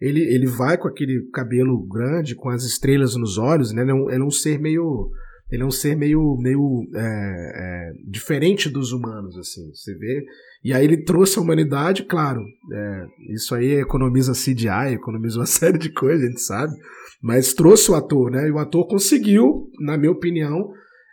Ele, 0.00 0.20
ele 0.20 0.46
vai 0.46 0.78
com 0.78 0.86
aquele 0.86 1.28
cabelo 1.32 1.76
grande, 1.86 2.36
com 2.36 2.48
as 2.48 2.62
estrelas 2.64 3.16
nos 3.16 3.36
olhos, 3.36 3.72
né? 3.72 3.82
Ele 3.82 3.90
é 3.90 3.94
um, 3.94 4.10
ele 4.10 4.22
é 4.22 4.24
um 4.24 4.30
ser 4.30 4.60
meio 4.60 5.10
ele 5.50 5.64
é 5.64 5.66
um 5.66 5.70
ser 5.70 5.96
meio, 5.96 6.36
meio 6.38 6.86
é, 6.94 7.00
é, 7.00 7.92
diferente 8.08 8.68
dos 8.68 8.92
humanos, 8.92 9.36
assim, 9.36 9.68
você 9.74 9.92
vê. 9.96 10.24
E 10.62 10.72
aí 10.72 10.84
ele 10.84 11.02
trouxe 11.02 11.38
a 11.38 11.42
humanidade, 11.42 12.04
claro, 12.04 12.40
é, 12.72 13.06
isso 13.34 13.52
aí 13.54 13.72
economiza 13.72 14.32
CGI, 14.32 14.94
economiza 14.94 15.40
uma 15.40 15.46
série 15.50 15.76
de 15.76 15.92
coisas, 15.92 16.22
a 16.22 16.28
gente 16.28 16.40
sabe, 16.40 16.72
mas 17.20 17.52
trouxe 17.52 17.90
o 17.90 17.96
ator, 17.96 18.30
né? 18.30 18.46
E 18.46 18.52
o 18.52 18.58
ator 18.58 18.86
conseguiu, 18.86 19.68
na 19.80 19.98
minha 19.98 20.12
opinião, 20.12 20.70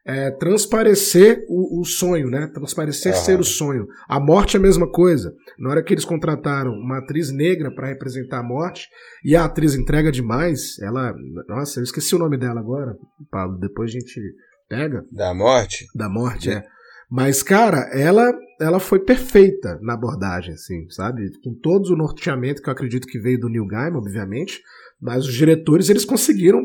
é, 0.08 0.32
transparecer 0.32 1.44
o, 1.50 1.82
o, 1.82 1.84
sonho, 1.86 2.30
né? 2.30 2.48
Transparecer 2.54 3.12
ah. 3.12 3.16
ser 3.16 3.40
o 3.42 3.44
sonho. 3.44 3.88
A 4.08 4.20
morte 4.22 4.56
é 4.56 4.60
a 4.60 4.64
mesma 4.64 4.90
coisa. 4.90 5.34
Na 5.60 5.70
hora 5.70 5.84
que 5.84 5.94
eles 5.94 6.06
contrataram 6.06 6.72
uma 6.72 7.00
atriz 7.00 7.30
negra 7.30 7.70
para 7.70 7.90
representar 7.90 8.40
a 8.40 8.44
morte, 8.44 8.88
e 9.24 9.36
a 9.36 9.44
atriz 9.44 9.76
entrega 9.76 10.10
demais, 10.10 10.80
ela. 10.80 11.14
Nossa, 11.50 11.82
eu 11.82 11.84
esqueci 11.84 12.16
o 12.16 12.20
nome 12.20 12.38
dela 12.38 12.62
agora, 12.62 12.96
Pablo. 13.30 13.60
Depois 13.60 13.92
a 13.92 14.00
gente 14.00 14.22
pega. 14.70 15.06
Da 15.12 15.34
morte? 15.34 15.86
Da 15.94 16.08
morte, 16.08 16.52
é. 16.52 16.54
é. 16.54 16.64
Mas, 17.10 17.44
cara, 17.44 17.90
ela 17.92 18.34
ela 18.60 18.80
foi 18.80 19.00
perfeita 19.00 19.78
na 19.82 19.94
abordagem, 19.94 20.54
assim, 20.54 20.90
sabe? 20.90 21.30
Com 21.44 21.54
todo 21.54 21.94
o 21.94 21.98
norteamento 21.98 22.62
que 22.62 22.70
eu 22.70 22.74
acredito 22.74 23.08
que 23.08 23.20
veio 23.20 23.40
do 23.40 23.50
Neil 23.50 23.68
Gaiman, 23.68 24.00
obviamente, 24.00 24.62
mas 25.00 25.28
os 25.28 25.34
diretores, 25.34 25.90
eles 25.90 26.06
conseguiram 26.06 26.64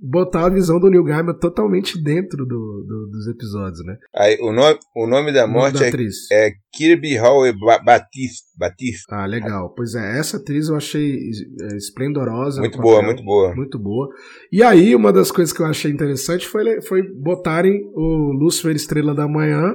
botar 0.00 0.46
a 0.46 0.50
visão 0.50 0.78
do 0.78 0.90
Neil 0.90 1.04
Gaiman 1.04 1.34
totalmente 1.34 2.02
dentro 2.02 2.44
do, 2.44 2.84
do, 2.86 3.08
dos 3.10 3.26
episódios, 3.28 3.84
né? 3.84 3.96
Aí, 4.14 4.38
o, 4.40 4.52
nome, 4.52 4.78
o 4.94 5.06
nome 5.06 5.32
da 5.32 5.46
morte 5.46 5.78
da 5.78 5.86
é, 5.86 6.48
é 6.48 6.52
Kirby 6.72 7.18
Howell 7.18 7.54
Batista. 7.84 8.44
Batista. 8.58 9.16
Ah, 9.16 9.26
legal. 9.26 9.72
Pois 9.74 9.94
é, 9.94 10.18
essa 10.18 10.36
atriz 10.36 10.68
eu 10.68 10.76
achei 10.76 11.16
é, 11.60 11.76
esplendorosa. 11.76 12.60
Muito 12.60 12.78
boa, 12.78 12.96
papel, 12.96 13.06
muito 13.06 13.24
boa. 13.24 13.54
Muito 13.54 13.78
boa. 13.78 14.08
E 14.52 14.62
aí, 14.62 14.94
uma 14.94 15.12
das 15.12 15.30
coisas 15.30 15.54
que 15.54 15.62
eu 15.62 15.66
achei 15.66 15.90
interessante 15.90 16.46
foi, 16.46 16.82
foi 16.82 17.02
botarem 17.02 17.80
o 17.94 18.32
Lúcifer 18.32 18.74
Estrela 18.74 19.14
da 19.14 19.28
Manhã 19.28 19.74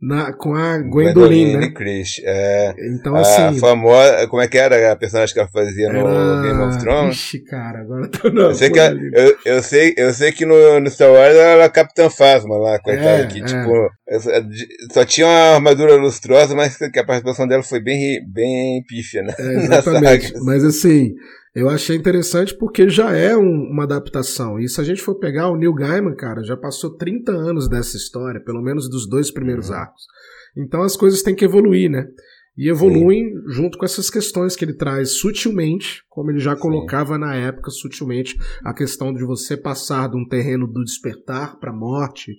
na, 0.00 0.32
com 0.34 0.54
a 0.54 0.78
Gwendoline, 0.78 1.56
né? 1.56 1.70
Chris. 1.70 2.20
É, 2.22 2.74
Então, 2.94 3.16
a 3.16 3.20
assim. 3.20 3.58
famosa. 3.58 4.26
Como 4.28 4.42
é 4.42 4.48
que 4.48 4.58
era 4.58 4.92
a 4.92 4.96
personagem 4.96 5.32
que 5.32 5.40
ela 5.40 5.48
fazia 5.48 5.88
no 5.90 5.98
era... 5.98 6.42
Game 6.42 6.62
of 6.62 6.78
Thrones? 6.78 7.14
Ixi, 7.16 7.44
cara, 7.44 7.80
agora 7.80 8.08
tô 8.08 8.28
não. 8.30 8.42
Eu 8.48 8.54
sei, 8.54 8.70
que, 8.70 8.78
ela- 8.78 8.98
eu, 9.14 9.36
eu, 9.46 9.62
sei, 9.62 9.94
eu 9.96 10.12
sei 10.12 10.30
que 10.32 10.44
no, 10.44 10.78
no 10.80 10.90
Star 10.90 11.10
Wars 11.10 11.34
ela 11.34 11.42
era 11.52 11.64
a 11.64 11.70
Capitã 11.70 12.10
Fasma 12.10 12.56
lá, 12.58 12.78
coitada, 12.80 13.22
É, 13.22 13.26
que 13.26 13.40
é. 13.40 13.44
tipo, 13.44 13.90
só 14.92 15.04
tinha 15.04 15.26
uma 15.26 15.54
armadura 15.54 15.94
lustrosa, 15.96 16.54
mas 16.54 16.76
que 16.76 16.98
a 16.98 17.04
participação 17.04 17.46
dela 17.46 17.62
foi 17.62 17.80
bem, 17.80 18.20
bem 18.30 18.82
pífia, 18.86 19.22
né? 19.22 19.34
É, 19.38 19.54
exatamente. 19.64 20.32
Mas 20.44 20.64
assim, 20.64 21.14
eu 21.54 21.68
achei 21.68 21.96
interessante 21.96 22.56
porque 22.56 22.88
já 22.88 23.12
é 23.12 23.36
um- 23.36 23.68
uma 23.70 23.84
adaptação. 23.84 24.58
E 24.58 24.68
se 24.68 24.80
a 24.80 24.84
gente 24.84 25.00
for 25.02 25.14
pegar 25.18 25.48
o 25.50 25.56
Neil 25.56 25.72
Gaiman, 25.74 26.14
cara, 26.16 26.42
já 26.42 26.56
passou 26.56 26.96
30 26.96 27.32
anos 27.32 27.68
dessa 27.68 27.96
história, 27.96 28.42
pelo 28.42 28.62
menos 28.62 28.88
dos 28.88 29.08
dois 29.08 29.30
primeiros 29.30 29.68
Uhum. 29.70 29.76
arcos. 29.76 30.02
Então 30.56 30.82
as 30.82 30.96
coisas 30.96 31.22
têm 31.22 31.34
que 31.34 31.44
evoluir, 31.44 31.90
né? 31.90 32.06
E 32.56 32.68
evoluem 32.70 33.32
junto 33.48 33.76
com 33.76 33.84
essas 33.84 34.08
questões 34.08 34.54
que 34.54 34.64
ele 34.64 34.76
traz 34.76 35.18
sutilmente, 35.18 36.02
como 36.08 36.30
ele 36.30 36.38
já 36.38 36.54
Sim. 36.54 36.62
colocava 36.62 37.18
na 37.18 37.34
época, 37.34 37.68
sutilmente, 37.70 38.36
a 38.64 38.72
questão 38.72 39.12
de 39.12 39.24
você 39.24 39.56
passar 39.56 40.08
de 40.08 40.16
um 40.16 40.24
terreno 40.24 40.68
do 40.68 40.84
despertar 40.84 41.58
pra 41.58 41.72
morte, 41.72 42.32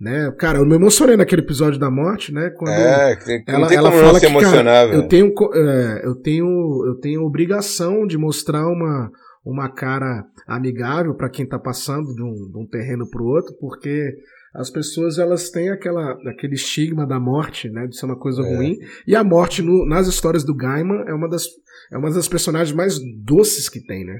né? 0.00 0.30
Cara, 0.38 0.58
eu 0.58 0.66
me 0.66 0.74
emocionei 0.74 1.16
naquele 1.16 1.42
episódio 1.42 1.78
da 1.80 1.90
morte, 1.90 2.32
né? 2.32 2.50
Quando 2.56 2.70
É, 2.72 3.16
não 3.48 3.54
ela, 3.54 3.66
tem 3.68 3.76
ela 3.78 3.90
como 3.90 4.00
não 4.02 4.06
fala 4.08 4.20
se 4.20 4.26
que, 4.26 4.40
cara, 4.40 4.84
eu 4.94 5.08
tenho, 5.08 5.32
é, 5.54 6.06
eu 6.06 6.14
tenho, 6.16 6.84
eu 6.86 6.94
tenho 7.00 7.22
obrigação 7.22 8.06
de 8.06 8.18
mostrar 8.18 8.66
uma, 8.66 9.10
uma 9.44 9.68
cara 9.72 10.24
amigável 10.46 11.14
para 11.14 11.30
quem 11.30 11.46
tá 11.48 11.58
passando 11.58 12.14
de 12.14 12.22
um, 12.22 12.32
de 12.50 12.58
um 12.58 12.66
terreno 12.70 13.08
pro 13.10 13.24
outro, 13.24 13.54
porque 13.60 14.12
as 14.54 14.70
pessoas 14.70 15.18
elas 15.18 15.50
têm 15.50 15.70
aquela, 15.70 16.12
aquele 16.30 16.54
estigma 16.54 17.06
da 17.06 17.20
morte, 17.20 17.68
né, 17.68 17.86
de 17.86 17.96
ser 17.98 18.06
uma 18.06 18.18
coisa 18.18 18.42
É. 18.42 18.56
ruim. 18.56 18.74
E 19.06 19.14
a 19.14 19.22
morte 19.24 19.60
no- 19.62 19.86
nas 19.86 20.06
histórias 20.08 20.44
do 20.44 20.54
Gaiman 20.54 21.04
é 21.06 21.12
uma 21.14 21.28
das, 21.28 21.44
é 21.92 21.96
uma 21.98 22.10
das 22.10 22.26
personagens 22.28 22.74
mais 22.74 22.98
doces 23.22 23.68
que 23.68 23.82
tem, 23.84 24.04
né? 24.04 24.16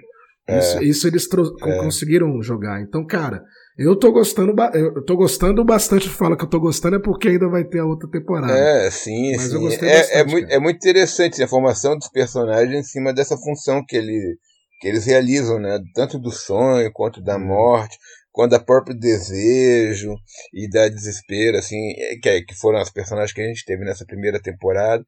É. 0.48 0.58
Isso, 0.58 0.82
isso 0.82 1.06
eles 1.08 1.26
É. 1.32 1.78
conseguiram 1.78 2.40
jogar. 2.42 2.80
Então, 2.82 3.04
cara, 3.06 3.42
eu 3.78 3.96
tô 3.98 4.12
gostando, 4.12 4.54
eu 4.74 5.04
tô 5.04 5.16
gostando 5.16 5.64
bastante. 5.64 6.08
Fala 6.08 6.36
que 6.36 6.44
eu 6.44 6.48
tô 6.48 6.60
gostando 6.60 6.96
é 6.96 6.98
porque 6.98 7.28
ainda 7.28 7.48
vai 7.48 7.64
ter 7.64 7.80
a 7.80 7.84
outra 7.84 8.08
temporada. 8.10 8.52
É, 8.52 8.90
sim, 8.90 9.34
Mas 9.34 9.50
sim. 9.50 9.54
eu 9.54 9.60
gostei 9.60 9.88
é, 9.88 9.92
é, 9.92 9.98
bastante, 9.98 10.30
muito, 10.30 10.48
cara. 10.48 10.54
é 10.54 10.58
muito 10.58 10.76
interessante 10.76 11.42
a 11.42 11.48
formação 11.48 11.96
dos 11.96 12.08
personagens 12.08 12.74
em 12.74 12.82
cima 12.82 13.12
dessa 13.12 13.36
função 13.36 13.84
que, 13.84 13.96
ele, 13.96 14.38
que 14.80 14.88
eles 14.88 15.04
realizam, 15.04 15.58
né? 15.58 15.78
Tanto 15.94 16.18
do 16.18 16.30
sonho 16.30 16.90
quanto 16.92 17.20
da 17.22 17.36
Uhum. 17.36 17.46
morte, 17.46 17.98
quanto 18.32 18.52
da 18.52 18.60
próprio 18.60 18.96
desejo 18.98 20.14
e 20.52 20.68
da 20.70 20.88
desespero, 20.88 21.58
assim, 21.58 21.92
é, 21.98 22.16
que, 22.16 22.42
que 22.42 22.54
foram 22.54 22.78
as 22.78 22.90
personagens 22.90 23.32
que 23.32 23.40
a 23.42 23.46
gente 23.46 23.64
teve 23.64 23.84
nessa 23.84 24.04
primeira 24.06 24.40
temporada. 24.40 25.04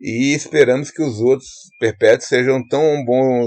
E 0.00 0.34
esperamos 0.34 0.90
que 0.90 1.02
os 1.02 1.20
outros 1.20 1.48
perpétuos 1.80 2.28
sejam 2.28 2.66
tão 2.68 3.04
bons, 3.04 3.46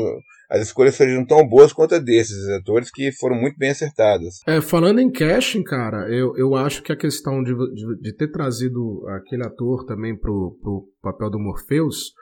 as 0.50 0.62
escolhas 0.64 0.96
sejam 0.96 1.26
tão 1.26 1.48
boas 1.48 1.72
quanto 1.72 1.96
a 1.96 2.00
desses 2.00 2.50
atores 2.50 2.90
que 2.92 3.12
foram 3.12 3.36
muito 3.36 3.58
bem 3.58 3.70
acertadas. 3.70 4.36
É, 4.48 4.60
falando 4.62 5.00
em 5.00 5.12
casting, 5.12 5.64
cara, 5.64 6.08
eu, 6.10 6.36
eu 6.38 6.56
acho 6.56 6.82
que 6.82 6.92
a 6.92 6.98
questão 6.98 7.44
de, 7.44 7.54
de, 7.54 8.02
de 8.02 8.16
ter 8.16 8.32
trazido 8.32 9.02
aquele 9.10 9.44
ator 9.46 9.86
também 9.86 10.18
pro, 10.18 10.58
pro 10.62 10.86
papel 11.02 11.30
do 11.30 11.40
Morpheus, 11.40 12.14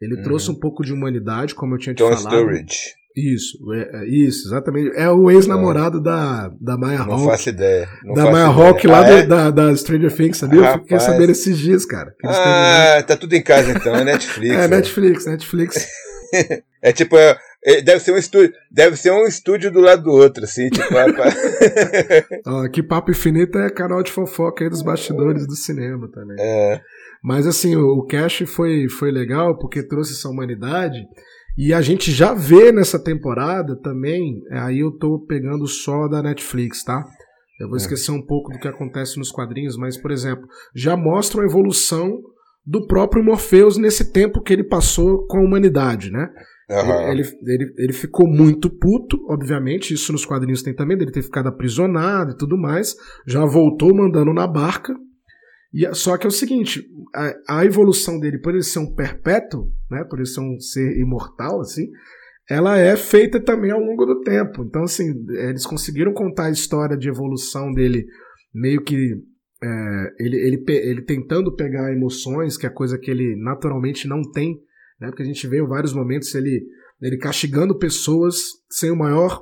ele 0.00 0.16
Uhum. 0.16 0.22
trouxe 0.22 0.50
um 0.50 0.58
pouco 0.58 0.84
de 0.84 0.92
humanidade, 0.92 1.54
como 1.54 1.74
eu 1.74 1.78
tinha 1.78 1.94
te 1.94 1.98
John 1.98 2.12
falado. 2.16 2.34
Sturridge, 2.34 2.76
Isso, 3.16 3.56
é, 3.72 4.02
é, 4.02 4.08
isso, 4.08 4.46
exatamente. 4.48 4.94
É 4.94 5.08
o 5.10 5.30
ex-namorado 5.30 6.02
da, 6.02 6.50
da 6.60 6.76
Maya 6.76 6.98
não 6.98 7.12
Hawke. 7.14 7.24
faço 7.26 7.48
ideia. 7.48 7.88
não 8.04 8.12
Da 8.14 8.22
faço 8.22 8.32
Maya. 8.32 8.46
Hawke 8.46 8.86
lá 8.86 8.98
Ah, 8.98 9.02
do- 9.02 9.12
é? 9.12 9.26
da, 9.26 9.50
da 9.50 9.74
Stranger 9.76 10.14
Things, 10.14 10.36
sabia? 10.36 10.60
Eu 10.60 10.78
fiquei 10.80 11.00
sabendo 11.00 11.32
esses 11.32 11.56
dias, 11.58 11.86
cara. 11.86 12.10
terminaram. 12.20 12.98
Ah, 12.98 13.02
tá 13.02 13.16
tudo 13.16 13.32
em 13.34 13.42
casa 13.42 13.70
então, 13.72 13.94
é 13.96 14.04
Netflix. 14.04 14.54
é, 14.54 14.58
velho. 14.58 14.70
Netflix, 14.70 15.26
Netflix. 15.26 15.86
É 16.82 16.92
tipo, 16.92 17.16
é- 17.16 17.36
deve 17.82 18.00
ser 18.00 18.12
um 18.12 18.16
estúdio, 18.16 18.52
deve 18.70 18.96
ser 18.96 19.10
um 19.10 19.24
estúdio 19.26 19.72
do 19.72 19.80
lado 19.80 20.04
do 20.04 20.10
outro, 20.10 20.44
assim, 20.44 20.68
tipo, 20.68 20.86
ah, 20.96 21.12
pá. 21.12 21.24
Ó, 22.46 22.68
que 22.68 22.82
Papo 22.82 23.10
Infinito 23.10 23.58
é 23.58 23.70
canal 23.70 24.02
de 24.02 24.12
fofoca 24.12 24.64
aí 24.64 24.70
dos 24.70 24.82
bastidores 24.82 25.46
do 25.46 25.56
cinema 25.56 26.08
também. 26.10 26.36
é, 26.38 26.80
Mas 27.22 27.46
assim, 27.46 27.74
o, 27.76 27.98
o 27.98 28.06
Cash 28.06 28.44
foi, 28.46 28.88
foi 28.88 29.10
legal 29.10 29.58
porque 29.58 29.82
trouxe 29.86 30.12
essa 30.12 30.28
humanidade. 30.28 30.98
E 31.58 31.72
a 31.72 31.80
gente 31.80 32.12
já 32.12 32.34
vê 32.34 32.70
nessa 32.70 33.02
temporada 33.02 33.74
também. 33.82 34.42
Aí 34.52 34.80
eu 34.80 34.90
tô 34.92 35.18
pegando 35.26 35.66
só 35.66 36.06
da 36.06 36.22
Netflix, 36.22 36.84
tá? 36.84 37.02
Eu 37.58 37.66
vou 37.68 37.74
Hum. 37.74 37.78
esquecer 37.78 38.10
um 38.12 38.20
pouco 38.24 38.52
do 38.52 38.58
que 38.58 38.68
acontece 38.68 39.18
nos 39.18 39.30
quadrinhos, 39.30 39.76
mas, 39.78 39.96
por 39.96 40.10
exemplo, 40.10 40.46
já 40.74 40.94
mostra 40.96 41.40
a 41.40 41.46
evolução 41.46 42.20
do 42.64 42.86
próprio 42.86 43.24
Morpheus 43.24 43.78
nesse 43.78 44.12
tempo 44.12 44.42
que 44.42 44.52
ele 44.52 44.64
passou 44.64 45.26
com 45.26 45.38
a 45.38 45.42
humanidade, 45.42 46.10
né? 46.10 46.28
Aham. 46.70 47.12
Ele, 47.12 47.22
ele, 47.22 47.74
ele 47.78 47.92
ficou 47.92 48.28
muito 48.28 48.70
puto, 48.70 49.18
obviamente, 49.28 49.94
isso 49.94 50.12
nos 50.12 50.24
quadrinhos 50.24 50.62
tem 50.62 50.74
também, 50.74 50.96
dele 50.96 51.12
ter 51.12 51.22
ficado 51.22 51.48
aprisionado 51.48 52.32
e 52.32 52.36
tudo 52.36 52.56
mais. 52.56 52.94
Já 53.26 53.44
voltou 53.44 53.94
mandando 53.94 54.32
na 54.32 54.46
barca. 54.46 54.94
E, 55.72 55.86
só 55.94 56.16
que 56.16 56.26
é 56.26 56.28
o 56.28 56.32
seguinte, 56.32 56.84
a, 57.14 57.58
a 57.58 57.64
evolução 57.64 58.18
dele, 58.18 58.38
por 58.38 58.52
ele 58.52 58.62
ser 58.62 58.78
um 58.78 58.94
perpétuo, 58.94 59.70
né, 59.90 60.04
por 60.08 60.18
ele 60.18 60.26
ser 60.26 60.40
um 60.40 60.58
ser 60.58 60.98
imortal, 60.98 61.60
assim, 61.60 61.86
ela 62.48 62.78
é 62.78 62.96
feita 62.96 63.40
também 63.40 63.70
ao 63.70 63.80
longo 63.80 64.06
do 64.06 64.20
tempo. 64.20 64.64
Então, 64.64 64.84
assim, 64.84 65.04
eles 65.30 65.66
conseguiram 65.66 66.12
contar 66.12 66.46
a 66.46 66.50
história 66.50 66.96
de 66.96 67.08
evolução 67.08 67.72
dele 67.72 68.06
meio 68.54 68.82
que 68.82 68.96
é, 69.62 70.12
ele, 70.18 70.36
ele, 70.36 70.64
ele 70.68 71.02
tentando 71.02 71.54
pegar 71.54 71.92
emoções, 71.92 72.56
que 72.56 72.66
é 72.66 72.70
coisa 72.70 72.98
que 72.98 73.10
ele 73.10 73.36
naturalmente 73.36 74.06
não 74.06 74.22
tem, 74.30 74.56
né? 75.00 75.08
Porque 75.08 75.22
a 75.22 75.26
gente 75.26 75.46
vê 75.46 75.60
em 75.60 75.66
vários 75.66 75.92
momentos 75.92 76.34
ele, 76.34 76.64
ele 77.00 77.18
castigando 77.18 77.78
pessoas 77.78 78.36
sem 78.70 78.90
o 78.90 78.96
maior 78.96 79.40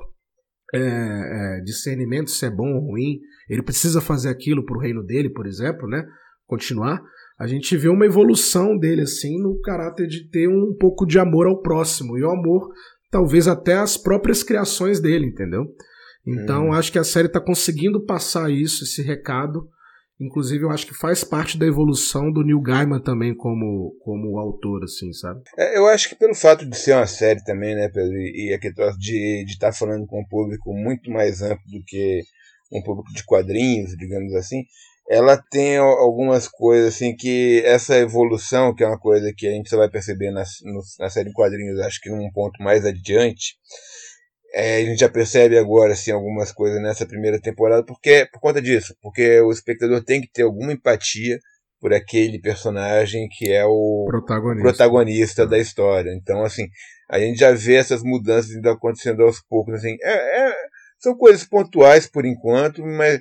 é, 0.73 0.79
é, 0.79 1.61
discernimento 1.63 2.29
se 2.31 2.45
é 2.45 2.49
bom 2.49 2.73
ou 2.73 2.91
ruim. 2.91 3.19
Ele 3.49 3.61
precisa 3.61 4.01
fazer 4.01 4.29
aquilo 4.29 4.65
pro 4.65 4.79
reino 4.79 5.03
dele, 5.03 5.29
por 5.29 5.45
exemplo, 5.45 5.87
né? 5.87 6.05
Continuar. 6.47 7.01
A 7.39 7.47
gente 7.47 7.75
vê 7.75 7.89
uma 7.89 8.05
evolução 8.05 8.77
dele, 8.77 9.01
assim, 9.01 9.41
no 9.41 9.59
caráter 9.61 10.07
de 10.07 10.29
ter 10.29 10.47
um 10.47 10.75
pouco 10.79 11.05
de 11.05 11.19
amor 11.19 11.47
ao 11.47 11.61
próximo. 11.61 12.17
E 12.17 12.23
o 12.23 12.29
amor, 12.29 12.69
talvez 13.11 13.47
até 13.47 13.73
as 13.73 13.97
próprias 13.97 14.41
criações 14.41 14.99
dele, 14.99 15.27
entendeu? 15.27 15.65
Então, 16.25 16.69
Hum. 16.69 16.73
acho 16.73 16.91
que 16.91 16.97
a 16.97 17.03
série 17.03 17.29
tá 17.29 17.39
conseguindo 17.39 18.03
passar 18.03 18.49
isso, 18.49 18.83
esse 18.83 19.01
recado. 19.01 19.67
Inclusive, 20.19 20.63
eu 20.63 20.69
acho 20.71 20.87
que 20.87 20.93
faz 20.93 21.23
parte 21.23 21.57
da 21.57 21.65
evolução 21.65 22.31
do 22.31 22.41
Neil 22.43 22.61
Gaiman 22.61 23.01
também 23.01 23.35
como, 23.35 23.95
como 24.01 24.39
autor, 24.39 24.83
assim, 24.85 25.11
sabe? 25.11 25.41
É, 25.57 25.77
eu 25.77 25.87
acho 25.87 26.07
que 26.07 26.15
pelo 26.15 26.33
fato 26.33 26.65
de 26.65 26.77
ser 26.77 26.93
uma 26.95 27.05
série 27.05 27.43
também, 27.43 27.75
né, 27.75 27.89
Pedro, 27.89 28.13
e, 28.17 28.49
e 28.49 28.53
aquele 28.53 28.73
troço 28.73 28.97
de 28.97 29.43
estar 29.47 29.73
falando 29.73 30.05
com 30.07 30.21
um 30.21 30.27
público 30.27 30.73
muito 30.73 31.11
mais 31.11 31.41
amplo 31.41 31.63
do 31.69 31.83
que 31.85 32.21
um 32.71 32.81
público 32.81 33.13
de 33.13 33.25
quadrinhos, 33.25 33.91
digamos 33.97 34.33
assim, 34.35 34.63
ela 35.09 35.37
tem 35.51 35.77
al- 35.77 35.99
algumas 35.99 36.47
coisas 36.47 36.95
assim 36.95 37.13
que 37.15 37.61
essa 37.65 37.97
evolução, 37.97 38.73
que 38.73 38.83
é 38.83 38.87
uma 38.87 38.97
coisa 38.99 39.33
que 39.35 39.45
a 39.47 39.51
gente 39.51 39.69
só 39.69 39.77
vai 39.77 39.89
perceber 39.89 40.31
na, 40.31 40.43
no- 40.63 40.81
na 40.99 41.09
série 41.09 41.27
de 41.29 41.33
quadrinhos, 41.35 41.79
acho 41.81 41.99
que 42.01 42.09
num 42.09 42.31
ponto 42.31 42.63
mais 42.63 42.85
adiante, 42.85 43.55
é, 44.55 44.77
a 44.77 44.85
gente 44.85 44.99
já 44.99 45.09
percebe 45.09 45.57
agora 45.57 45.91
assim, 45.91 46.11
algumas 46.11 46.49
coisas 46.49 46.81
nessa 46.81 47.05
primeira 47.05 47.39
temporada, 47.41 47.83
porque 47.85 48.25
por 48.31 48.39
conta 48.39 48.61
disso, 48.61 48.95
porque 49.01 49.41
o 49.41 49.51
espectador 49.51 50.01
tem 50.01 50.21
que 50.21 50.31
ter 50.31 50.43
alguma 50.43 50.71
empatia 50.71 51.37
por 51.81 51.93
aquele 51.93 52.39
personagem 52.39 53.27
que 53.29 53.51
é 53.51 53.65
o 53.65 54.05
Protagonista. 54.07 54.63
protagonista 54.63 55.45
da 55.45 55.59
história. 55.59 56.11
Então, 56.13 56.41
assim, 56.43 56.67
a 57.11 57.19
gente 57.19 57.37
já 57.37 57.51
vê 57.51 57.75
essas 57.75 58.01
mudanças 58.01 58.51
indo 58.51 58.69
acontecendo 58.69 59.23
aos 59.23 59.41
poucos. 59.41 59.75
Assim, 59.75 59.97
é, 60.01 60.47
é- 60.47 60.55
são 60.99 61.15
coisas 61.17 61.43
pontuais 61.43 62.07
por 62.07 62.25
enquanto, 62.25 62.81
mas 62.81 63.19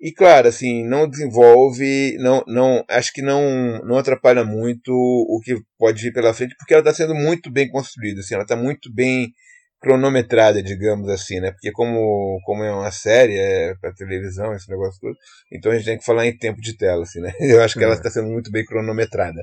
e 0.00 0.12
claro, 0.12 0.46
assim, 0.46 0.86
não 0.86 1.08
desenvolve, 1.08 2.16
não, 2.20 2.44
não, 2.46 2.84
acho 2.88 3.12
que 3.12 3.20
não, 3.20 3.80
não 3.84 3.98
atrapalha 3.98 4.44
muito 4.44 4.92
o 4.92 5.40
que 5.42 5.56
pode 5.76 6.00
vir 6.00 6.12
pela 6.12 6.32
frente, 6.32 6.54
porque 6.56 6.72
ela 6.72 6.82
está 6.82 6.94
sendo 6.94 7.16
muito 7.16 7.50
bem 7.50 7.68
construída, 7.68 8.20
assim, 8.20 8.34
ela 8.34 8.44
está 8.44 8.54
muito 8.54 8.94
bem 8.94 9.32
cronometrada, 9.80 10.62
digamos 10.62 11.08
assim, 11.08 11.40
né? 11.40 11.52
Porque 11.52 11.70
como, 11.70 12.40
como 12.44 12.64
é 12.64 12.72
uma 12.72 12.90
série, 12.90 13.36
é 13.36 13.74
para 13.80 13.94
televisão, 13.94 14.54
esse 14.54 14.68
negócio 14.68 15.00
todo, 15.00 15.14
então 15.52 15.70
a 15.70 15.76
gente 15.76 15.84
tem 15.84 15.98
que 15.98 16.04
falar 16.04 16.26
em 16.26 16.36
tempo 16.36 16.60
de 16.60 16.76
tela, 16.76 17.02
assim, 17.02 17.20
né? 17.20 17.32
Eu 17.40 17.62
acho 17.62 17.78
que 17.78 17.84
ela 17.84 17.94
está 17.94 18.10
sendo 18.10 18.28
muito 18.28 18.50
bem 18.50 18.64
cronometrada. 18.64 19.40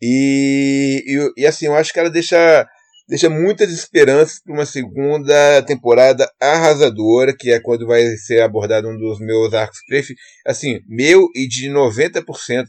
E, 0.00 1.02
e, 1.06 1.42
e, 1.42 1.46
assim, 1.46 1.66
eu 1.66 1.74
acho 1.74 1.92
que 1.92 1.98
ela 1.98 2.10
deixa, 2.10 2.66
deixa 3.08 3.28
muitas 3.28 3.70
esperanças 3.72 4.40
para 4.42 4.54
uma 4.54 4.66
segunda 4.66 5.62
temporada 5.62 6.30
arrasadora, 6.40 7.34
que 7.36 7.50
é 7.50 7.60
quando 7.60 7.86
vai 7.86 8.02
ser 8.16 8.40
abordado 8.40 8.88
um 8.88 8.96
dos 8.96 9.18
meus 9.20 9.52
arcos 9.52 9.78
prefe, 9.86 10.14
assim, 10.46 10.80
meu 10.88 11.28
e 11.34 11.46
de 11.48 11.68
90% 11.68 12.66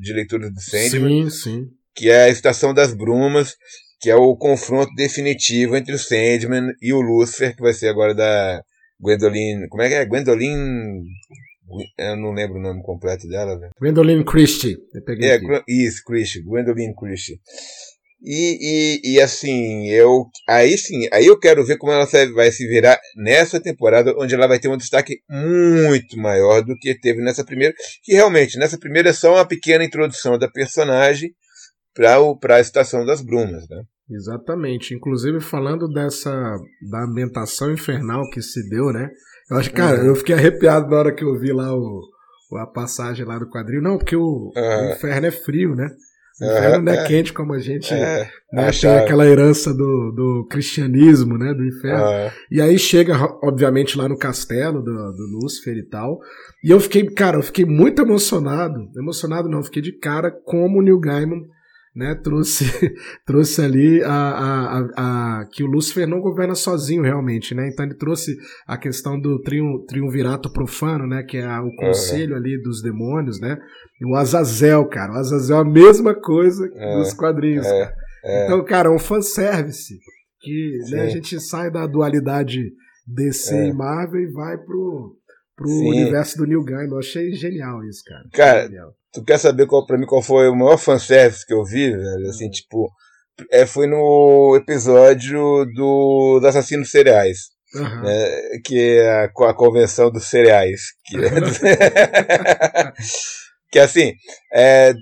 de 0.00 0.12
leituras 0.12 0.52
do 0.52 0.60
Sandman. 0.60 1.30
Sim, 1.30 1.30
sim. 1.30 1.66
Que 1.94 2.10
é 2.10 2.24
a 2.24 2.28
Estação 2.28 2.74
das 2.74 2.92
Brumas, 2.92 3.54
que 4.04 4.10
é 4.10 4.14
o 4.14 4.36
confronto 4.36 4.94
definitivo 4.94 5.74
entre 5.74 5.94
o 5.94 5.98
Sandman 5.98 6.74
e 6.82 6.92
o 6.92 7.00
Lucifer, 7.00 7.56
que 7.56 7.62
vai 7.62 7.72
ser 7.72 7.88
agora 7.88 8.14
da 8.14 8.62
Gwendoline. 9.00 9.66
Como 9.66 9.82
é 9.82 9.88
que 9.88 9.94
é? 9.94 10.04
Gwendoline. 10.04 11.02
Eu 11.96 12.14
não 12.14 12.32
lembro 12.32 12.58
o 12.58 12.62
nome 12.62 12.82
completo 12.82 13.26
dela, 13.26 13.58
velho. 13.58 13.72
Gwendoline 13.80 14.22
Christie. 14.22 14.76
É, 15.22 15.32
aqui. 15.32 15.46
isso, 15.66 16.02
Christie. 16.04 16.42
Gwendoline 16.42 16.94
Christie. 16.94 17.40
E, 18.22 19.00
e, 19.06 19.14
e, 19.14 19.20
assim, 19.22 19.88
eu 19.88 20.26
aí 20.46 20.76
sim, 20.76 21.08
aí 21.10 21.24
eu 21.24 21.38
quero 21.38 21.64
ver 21.64 21.78
como 21.78 21.92
ela 21.92 22.06
vai 22.34 22.52
se 22.52 22.66
virar 22.66 22.98
nessa 23.16 23.58
temporada, 23.58 24.14
onde 24.18 24.34
ela 24.34 24.46
vai 24.46 24.58
ter 24.58 24.68
um 24.68 24.76
destaque 24.76 25.20
muito 25.30 26.18
maior 26.18 26.62
do 26.62 26.76
que 26.76 26.94
teve 27.00 27.22
nessa 27.22 27.42
primeira. 27.42 27.74
Que 28.02 28.12
realmente, 28.12 28.58
nessa 28.58 28.78
primeira 28.78 29.08
é 29.08 29.14
só 29.14 29.32
uma 29.32 29.48
pequena 29.48 29.82
introdução 29.82 30.38
da 30.38 30.50
personagem 30.50 31.34
para 31.94 32.56
a 32.56 32.60
Estação 32.60 33.06
das 33.06 33.22
Brumas, 33.22 33.66
né? 33.66 33.82
Exatamente. 34.10 34.94
Inclusive, 34.94 35.40
falando 35.40 35.88
dessa 35.88 36.30
da 36.90 37.04
ambientação 37.04 37.72
infernal 37.72 38.28
que 38.30 38.42
se 38.42 38.68
deu, 38.68 38.92
né? 38.92 39.08
Eu 39.50 39.56
acho, 39.56 39.72
cara, 39.72 40.00
uhum. 40.00 40.06
eu 40.08 40.16
fiquei 40.16 40.34
arrepiado 40.34 40.88
na 40.88 40.96
hora 40.96 41.14
que 41.14 41.24
eu 41.24 41.38
vi 41.38 41.52
lá 41.52 41.74
o, 41.74 42.02
a 42.58 42.66
passagem 42.66 43.24
lá 43.24 43.38
do 43.38 43.48
quadril. 43.48 43.82
Não, 43.82 43.98
porque 43.98 44.16
o, 44.16 44.52
uhum. 44.54 44.88
o 44.88 44.92
inferno 44.92 45.26
é 45.26 45.30
frio, 45.30 45.74
né? 45.74 45.88
O 46.40 46.44
inferno 46.44 46.84
não 46.84 46.92
é, 46.92 46.96
é, 46.96 47.06
quente 47.06 47.32
como 47.32 47.52
a 47.52 47.60
gente 47.60 47.94
é, 47.94 48.28
né, 48.52 48.70
tem 48.72 48.90
aquela 48.90 49.24
herança 49.24 49.72
do, 49.72 50.10
do 50.10 50.46
cristianismo, 50.50 51.38
né? 51.38 51.54
Do 51.54 51.64
inferno. 51.64 52.04
Uhum. 52.04 52.30
E 52.50 52.60
aí 52.60 52.78
chega, 52.78 53.14
obviamente, 53.42 53.96
lá 53.96 54.08
no 54.08 54.18
castelo 54.18 54.82
do, 54.82 54.92
do 54.92 55.38
Lúcifer 55.40 55.76
e 55.76 55.88
tal. 55.88 56.18
E 56.62 56.70
eu 56.70 56.80
fiquei, 56.80 57.06
cara, 57.06 57.38
eu 57.38 57.42
fiquei 57.42 57.64
muito 57.64 58.02
emocionado. 58.02 58.80
Emocionado 58.96 59.48
não, 59.48 59.62
fiquei 59.62 59.80
de 59.80 59.92
cara 59.92 60.30
como 60.30 60.80
o 60.80 60.82
Neil 60.82 60.98
Gaiman 60.98 61.42
né, 61.94 62.14
trouxe, 62.14 62.64
trouxe 63.24 63.62
ali 63.62 64.02
a, 64.02 64.10
a, 64.10 64.78
a, 64.78 65.40
a, 65.40 65.46
que 65.46 65.62
o 65.62 65.66
Lúcifer 65.66 66.08
não 66.08 66.20
governa 66.20 66.54
sozinho 66.54 67.02
realmente, 67.02 67.54
né? 67.54 67.68
Então 67.68 67.84
ele 67.84 67.94
trouxe 67.94 68.36
a 68.66 68.76
questão 68.76 69.20
do 69.20 69.40
triun, 69.40 69.84
triunvirato 69.86 70.52
profano, 70.52 71.06
né? 71.06 71.22
Que 71.22 71.38
é 71.38 71.60
o 71.60 71.74
conselho 71.76 72.34
ali 72.34 72.60
dos 72.60 72.82
demônios, 72.82 73.40
né? 73.40 73.56
E 74.00 74.04
o 74.04 74.16
Azazel, 74.16 74.84
cara. 74.88 75.12
O 75.12 75.16
Azazel 75.16 75.58
é 75.58 75.60
a 75.60 75.64
mesma 75.64 76.14
coisa 76.14 76.68
é, 76.74 76.96
dos 76.96 77.12
quadrinhos, 77.12 77.66
é, 77.66 77.84
cara. 77.84 77.94
É. 78.24 78.44
Então, 78.44 78.64
cara, 78.64 78.88
é 78.88 78.92
um 78.92 78.98
fanservice 78.98 79.94
que 80.40 80.78
né, 80.90 81.02
a 81.02 81.08
gente 81.08 81.40
sai 81.40 81.70
da 81.70 81.86
dualidade 81.86 82.60
DC 83.06 83.54
é. 83.54 83.68
e 83.68 83.72
Marvel 83.72 84.20
e 84.20 84.32
vai 84.32 84.58
pro, 84.58 85.16
pro 85.56 85.68
universo 85.68 86.38
do 86.38 86.46
Neil 86.46 86.64
Gaiman. 86.64 86.94
Eu 86.94 86.98
achei 86.98 87.32
genial 87.34 87.84
isso, 87.84 88.02
cara. 88.04 88.24
Cara, 88.32 88.62
genial. 88.64 88.94
Tu 89.14 89.24
quer 89.24 89.38
saber 89.38 89.66
qual, 89.66 89.86
pra 89.86 89.96
mim 89.96 90.06
qual 90.06 90.22
foi 90.22 90.48
o 90.48 90.56
maior 90.56 90.76
fanservice 90.76 91.46
que 91.46 91.54
eu 91.54 91.64
vi, 91.64 91.90
velho? 91.90 92.28
Assim, 92.28 92.50
tipo, 92.50 92.90
é, 93.50 93.64
foi 93.64 93.86
no 93.86 94.56
episódio 94.56 95.64
do, 95.74 96.40
do 96.40 96.46
Assassinos 96.46 96.90
Cereais. 96.90 97.54
Uhum. 97.74 98.02
Né, 98.02 98.58
que 98.64 98.98
é 98.98 99.10
a, 99.10 99.24
a 99.24 99.54
convenção 99.54 100.10
dos 100.10 100.28
cereais. 100.28 100.80
Que 101.06 101.16
é, 101.16 101.20
que 103.74 103.80
assim, 103.80 104.12
é, 104.52 104.94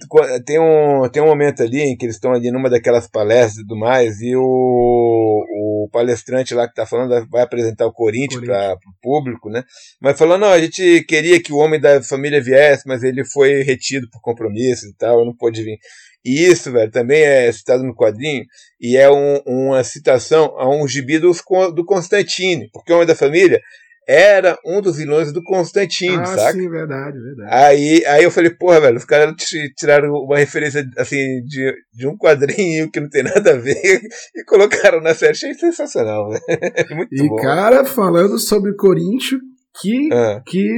tem, 0.47 0.59
um, 0.59 1.07
tem 1.13 1.23
um 1.23 1.27
momento 1.27 1.63
ali 1.63 1.83
em 1.83 1.95
que 1.95 2.07
eles 2.07 2.17
estão 2.17 2.33
ali 2.33 2.51
numa 2.51 2.71
daquelas 2.71 3.07
palestras 3.07 3.59
e 3.59 3.61
tudo 3.69 3.77
mais, 3.77 4.19
e 4.23 4.35
o, 4.35 4.41
o 4.41 5.91
palestrante 5.93 6.55
lá 6.55 6.65
que 6.65 6.73
está 6.73 6.87
falando 6.87 7.29
vai 7.29 7.43
apresentar 7.43 7.85
o 7.85 7.93
Corinthians 7.93 8.43
para 8.43 8.73
o 8.73 9.03
público, 9.03 9.51
né? 9.51 9.63
Mas 10.01 10.17
falando, 10.17 10.41
não, 10.41 10.49
a 10.49 10.59
gente 10.59 11.05
queria 11.05 11.39
que 11.43 11.53
o 11.53 11.59
homem 11.59 11.79
da 11.79 12.03
família 12.03 12.43
viesse, 12.43 12.89
mas 12.89 13.03
ele 13.03 13.27
foi 13.27 13.63
retido 13.63 14.09
por 14.11 14.23
compromissos 14.23 14.89
e 14.89 14.97
tal, 14.97 15.23
não 15.23 15.37
pôde 15.37 15.63
vir. 15.63 15.77
E 16.25 16.43
isso, 16.43 16.73
velho, 16.73 16.91
também 16.91 17.21
é 17.21 17.53
citado 17.53 17.85
no 17.85 17.95
quadrinho, 17.95 18.47
e 18.81 18.97
é 18.97 19.11
um, 19.11 19.37
uma 19.45 19.85
citação 19.85 20.59
a 20.59 20.67
um 20.67 20.89
gibi 20.89 21.19
do, 21.19 21.31
do 21.75 21.85
Constantine, 21.85 22.71
porque 22.73 22.91
o 22.91 22.97
homem 22.97 23.07
da 23.07 23.15
família 23.15 23.61
era 24.09 24.59
um 24.67 24.81
dos 24.81 24.97
vilões 24.97 25.33
do 25.33 25.43
Constantino, 25.43 26.23
ah, 26.23 26.27
saca? 26.27 26.53
sim, 26.53 26.69
verdade, 26.69 27.19
verdade. 27.21 27.49
Aí, 27.53 28.05
aí 28.07 28.25
eu 28.25 28.31
falei, 28.31 28.51
porra, 28.51 28.81
velho, 28.81 28.97
os 28.97 29.05
caras 29.05 29.35
tiraram 29.77 30.13
uma 30.13 30.39
referência, 30.39 30.85
assim, 30.97 31.43
de, 31.45 31.73
de 31.93 32.07
um 32.07 32.17
quadrinho 32.17 32.91
que 32.91 33.01
não 33.01 33.09
tem 33.09 33.23
nada 33.23 33.53
a 33.53 33.57
ver 33.57 34.01
e 34.35 34.45
colocaram 34.45 35.01
na 35.01 35.15
série. 35.15 35.33
Achei 35.33 35.55
sensacional, 35.55 36.31
velho. 36.31 36.43
Muito 36.97 37.15
e, 37.15 37.29
bom. 37.29 37.37
cara, 37.37 37.85
falando 37.85 38.39
sobre 38.39 38.75
Corinthians, 38.75 39.41
que, 39.81 40.09
ah. 40.13 40.43
que 40.45 40.69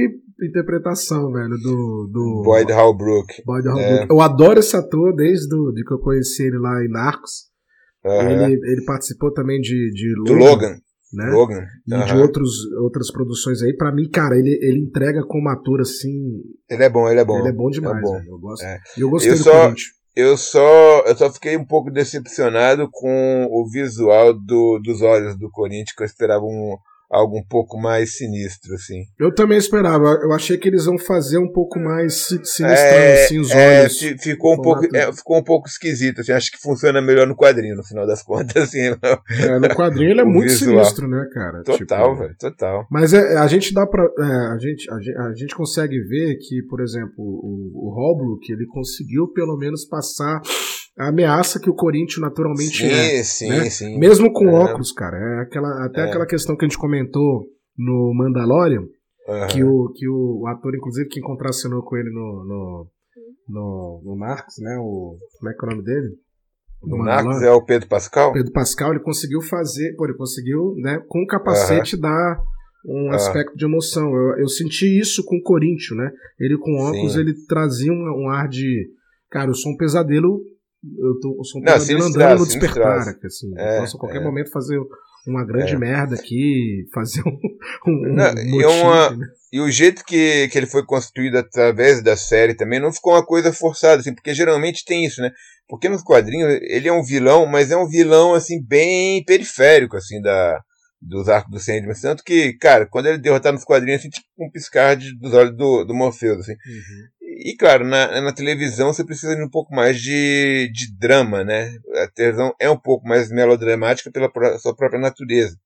interpretação, 0.41 1.31
velho, 1.31 1.57
do... 1.57 2.09
do 2.11 2.41
Boyd 2.43 2.71
Holbrook. 2.71 3.41
Boyd 3.43 3.67
Holbrook. 3.67 4.03
É. 4.03 4.07
Eu 4.09 4.21
adoro 4.21 4.59
esse 4.59 4.75
ator 4.75 5.15
desde 5.15 5.47
do, 5.47 5.71
de 5.73 5.83
que 5.83 5.93
eu 5.93 5.99
conheci 5.99 6.43
ele 6.43 6.59
lá 6.59 6.83
em 6.83 6.89
Narcos. 6.89 7.45
Uhum. 8.03 8.29
Ele, 8.29 8.53
ele 8.53 8.85
participou 8.85 9.33
também 9.33 9.59
de, 9.59 9.91
de 9.91 10.13
Logan. 10.15 10.33
Do 10.33 10.45
Logan 10.45 10.84
né? 11.15 11.29
Logan. 11.31 11.65
E 11.87 11.93
uhum. 11.93 12.05
de 12.05 12.17
outros, 12.17 12.71
outras 12.81 13.11
produções 13.11 13.61
aí. 13.61 13.75
Para 13.75 13.91
mim, 13.91 14.09
cara, 14.09 14.37
ele, 14.37 14.59
ele 14.61 14.79
entrega 14.79 15.23
como 15.23 15.49
ator 15.49 15.81
assim. 15.81 16.41
Ele 16.69 16.83
é 16.83 16.89
bom, 16.89 17.09
ele 17.09 17.19
é 17.19 17.25
bom. 17.25 17.39
Ele 17.39 17.49
é 17.49 17.53
bom 17.53 17.69
demais, 17.69 17.97
é 17.97 18.01
bom. 18.01 18.21
Eu 18.27 18.39
gosto. 18.39 18.63
É. 18.63 18.79
Eu 18.97 19.09
gostei 19.09 19.31
eu 19.31 19.37
do 19.37 19.43
só, 19.43 19.73
Eu 20.15 20.37
só, 20.37 21.03
eu 21.05 21.15
só 21.15 21.31
fiquei 21.31 21.57
um 21.57 21.65
pouco 21.65 21.91
decepcionado 21.91 22.87
com 22.91 23.47
o 23.49 23.69
visual 23.69 24.33
do, 24.33 24.79
dos 24.79 25.01
olhos 25.01 25.37
do 25.37 25.49
Corinthians, 25.49 25.93
que 25.95 26.03
eu 26.03 26.07
esperava 26.07 26.43
um, 26.43 26.77
algo 27.09 27.37
um 27.37 27.43
pouco 27.43 27.77
mais 27.77 28.17
sinistro, 28.17 28.73
assim. 28.73 29.03
Eu 29.19 29.33
também 29.33 29.57
esperava. 29.57 30.19
Eu 30.21 30.33
achei 30.33 30.57
que 30.57 30.67
eles 30.67 30.85
vão 30.85 30.97
fazer 30.97 31.37
um 31.37 31.51
pouco 31.51 31.79
mais 31.79 32.13
sinistrão, 32.25 32.69
é, 32.69 33.23
assim, 33.23 33.39
os 33.39 33.51
é, 33.51 33.81
olhos. 33.81 33.99
Ficou, 34.21 34.53
um 34.53 34.61
pouco, 34.61 34.95
é, 34.95 35.13
ficou 35.13 35.37
um 35.37 35.43
pouco 35.43 35.67
esquisito, 35.67 36.21
assim. 36.21 36.31
Acho 36.31 36.51
que 36.51 36.57
funciona 36.57 37.01
melhor 37.01 37.27
no 37.27 37.35
quadrinho, 37.35 37.75
no 37.75 37.83
final 37.83 38.05
das 38.05 38.21
contas, 38.23 38.63
assim. 38.63 38.79
É, 38.79 39.59
no 39.59 39.69
quadrinho 39.69 40.11
ele 40.11 40.21
é 40.21 40.25
muito 40.25 40.49
visual. 40.49 40.83
sinistro, 40.83 41.07
né, 41.07 41.27
cara? 41.33 41.63
Total, 41.63 42.09
tipo, 42.11 42.21
velho, 42.21 42.35
total. 42.37 42.87
Mas 42.89 43.13
é, 43.13 43.37
a 43.37 43.47
gente 43.47 43.73
dá 43.73 43.85
pra... 43.85 44.03
É, 44.03 44.53
a, 44.53 44.57
gente, 44.57 44.91
a, 44.91 44.99
gente, 44.99 45.17
a 45.17 45.33
gente 45.33 45.55
consegue 45.55 45.99
ver 46.01 46.37
que, 46.37 46.61
por 46.63 46.81
exemplo, 46.81 47.13
o, 47.17 47.87
o 47.87 47.93
Holbrook, 47.93 48.51
ele 48.51 48.65
conseguiu 48.67 49.27
pelo 49.27 49.57
menos 49.57 49.85
passar 49.85 50.41
a 50.97 51.09
ameaça 51.09 51.59
que 51.59 51.69
o 51.69 51.75
Corinthians 51.75 52.19
naturalmente 52.19 52.77
sim, 52.77 52.85
é. 52.85 53.23
Sim, 53.23 53.49
né? 53.49 53.69
sim. 53.69 53.99
Mesmo 53.99 54.31
com 54.31 54.47
é. 54.49 54.53
óculos, 54.53 54.91
cara. 54.91 55.17
É 55.17 55.41
aquela, 55.41 55.85
até 55.85 56.01
é. 56.01 56.03
aquela 56.05 56.25
questão 56.25 56.55
que 56.55 56.65
a 56.65 56.67
gente 56.67 56.77
comentou 56.77 57.45
no 57.77 58.13
Mandalorian, 58.15 58.81
uhum. 58.81 59.47
que, 59.49 59.63
o, 59.63 59.91
que 59.93 60.07
o 60.07 60.47
ator, 60.47 60.73
inclusive, 60.75 61.09
que 61.09 61.19
contracenou 61.19 61.83
com 61.83 61.97
ele 61.97 62.09
no, 62.09 62.45
no, 62.45 62.87
no, 63.49 64.01
no 64.05 64.17
Narcos, 64.17 64.55
né? 64.59 64.77
O, 64.79 65.17
como 65.37 65.51
é 65.51 65.53
que 65.53 65.65
é 65.65 65.67
o 65.67 65.71
nome 65.71 65.83
dele? 65.83 66.15
No 66.83 67.03
Narcos 67.03 67.41
é 67.41 67.51
o 67.51 67.61
Pedro 67.61 67.89
Pascal? 67.89 68.31
Pedro 68.31 68.53
Pascal, 68.53 68.91
ele 68.91 69.03
conseguiu 69.03 69.41
fazer, 69.41 69.95
pô, 69.97 70.05
ele 70.05 70.13
conseguiu, 70.13 70.75
né, 70.77 71.03
com 71.09 71.23
o 71.23 71.27
capacete 71.27 71.95
uhum. 71.95 72.01
dar 72.01 72.41
um 72.87 73.11
aspecto 73.11 73.57
de 73.57 73.65
emoção. 73.65 74.13
Eu, 74.13 74.39
eu 74.39 74.47
senti 74.47 74.85
isso 74.99 75.25
com 75.25 75.37
o 75.37 75.41
Corinthians, 75.41 75.97
né? 75.97 76.11
Ele 76.39 76.57
com 76.57 76.77
óculos, 76.77 77.13
Sim. 77.13 77.19
ele 77.19 77.33
trazia 77.47 77.91
um, 77.91 78.25
um 78.25 78.29
ar 78.29 78.47
de. 78.47 78.87
Cara, 79.29 79.49
eu 79.49 79.55
sou 79.55 79.73
um 79.73 79.77
pesadelo 79.77 80.39
eu, 80.97 81.19
tô, 81.19 81.35
eu 81.37 81.43
sou 81.43 81.61
um 81.61 81.63
não, 81.63 82.05
andando 82.05 82.39
no 82.39 82.45
despertar, 82.45 83.17
assim. 83.23 83.51
É, 83.57 83.79
posso 83.79 83.97
a 83.97 83.99
qualquer 83.99 84.21
é. 84.21 84.23
momento 84.23 84.51
fazer 84.51 84.79
uma 85.27 85.45
grande 85.45 85.73
é. 85.73 85.77
merda 85.77 86.15
aqui, 86.15 86.85
fazer 86.93 87.21
um, 87.25 87.37
um, 87.87 88.13
não, 88.13 88.31
um 88.31 88.49
motivo, 88.49 88.61
e, 88.61 88.65
uma, 88.65 89.09
né? 89.11 89.27
e 89.51 89.59
o 89.59 89.71
jeito 89.71 90.03
que, 90.05 90.47
que 90.49 90.57
ele 90.57 90.67
foi 90.67 90.85
construído 90.85 91.37
através 91.37 92.01
da 92.03 92.15
série 92.15 92.53
também 92.53 92.79
não 92.79 92.93
ficou 92.93 93.13
uma 93.13 93.25
coisa 93.25 93.51
forçada, 93.51 94.01
assim, 94.01 94.13
porque 94.13 94.33
geralmente 94.33 94.85
tem 94.85 95.05
isso, 95.05 95.21
né? 95.21 95.31
Porque 95.67 95.89
nos 95.89 96.03
quadrinhos 96.03 96.59
ele 96.61 96.87
é 96.87 96.93
um 96.93 97.03
vilão, 97.03 97.45
mas 97.45 97.71
é 97.71 97.77
um 97.77 97.87
vilão 97.87 98.35
assim 98.35 98.63
bem 98.63 99.23
periférico 99.25 99.97
assim 99.97 100.21
da 100.21 100.61
dos 101.01 101.29
arcos 101.29 101.51
do 101.51 101.59
Sandman, 101.59 101.93
tanto 102.01 102.23
que, 102.23 102.53
cara, 102.53 102.87
quando 102.87 103.05
ele 103.05 103.19
derrotar 103.19 103.53
nos 103.53 103.63
quadrinhos 103.63 103.99
assim, 103.99 104.09
tipo 104.09 104.25
um 104.39 104.49
piscar 104.49 104.95
de, 104.95 105.15
dos 105.17 105.33
olhos 105.33 105.55
do, 105.55 105.83
do 105.83 105.93
Morpheus, 105.93 106.39
assim. 106.39 106.53
Uhum. 106.53 107.07
E 107.37 107.55
claro, 107.57 107.85
na, 107.85 108.21
na 108.21 108.31
televisão 108.33 108.93
você 108.93 109.03
precisa 109.03 109.35
de 109.35 109.43
um 109.43 109.49
pouco 109.49 109.75
mais 109.75 109.99
de, 110.01 110.71
de 110.73 110.97
drama, 110.97 111.43
né? 111.43 111.69
A 112.03 112.07
televisão 112.07 112.53
é 112.59 112.69
um 112.69 112.77
pouco 112.77 113.05
mais 113.07 113.29
melodramática 113.29 114.09
pela 114.09 114.31
sua 114.57 114.73
própria 114.73 114.99
natureza. 114.99 115.57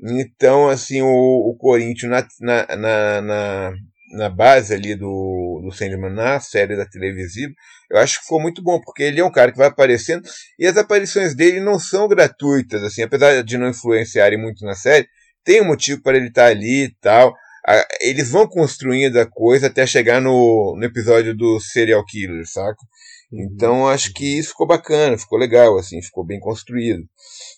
Então, 0.00 0.68
assim, 0.68 1.02
o, 1.02 1.08
o 1.08 1.56
Corinthians 1.58 2.26
na, 2.40 2.66
na, 2.76 3.20
na, 3.20 3.72
na 4.12 4.28
base 4.30 4.72
ali 4.72 4.94
do, 4.94 5.60
do 5.64 5.72
Sandman 5.72 6.12
na 6.12 6.38
série 6.38 6.76
da 6.76 6.86
televisiva, 6.86 7.52
eu 7.90 7.98
acho 7.98 8.18
que 8.18 8.22
ficou 8.22 8.40
muito 8.40 8.62
bom, 8.62 8.80
porque 8.80 9.02
ele 9.02 9.20
é 9.20 9.24
um 9.24 9.32
cara 9.32 9.50
que 9.50 9.58
vai 9.58 9.66
aparecendo 9.66 10.22
e 10.58 10.66
as 10.66 10.76
aparições 10.76 11.34
dele 11.34 11.60
não 11.60 11.78
são 11.78 12.06
gratuitas, 12.06 12.84
assim, 12.84 13.02
apesar 13.02 13.42
de 13.42 13.58
não 13.58 13.68
influenciarem 13.68 14.40
muito 14.40 14.64
na 14.64 14.74
série, 14.74 15.08
tem 15.44 15.60
um 15.60 15.66
motivo 15.66 16.00
para 16.02 16.16
ele 16.16 16.28
estar 16.28 16.46
ali 16.46 16.84
e 16.84 16.94
tal. 17.00 17.34
Eles 18.00 18.30
vão 18.30 18.48
construindo 18.48 19.18
a 19.18 19.26
coisa 19.26 19.66
até 19.66 19.86
chegar 19.86 20.20
no, 20.20 20.76
no 20.76 20.84
episódio 20.84 21.36
do 21.36 21.60
Serial 21.60 22.04
Killer, 22.06 22.44
saca? 22.46 22.78
Uhum. 23.30 23.48
Então 23.52 23.88
acho 23.88 24.12
que 24.12 24.38
isso 24.38 24.50
ficou 24.50 24.66
bacana, 24.66 25.18
ficou 25.18 25.38
legal, 25.38 25.78
assim, 25.78 26.02
ficou 26.02 26.24
bem 26.24 26.40
construído. 26.40 27.02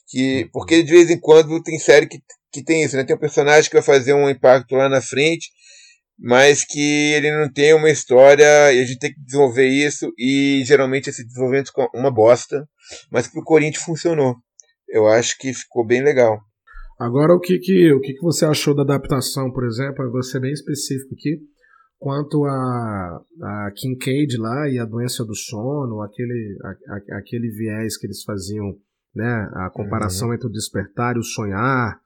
Que, 0.09 0.43
uhum. 0.43 0.51
porque 0.53 0.83
de 0.83 0.91
vez 0.91 1.11
em 1.11 1.19
quando 1.19 1.63
tem 1.63 1.79
série 1.79 2.07
que, 2.07 2.19
que 2.53 2.63
tem 2.63 2.83
isso, 2.83 2.97
né? 2.97 3.05
Tem 3.05 3.17
um 3.17 3.21
personagem 3.21 3.71
que 3.71 3.77
vai 3.77 3.83
fazer 3.83 4.13
um 4.13 4.29
impacto 4.29 4.75
lá 4.75 4.89
na 4.89 5.01
frente, 5.01 5.49
mas 6.19 6.65
que 6.65 7.13
ele 7.15 7.31
não 7.31 7.51
tem 7.53 7.75
uma 7.75 7.91
história 7.91 8.73
e 8.73 8.81
a 8.81 8.85
gente 8.85 8.99
tem 8.99 9.13
que 9.13 9.21
desenvolver 9.21 9.67
isso 9.67 10.13
e 10.19 10.63
geralmente 10.65 11.11
esse 11.11 11.25
desenvolvimento 11.27 11.73
é 11.79 11.99
uma 11.99 12.13
bosta, 12.13 12.65
mas 13.11 13.27
pro 13.27 13.43
Corinthians 13.43 13.85
funcionou. 13.85 14.37
Eu 14.89 15.07
acho 15.09 15.37
que 15.39 15.55
ficou 15.55 15.87
bem 15.87 16.03
legal. 16.03 16.39
Agora 17.03 17.35
o 17.35 17.41
que 17.41 17.59
que, 17.59 17.93
o 17.93 18.01
que 18.01 18.15
que 18.15 18.23
você 18.23 18.45
achou 18.45 18.75
da 18.75 18.83
adaptação, 18.83 19.51
por 19.51 19.65
exemplo? 19.65 20.05
Eu 20.05 20.13
vou 20.13 20.23
ser 20.23 20.41
bem 20.41 20.53
específico 20.53 21.15
aqui 21.15 21.41
quanto 22.03 22.45
a, 22.45 23.21
a 23.41 23.73
Kincaid 23.77 24.37
lá 24.37 24.69
e 24.69 24.77
a 24.77 24.85
doença 24.85 25.25
do 25.25 25.37
sono, 25.37 26.03
aquele, 26.03 26.59
a, 26.65 26.69
a, 26.69 27.19
aquele 27.19 27.49
viés 27.49 27.97
que 27.97 28.09
eles 28.09 28.25
faziam, 28.25 28.75
né, 29.15 29.49
a 29.55 29.71
comparação 29.71 30.29
uhum. 30.29 30.35
entre 30.35 30.49
o 30.49 30.51
despertar 30.51 31.15
e 31.15 31.21
o 31.21 31.23
sonhar. 31.23 32.01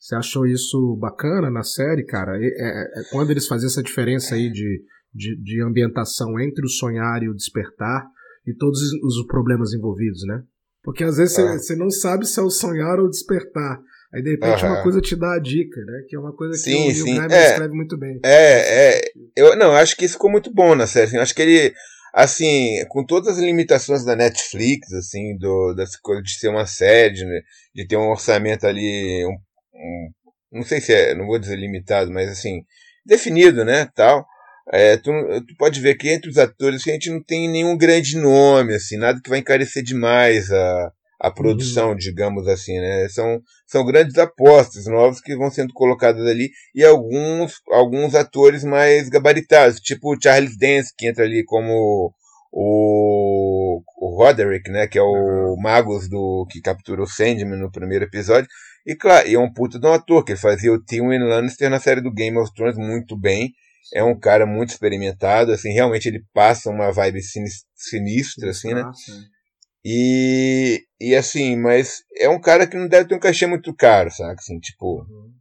Você 0.00 0.16
achou 0.16 0.46
isso 0.46 0.96
bacana 1.00 1.48
na 1.48 1.62
série, 1.62 2.04
cara? 2.04 2.36
É, 2.36 2.44
é, 2.44 3.00
é, 3.00 3.02
quando 3.12 3.30
eles 3.30 3.46
faziam 3.46 3.68
essa 3.68 3.84
diferença 3.84 4.34
aí 4.34 4.50
de, 4.50 4.82
de, 5.14 5.40
de, 5.40 5.62
ambientação 5.62 6.40
entre 6.40 6.64
o 6.64 6.68
sonhar 6.68 7.22
e 7.22 7.28
o 7.28 7.34
despertar 7.34 8.04
e 8.44 8.52
todos 8.52 8.80
os 8.82 9.26
problemas 9.26 9.72
envolvidos, 9.72 10.26
né? 10.26 10.42
Porque 10.82 11.04
às 11.04 11.18
vezes 11.18 11.36
você 11.36 11.74
é. 11.74 11.76
não 11.76 11.88
sabe 11.88 12.26
se 12.26 12.40
é 12.40 12.42
o 12.42 12.50
sonhar 12.50 12.98
ou 12.98 13.06
o 13.06 13.10
despertar. 13.10 13.80
Aí 14.16 14.22
de 14.22 14.30
repente 14.30 14.64
uhum. 14.64 14.70
uma 14.70 14.82
coisa 14.82 14.98
te 14.98 15.14
dá 15.14 15.34
a 15.34 15.38
dica, 15.38 15.78
né? 15.84 16.02
Que 16.08 16.16
é 16.16 16.18
uma 16.18 16.34
coisa 16.34 16.54
sim, 16.54 16.84
que 16.84 17.02
o 17.02 17.04
sim. 17.04 17.18
Neil 17.18 17.30
é, 17.30 17.50
escreve 17.50 17.74
muito 17.74 17.98
bem. 17.98 18.18
É, 18.24 18.94
é. 18.94 19.00
Eu 19.36 19.54
não, 19.56 19.72
acho 19.72 19.94
que 19.94 20.06
isso 20.06 20.14
ficou 20.14 20.30
muito 20.30 20.50
bom 20.50 20.74
na 20.74 20.86
série. 20.86 21.04
Assim, 21.04 21.18
acho 21.18 21.34
que 21.34 21.42
ele, 21.42 21.74
assim, 22.14 22.82
com 22.88 23.04
todas 23.04 23.36
as 23.36 23.38
limitações 23.38 24.06
da 24.06 24.16
Netflix, 24.16 24.90
assim, 24.94 25.36
do, 25.36 25.74
dessa 25.74 25.98
coisa 26.02 26.22
de 26.22 26.30
ser 26.30 26.48
uma 26.48 26.64
série, 26.64 27.26
né, 27.26 27.42
de 27.74 27.86
ter 27.86 27.98
um 27.98 28.08
orçamento 28.08 28.66
ali, 28.66 29.22
um, 29.26 29.36
um, 29.74 30.10
não 30.50 30.62
sei 30.62 30.80
se 30.80 30.94
é, 30.94 31.14
não 31.14 31.26
vou 31.26 31.38
dizer 31.38 31.56
limitado, 31.56 32.10
mas 32.10 32.30
assim, 32.30 32.62
definido, 33.04 33.66
né, 33.66 33.86
tal. 33.94 34.26
É, 34.72 34.96
tu, 34.96 35.12
tu 35.46 35.54
pode 35.58 35.78
ver 35.78 35.94
que 35.94 36.08
entre 36.08 36.30
os 36.30 36.38
atores 36.38 36.88
a 36.88 36.90
gente 36.90 37.10
não 37.10 37.22
tem 37.22 37.50
nenhum 37.50 37.76
grande 37.76 38.16
nome, 38.16 38.74
assim, 38.74 38.96
nada 38.96 39.20
que 39.22 39.28
vai 39.28 39.40
encarecer 39.40 39.82
demais 39.82 40.50
a, 40.50 40.90
a 41.20 41.30
produção, 41.30 41.90
uhum. 41.90 41.96
digamos 41.96 42.46
assim, 42.46 42.78
né? 42.78 43.08
São, 43.08 43.40
são 43.66 43.84
grandes 43.84 44.18
apostas 44.18 44.86
novas 44.86 45.20
que 45.20 45.36
vão 45.36 45.50
sendo 45.50 45.72
colocadas 45.72 46.26
ali 46.26 46.50
e 46.74 46.84
alguns, 46.84 47.54
alguns 47.70 48.14
atores 48.14 48.64
mais 48.64 49.08
gabaritados, 49.08 49.80
tipo 49.80 50.14
o 50.14 50.20
Charles 50.20 50.56
Dance, 50.58 50.92
que 50.96 51.06
entra 51.06 51.24
ali 51.24 51.44
como 51.44 52.12
o, 52.52 53.82
o 53.98 54.16
Roderick, 54.18 54.70
né? 54.70 54.86
Que 54.86 54.98
é 54.98 55.02
o 55.02 55.56
Magus 55.58 56.08
do, 56.08 56.46
que 56.50 56.60
captura 56.60 57.02
o 57.02 57.06
Sandman 57.06 57.58
no 57.58 57.70
primeiro 57.70 58.04
episódio. 58.04 58.48
E 58.86 58.94
claro, 58.94 59.26
e 59.26 59.34
é 59.34 59.38
um 59.38 59.52
puta 59.52 59.80
de 59.80 59.86
um 59.86 59.92
ator, 59.92 60.24
que 60.24 60.32
ele 60.32 60.38
fazia 60.38 60.72
o 60.72 60.82
Tywin 60.82 61.18
Lannister 61.18 61.68
na 61.68 61.80
série 61.80 62.00
do 62.00 62.12
Game 62.12 62.38
of 62.38 62.52
Thrones 62.54 62.76
muito 62.76 63.18
bem. 63.18 63.52
É 63.94 64.02
um 64.02 64.18
cara 64.18 64.46
muito 64.46 64.70
experimentado, 64.70 65.52
assim, 65.52 65.72
realmente 65.72 66.08
ele 66.08 66.24
passa 66.32 66.70
uma 66.70 66.90
vibe 66.92 67.20
sinistra, 67.74 68.50
assim, 68.50 68.74
né? 68.74 68.82
E, 69.88 70.82
e 71.00 71.14
assim, 71.14 71.54
mas 71.54 72.02
é 72.18 72.28
um 72.28 72.40
cara 72.40 72.66
que 72.66 72.76
não 72.76 72.88
deve 72.88 73.08
ter 73.08 73.14
um 73.14 73.20
cachê 73.20 73.46
muito 73.46 73.72
caro, 73.72 74.10
sabe? 74.10 74.34
Assim, 74.36 74.58
tipo. 74.58 75.02
Uhum. 75.02 75.32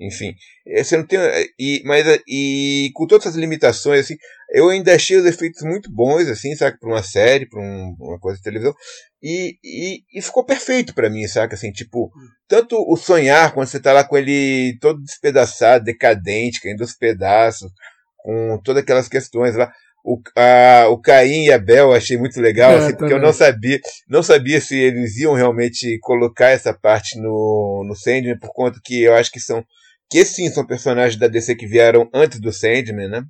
Enfim, 0.00 0.34
eh, 0.66 0.82
você 0.82 0.96
não 0.96 1.06
tem. 1.06 1.18
Eh, 1.18 1.46
e, 1.58 1.82
mas, 1.84 2.06
eh, 2.06 2.18
e 2.26 2.90
com 2.94 3.06
todas 3.06 3.26
as 3.26 3.34
limitações, 3.34 4.00
assim, 4.06 4.16
eu 4.54 4.70
ainda 4.70 4.94
achei 4.94 5.18
os 5.18 5.26
efeitos 5.26 5.62
muito 5.62 5.92
bons, 5.92 6.26
assim, 6.28 6.56
sabe? 6.56 6.78
Pra 6.78 6.88
uma 6.88 7.02
série, 7.02 7.46
pra 7.46 7.60
um, 7.60 7.94
uma 8.00 8.18
coisa 8.18 8.38
de 8.38 8.42
televisão. 8.42 8.74
E, 9.22 9.58
e, 9.62 10.02
e 10.14 10.22
ficou 10.22 10.46
perfeito 10.46 10.94
para 10.94 11.10
mim, 11.10 11.28
sabe? 11.28 11.52
Assim, 11.52 11.70
tipo, 11.70 12.06
hum. 12.06 12.28
tanto 12.48 12.76
o 12.90 12.96
sonhar, 12.96 13.52
quando 13.52 13.68
você 13.68 13.78
tá 13.78 13.92
lá 13.92 14.02
com 14.02 14.16
ele 14.16 14.78
todo 14.80 15.02
despedaçado, 15.02 15.84
decadente, 15.84 16.62
caindo 16.62 16.80
aos 16.80 16.94
pedaços, 16.94 17.70
com 18.16 18.58
todas 18.64 18.82
aquelas 18.82 19.08
questões 19.08 19.54
lá 19.56 19.70
o, 20.04 20.20
a, 20.36 20.88
o 20.88 21.00
Caim 21.00 21.44
e 21.44 21.52
a 21.52 21.58
Bel 21.58 21.92
achei 21.92 22.16
muito 22.16 22.40
legal, 22.40 22.72
é, 22.72 22.76
assim, 22.76 22.96
porque 22.96 23.12
eu 23.12 23.20
não 23.20 23.32
sabia, 23.32 23.78
não 24.08 24.22
sabia 24.22 24.60
se 24.60 24.76
eles 24.76 25.16
iam 25.18 25.34
realmente 25.34 25.98
colocar 26.00 26.48
essa 26.48 26.72
parte 26.72 27.18
no, 27.20 27.84
no 27.86 27.94
Sandman, 27.94 28.38
por 28.38 28.52
conta 28.52 28.80
que 28.84 29.02
eu 29.02 29.14
acho 29.14 29.30
que 29.30 29.40
são, 29.40 29.64
que 30.10 30.24
sim, 30.24 30.48
são 30.50 30.66
personagens 30.66 31.18
da 31.18 31.28
DC 31.28 31.54
que 31.54 31.66
vieram 31.66 32.08
antes 32.14 32.40
do 32.40 32.52
Sandman, 32.52 33.08
né? 33.08 33.22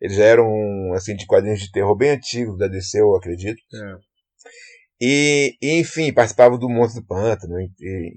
Eles 0.00 0.16
já 0.16 0.24
eram, 0.24 0.48
assim, 0.94 1.14
de 1.16 1.26
quadrinhos 1.26 1.60
de 1.60 1.70
terror 1.70 1.96
bem 1.96 2.10
antigos 2.10 2.58
da 2.58 2.68
DC, 2.68 3.00
eu 3.00 3.14
acredito. 3.16 3.58
É. 3.74 3.96
E, 5.00 5.56
e, 5.60 5.78
enfim, 5.78 6.12
participavam 6.12 6.58
do 6.58 6.68
Monstro 6.68 7.02
do 7.02 7.06
Pântano 7.06 7.60
e, 7.60 7.70
e 7.80 8.12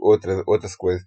outras, 0.00 0.42
outras 0.46 0.76
coisas. 0.76 1.02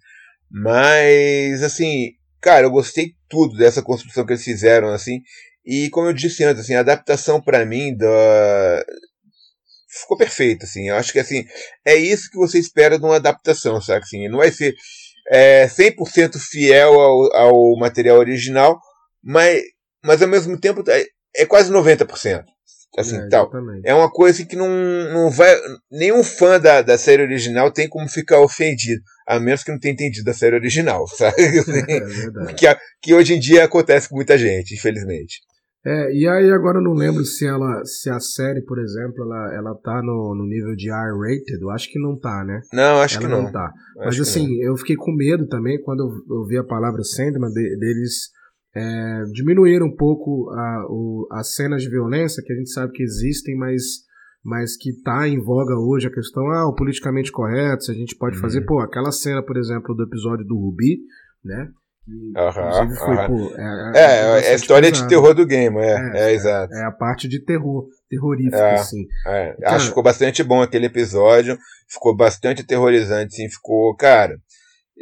Mas, 0.50 1.62
assim, 1.62 2.12
cara, 2.40 2.66
eu 2.66 2.70
gostei 2.70 3.14
tudo 3.28 3.56
dessa 3.56 3.82
construção 3.82 4.24
que 4.24 4.32
eles 4.32 4.44
fizeram, 4.44 4.88
assim, 4.88 5.20
e 5.66 5.90
como 5.90 6.08
eu 6.08 6.12
disse 6.12 6.44
antes, 6.44 6.62
assim, 6.62 6.74
a 6.74 6.80
adaptação 6.80 7.40
para 7.40 7.66
mim 7.66 7.96
da 7.96 8.84
ficou 10.00 10.16
perfeita, 10.16 10.64
assim. 10.64 10.88
Eu 10.88 10.96
acho 10.96 11.12
que 11.12 11.18
assim, 11.18 11.44
é 11.84 11.96
isso 11.96 12.30
que 12.30 12.36
você 12.36 12.58
espera 12.58 12.98
de 12.98 13.04
uma 13.04 13.16
adaptação, 13.16 13.80
sabe? 13.80 14.04
Assim, 14.04 14.28
não 14.28 14.38
vai 14.38 14.50
ser 14.52 14.74
é, 15.30 15.66
100% 15.66 16.38
fiel 16.38 16.92
ao, 17.00 17.34
ao 17.34 17.78
material 17.78 18.18
original, 18.18 18.78
mas, 19.22 19.62
mas 20.04 20.22
ao 20.22 20.28
mesmo 20.28 20.58
tempo 20.58 20.84
é, 20.88 21.04
é 21.36 21.46
quase 21.46 21.72
90%. 21.72 22.44
Assim, 22.96 23.16
é, 23.18 23.28
tal. 23.28 23.50
É 23.84 23.94
uma 23.94 24.10
coisa 24.10 24.44
que 24.44 24.56
não, 24.56 24.68
não 25.12 25.30
vai. 25.30 25.54
Nenhum 25.90 26.24
fã 26.24 26.58
da, 26.58 26.80
da 26.80 26.96
série 26.96 27.22
original 27.22 27.70
tem 27.70 27.86
como 27.86 28.08
ficar 28.08 28.40
ofendido, 28.40 29.02
a 29.28 29.38
menos 29.38 29.62
que 29.62 29.70
não 29.70 29.78
tenha 29.78 29.92
entendido 29.92 30.30
a 30.30 30.34
série 30.34 30.56
original, 30.56 31.06
sabe? 31.14 31.42
Assim, 31.58 31.82
é 32.48 32.54
que, 32.54 32.66
que 33.02 33.14
hoje 33.14 33.34
em 33.34 33.38
dia 33.38 33.64
acontece 33.64 34.08
com 34.08 34.16
muita 34.16 34.38
gente, 34.38 34.74
infelizmente. 34.74 35.40
É, 35.86 36.12
e 36.12 36.26
aí 36.26 36.50
agora 36.50 36.78
eu 36.78 36.82
não 36.82 36.94
lembro 36.94 37.24
se 37.24 37.46
ela, 37.46 37.84
se 37.84 38.10
a 38.10 38.18
série, 38.18 38.60
por 38.62 38.76
exemplo, 38.80 39.22
ela, 39.22 39.54
ela 39.54 39.74
tá 39.76 40.02
no, 40.02 40.34
no 40.34 40.44
nível 40.44 40.74
de 40.74 40.90
R-rated, 40.90 41.62
eu 41.62 41.70
acho 41.70 41.88
que 41.88 41.98
não 42.00 42.18
tá, 42.18 42.44
né? 42.44 42.60
Não, 42.72 43.00
acho 43.00 43.18
ela 43.18 43.24
que 43.24 43.30
não. 43.32 43.42
não 43.44 43.52
tá. 43.52 43.72
Mas 43.94 44.18
assim, 44.18 44.60
eu 44.62 44.76
fiquei 44.76 44.96
com 44.96 45.14
medo 45.14 45.46
também 45.46 45.80
quando 45.80 46.00
eu, 46.00 46.38
eu 46.38 46.44
vi 46.44 46.58
a 46.58 46.64
palavra 46.64 47.04
Sandman, 47.04 47.52
de, 47.52 47.78
deles 47.78 48.30
é, 48.74 49.22
diminuir 49.32 49.80
um 49.80 49.94
pouco 49.94 50.50
a, 50.50 50.86
o, 50.90 51.28
as 51.30 51.54
cenas 51.54 51.82
de 51.82 51.88
violência, 51.88 52.42
que 52.44 52.52
a 52.52 52.56
gente 52.56 52.72
sabe 52.72 52.92
que 52.92 53.04
existem, 53.04 53.56
mas, 53.56 53.82
mas 54.44 54.76
que 54.76 54.90
tá 55.04 55.28
em 55.28 55.40
voga 55.40 55.76
hoje 55.78 56.08
a 56.08 56.12
questão, 56.12 56.50
ah, 56.50 56.68
o 56.68 56.74
politicamente 56.74 57.30
correto, 57.30 57.84
se 57.84 57.92
a 57.92 57.94
gente 57.94 58.16
pode 58.16 58.34
uhum. 58.34 58.42
fazer, 58.42 58.62
pô, 58.62 58.80
aquela 58.80 59.12
cena, 59.12 59.40
por 59.40 59.56
exemplo, 59.56 59.94
do 59.94 60.02
episódio 60.02 60.44
do 60.44 60.56
Rubi, 60.56 60.98
né? 61.44 61.70
Foi, 62.06 63.26
pô, 63.26 63.54
é, 63.56 63.92
é, 63.94 64.00
é, 64.00 64.48
é 64.48 64.52
a 64.52 64.54
história 64.54 64.90
pesado. 64.90 65.08
de 65.08 65.14
terror 65.14 65.34
do 65.34 65.44
game, 65.44 65.76
é, 65.78 65.94
é, 66.14 66.30
é, 66.30 66.32
exato. 66.32 66.72
É 66.72 66.84
a 66.84 66.92
parte 66.92 67.26
de 67.26 67.44
terror, 67.44 67.88
terrorífica, 68.08 68.74
assim. 68.74 69.06
Cara, 69.24 69.56
acho 69.64 69.84
que 69.84 69.88
ficou 69.88 70.02
bastante 70.04 70.42
bom 70.44 70.62
aquele 70.62 70.86
episódio, 70.86 71.58
ficou 71.88 72.14
bastante 72.14 72.62
aterrorizante, 72.62 73.34
assim, 73.34 73.50
ficou, 73.50 73.94
cara, 73.96 74.38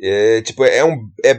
é, 0.03 0.41
tipo, 0.41 0.65
é 0.65 0.83
um, 0.83 0.97
é, 1.23 1.39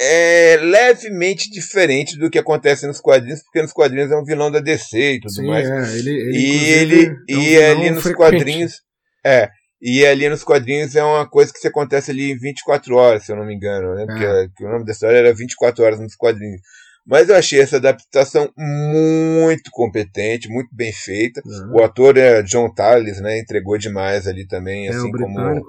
é 0.00 0.56
levemente 0.60 1.50
diferente 1.50 2.18
do 2.18 2.28
que 2.28 2.38
acontece 2.38 2.86
nos 2.86 3.00
quadrinhos, 3.00 3.42
porque 3.42 3.62
nos 3.62 3.72
quadrinhos 3.72 4.10
é 4.10 4.16
um 4.16 4.24
vilão 4.24 4.50
da 4.50 4.60
DC 4.60 5.14
e 5.14 5.20
tudo 5.20 5.32
Sim, 5.32 5.46
mais. 5.46 5.68
É, 5.68 5.98
ele, 5.98 6.10
ele, 6.10 6.38
e 6.38 6.68
ele, 6.68 7.06
é 7.06 7.10
um 7.10 7.40
e 7.40 7.62
ali 7.62 7.90
nos 7.90 8.02
frequente. 8.02 8.16
quadrinhos, 8.16 8.82
é, 9.24 9.48
e 9.80 10.06
ali 10.06 10.28
nos 10.28 10.42
quadrinhos 10.42 10.96
é 10.96 11.04
uma 11.04 11.28
coisa 11.28 11.52
que 11.52 11.58
se 11.58 11.68
acontece 11.68 12.10
ali 12.10 12.32
em 12.32 12.38
24 12.38 12.94
horas, 12.96 13.24
se 13.24 13.32
eu 13.32 13.36
não 13.36 13.44
me 13.44 13.54
engano, 13.54 13.94
né? 13.94 14.06
Porque 14.06 14.24
é. 14.24 14.66
o 14.66 14.70
nome 14.70 14.84
da 14.84 14.92
história 14.92 15.18
era 15.18 15.34
24 15.34 15.84
horas 15.84 16.00
nos 16.00 16.14
quadrinhos. 16.14 16.60
Mas 17.06 17.28
eu 17.28 17.36
achei 17.36 17.60
essa 17.60 17.76
adaptação 17.76 18.50
muito 18.56 19.70
competente, 19.70 20.48
muito 20.48 20.74
bem 20.74 20.92
feita. 20.92 21.40
Uhum. 21.44 21.74
O 21.74 21.84
ator 21.84 22.16
é 22.16 22.42
John 22.42 22.72
Tallis, 22.74 23.20
né? 23.20 23.38
Entregou 23.38 23.78
demais 23.78 24.26
ali 24.26 24.44
também, 24.46 24.88
é, 24.88 24.90
assim 24.90 25.12
como, 25.12 25.40
né? 25.40 25.60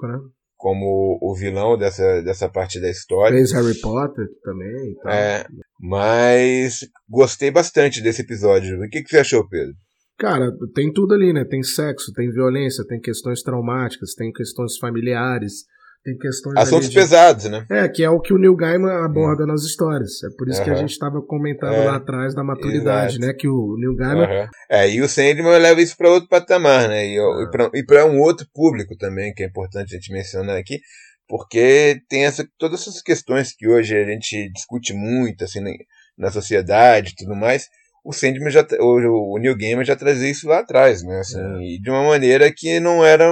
como 0.56 1.16
o 1.22 1.34
vilão 1.36 1.78
dessa, 1.78 2.22
dessa 2.22 2.48
parte 2.48 2.80
da 2.80 2.90
história. 2.90 3.36
Fez 3.36 3.52
Harry 3.52 3.80
Potter 3.80 4.26
também. 4.42 4.96
É, 5.06 5.46
mas 5.78 6.80
gostei 7.08 7.52
bastante 7.52 8.02
desse 8.02 8.22
episódio. 8.22 8.82
O 8.82 8.88
que, 8.88 9.02
que 9.02 9.08
você 9.08 9.18
achou, 9.18 9.48
Pedro? 9.48 9.74
Cara, 10.18 10.50
tem 10.74 10.92
tudo 10.92 11.14
ali, 11.14 11.32
né? 11.32 11.44
Tem 11.44 11.62
sexo, 11.62 12.12
tem 12.12 12.30
violência, 12.30 12.84
tem 12.86 13.00
questões 13.00 13.40
traumáticas, 13.42 14.14
tem 14.14 14.32
questões 14.32 14.76
familiares, 14.76 15.64
tem 16.04 16.16
questões. 16.16 16.56
Assuntos 16.56 16.88
de... 16.88 16.94
pesados, 16.94 17.44
né? 17.44 17.64
É, 17.70 17.88
que 17.88 18.02
é 18.02 18.10
o 18.10 18.20
que 18.20 18.32
o 18.32 18.38
Neil 18.38 18.56
Gaiman 18.56 19.04
aborda 19.04 19.46
nas 19.46 19.62
histórias. 19.62 20.22
É 20.24 20.28
por 20.36 20.48
isso 20.48 20.58
uhum. 20.58 20.64
que 20.64 20.70
a 20.70 20.74
gente 20.74 20.90
estava 20.90 21.20
comentando 21.22 21.74
é. 21.74 21.84
lá 21.84 21.96
atrás 21.96 22.34
da 22.34 22.42
maturidade, 22.42 23.16
Exato. 23.16 23.26
né? 23.26 23.32
Que 23.32 23.46
o 23.46 23.76
Neil 23.78 23.94
Gaiman. 23.94 24.28
Uhum. 24.28 24.48
É, 24.70 24.90
e 24.90 25.00
o 25.00 25.08
Sandman 25.08 25.58
leva 25.58 25.80
isso 25.80 25.96
para 25.96 26.10
outro 26.10 26.28
patamar, 26.28 26.88
né? 26.88 27.06
E, 27.06 27.20
uhum. 27.20 27.70
e 27.74 27.84
para 27.84 28.06
um 28.06 28.18
outro 28.20 28.46
público 28.52 28.96
também, 28.96 29.32
que 29.32 29.42
é 29.42 29.46
importante 29.46 29.94
a 29.94 29.98
gente 29.98 30.12
mencionar 30.12 30.56
aqui, 30.56 30.80
porque 31.28 32.00
tem 32.08 32.24
essa, 32.24 32.44
todas 32.58 32.80
essas 32.80 33.02
questões 33.02 33.54
que 33.54 33.68
hoje 33.68 33.96
a 33.96 34.04
gente 34.04 34.50
discute 34.52 34.94
muito, 34.94 35.44
assim, 35.44 35.60
na, 35.60 35.70
na 36.16 36.30
sociedade 36.30 37.12
e 37.12 37.14
tudo 37.14 37.36
mais. 37.36 37.66
O 38.08 38.12
Sandman 38.12 38.50
já, 38.50 38.66
o, 38.80 39.34
o 39.34 39.38
Neil 39.38 39.54
Gaiman 39.54 39.84
já 39.84 39.94
trazia 39.94 40.30
isso 40.30 40.48
lá 40.48 40.60
atrás, 40.60 41.02
né? 41.02 41.18
Assim, 41.18 41.38
é. 41.38 41.74
E 41.74 41.78
de 41.78 41.90
uma 41.90 42.02
maneira 42.04 42.50
que 42.50 42.80
não 42.80 43.04
era 43.04 43.30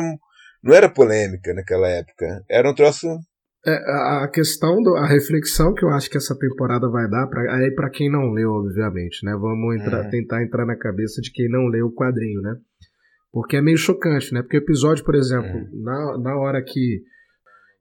não 0.63 0.75
era 0.75 0.89
polêmica 0.89 1.55
naquela 1.55 1.89
época. 1.89 2.45
Era 2.51 2.69
um 2.69 2.75
troço. 2.75 3.07
É, 3.65 3.73
a 3.73 4.29
questão, 4.33 4.83
do, 4.83 4.97
a 4.97 5.07
reflexão 5.07 5.73
que 5.73 5.85
eu 5.85 5.89
acho 5.89 6.11
que 6.11 6.17
essa 6.17 6.37
temporada 6.39 6.89
vai 6.91 7.09
dar, 7.09 7.27
pra, 7.27 7.55
aí 7.55 7.71
para 7.75 7.91
quem 7.91 8.11
não 8.11 8.33
leu, 8.33 8.51
obviamente, 8.51 9.25
né? 9.25 9.33
Vamos 9.33 9.77
entrar, 9.77 10.05
uhum. 10.05 10.11
tentar 10.11 10.43
entrar 10.43 10.67
na 10.67 10.77
cabeça 10.77 11.21
de 11.23 11.33
quem 11.33 11.49
não 11.49 11.67
leu 11.69 11.87
o 11.87 11.95
quadrinho, 11.95 12.43
né? 12.43 12.55
Porque 13.33 13.57
é 13.57 13.63
meio 13.63 13.79
chocante, 13.79 14.33
né? 14.35 14.43
Porque 14.43 14.59
o 14.59 14.63
episódio, 14.63 15.05
por 15.05 15.15
exemplo, 15.15 15.51
uhum. 15.51 15.83
na, 15.83 16.19
na 16.19 16.37
hora 16.37 16.63
que. 16.63 17.03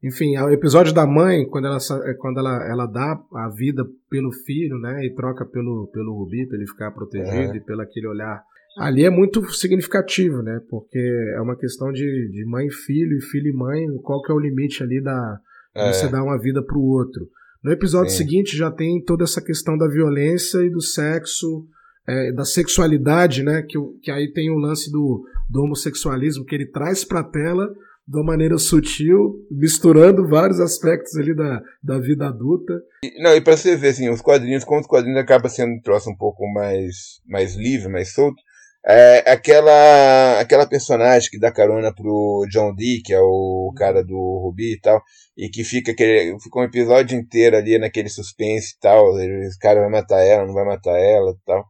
Enfim, 0.05 0.37
o 0.37 0.51
episódio 0.51 0.93
da 0.93 1.05
mãe, 1.07 1.47
quando 1.47 1.65
ela, 1.65 1.79
quando 2.19 2.39
ela, 2.39 2.63
ela 2.69 2.85
dá 2.85 3.19
a 3.33 3.49
vida 3.49 3.83
pelo 4.07 4.31
filho, 4.31 4.77
né? 4.77 5.03
E 5.03 5.15
troca 5.15 5.43
pelo, 5.43 5.89
pelo 5.91 6.13
Rubi, 6.13 6.45
pra 6.45 6.57
ele 6.57 6.67
ficar 6.67 6.91
protegido 6.91 7.49
uhum. 7.49 7.55
e 7.55 7.59
pelo 7.59 7.81
aquele 7.81 8.07
olhar 8.07 8.43
ali 8.77 9.03
é 9.03 9.09
muito 9.09 9.43
significativo, 9.51 10.43
né? 10.43 10.61
Porque 10.69 10.99
é 11.35 11.41
uma 11.41 11.55
questão 11.55 11.91
de, 11.91 12.29
de 12.29 12.45
mãe 12.45 12.67
e 12.67 12.71
filho, 12.71 13.17
e 13.17 13.21
filho 13.21 13.47
e 13.47 13.53
mãe, 13.53 13.87
qual 14.03 14.21
que 14.21 14.31
é 14.31 14.35
o 14.35 14.39
limite 14.39 14.83
ali 14.83 15.01
da 15.01 15.39
é. 15.73 15.91
você 15.91 16.07
dar 16.07 16.23
uma 16.23 16.37
vida 16.37 16.61
para 16.61 16.77
o 16.77 16.85
outro. 16.85 17.27
No 17.63 17.71
episódio 17.71 18.11
Sim. 18.11 18.17
seguinte 18.17 18.55
já 18.55 18.69
tem 18.69 19.01
toda 19.01 19.23
essa 19.23 19.41
questão 19.41 19.75
da 19.75 19.87
violência 19.87 20.59
e 20.59 20.69
do 20.69 20.81
sexo, 20.81 21.65
é, 22.05 22.31
da 22.31 22.45
sexualidade, 22.45 23.41
né? 23.41 23.63
Que, 23.63 23.77
que 24.03 24.11
aí 24.11 24.31
tem 24.31 24.51
o 24.51 24.59
lance 24.59 24.91
do, 24.91 25.25
do 25.49 25.63
homossexualismo 25.63 26.45
que 26.45 26.53
ele 26.53 26.67
traz 26.67 27.03
para 27.03 27.21
a 27.21 27.23
tela 27.23 27.73
de 28.07 28.17
uma 28.17 28.25
maneira 28.25 28.57
sutil, 28.57 29.45
misturando 29.49 30.27
vários 30.27 30.59
aspectos 30.59 31.15
ali 31.17 31.35
da, 31.35 31.61
da 31.81 31.99
vida 31.99 32.27
adulta. 32.27 32.73
E, 33.03 33.21
não, 33.21 33.35
e 33.35 33.41
para 33.41 33.57
você 33.57 33.75
ver, 33.75 33.89
assim, 33.89 34.09
os 34.09 34.21
quadrinhos, 34.21 34.63
como 34.63 34.81
os 34.81 34.87
quadrinhos 34.87 35.19
acabam 35.19 35.49
sendo 35.49 35.73
um 35.73 35.81
troço 35.81 36.09
um 36.09 36.15
pouco 36.15 36.45
mais, 36.53 37.19
mais 37.25 37.55
livre, 37.55 37.89
mais 37.89 38.13
solto, 38.13 38.41
é, 38.87 39.31
aquela, 39.31 40.39
aquela 40.39 40.67
personagem 40.67 41.31
que 41.31 41.39
dá 41.39 41.51
carona 41.51 41.91
pro 41.91 42.45
John 42.51 42.75
Dee, 42.75 43.01
que 43.01 43.13
é 43.13 43.19
o 43.19 43.73
cara 43.75 44.03
do 44.03 44.15
Ruby 44.43 44.73
e 44.73 44.79
tal, 44.79 45.01
e 45.35 45.49
que 45.49 45.63
fica, 45.63 45.91
aquele, 45.91 46.39
fica 46.39 46.59
um 46.59 46.63
episódio 46.63 47.17
inteiro 47.17 47.57
ali 47.57 47.79
naquele 47.79 48.09
suspense 48.09 48.75
e 48.75 48.79
tal, 48.79 49.11
o 49.11 49.59
cara 49.59 49.81
vai 49.81 49.89
matar 49.89 50.21
ela, 50.21 50.45
não 50.45 50.53
vai 50.53 50.65
matar 50.65 50.99
ela 50.99 51.31
e 51.31 51.45
tal. 51.45 51.65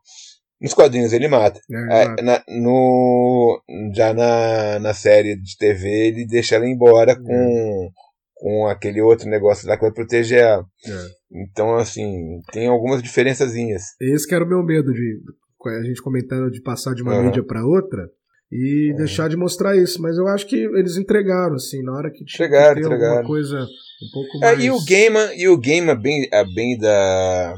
Nos 0.65 0.73
quadrinhos 0.73 1.13
ele 1.13 1.27
mata. 1.27 1.59
É, 1.91 2.03
é, 2.03 2.21
na, 2.23 2.43
no, 2.47 3.61
já 3.93 4.15
na, 4.15 4.79
na 4.79 4.95
série 4.95 5.35
de 5.35 5.55
TV 5.59 5.87
ele 6.07 6.25
deixa 6.25 6.55
ela 6.55 6.67
embora 6.67 7.11
é. 7.11 7.15
com, 7.15 7.91
com 8.33 8.65
aquele 8.65 8.99
outro 8.99 9.29
negócio 9.29 9.67
lá 9.67 9.75
que 9.75 9.83
vai 9.83 9.91
proteger 9.91 10.39
ela. 10.39 10.65
É. 10.87 11.43
Então, 11.43 11.75
assim, 11.75 12.41
tem 12.51 12.65
algumas 12.65 13.03
diferençazinhas. 13.03 13.83
Esse 14.01 14.27
que 14.27 14.33
era 14.33 14.43
o 14.43 14.47
meu 14.47 14.63
medo 14.63 14.91
de 14.91 15.19
a 15.67 15.83
gente 15.83 16.01
comentando 16.01 16.49
de 16.49 16.63
passar 16.63 16.95
de 16.95 17.03
uma 17.03 17.15
uhum. 17.15 17.25
mídia 17.25 17.43
para 17.43 17.63
outra 17.63 18.09
e 18.51 18.89
uhum. 18.89 18.97
deixar 18.97 19.29
de 19.29 19.37
mostrar 19.37 19.77
isso. 19.77 20.01
Mas 20.01 20.17
eu 20.17 20.27
acho 20.27 20.47
que 20.47 20.55
eles 20.55 20.97
entregaram, 20.97 21.53
assim, 21.53 21.83
na 21.83 21.93
hora 21.93 22.09
que 22.09 22.25
tinha 22.25 22.47
entregaram, 22.47 22.73
que 22.73 22.81
ter 22.81 22.87
entregaram. 22.87 23.17
alguma 23.17 23.27
coisa 23.27 23.59
um 23.59 24.11
pouco 24.11 24.39
mais... 24.39 24.59
É, 24.59 24.63
e 24.63 24.71
o 24.71 24.83
Gamer, 24.83 25.31
e 25.37 25.47
o 25.47 25.57
Gamer 25.59 26.01
bem, 26.01 26.27
a 26.33 26.43
bem 26.43 26.75
da... 26.79 27.53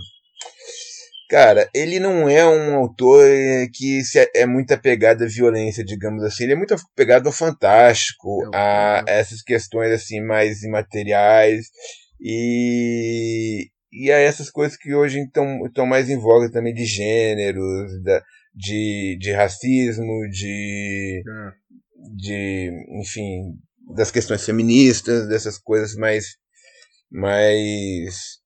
Cara, 1.30 1.70
ele 1.74 2.00
não 2.00 2.30
é 2.30 2.46
um 2.48 2.76
autor 2.76 3.22
que 3.74 4.02
é 4.34 4.46
muito 4.46 4.74
apegado 4.74 5.24
à 5.24 5.28
violência, 5.28 5.84
digamos 5.84 6.24
assim. 6.24 6.46
Ele 6.46 6.54
é 6.54 6.56
muito 6.56 6.74
apegado 6.74 7.28
ao 7.28 7.34
fantástico, 7.34 8.50
é 8.54 8.58
a 8.58 9.04
essas 9.08 9.42
questões 9.42 9.92
assim 9.92 10.22
mais 10.22 10.64
imateriais 10.64 11.68
e, 12.22 13.70
e 13.92 14.10
a 14.10 14.18
essas 14.18 14.50
coisas 14.50 14.78
que 14.78 14.94
hoje 14.94 15.20
estão 15.20 15.86
mais 15.86 16.10
em 16.10 16.18
voga 16.18 16.50
também 16.50 16.74
de 16.74 16.86
gêneros, 16.86 18.02
da, 18.04 18.24
de, 18.56 19.18
de 19.20 19.32
racismo, 19.34 20.30
de, 20.30 21.22
é. 21.28 21.52
de, 22.16 22.72
enfim, 23.02 23.54
das 23.94 24.12
questões 24.12 24.44
feministas, 24.44 25.28
dessas 25.28 25.58
coisas 25.58 25.94
mais, 25.96 26.38
mais, 27.12 28.37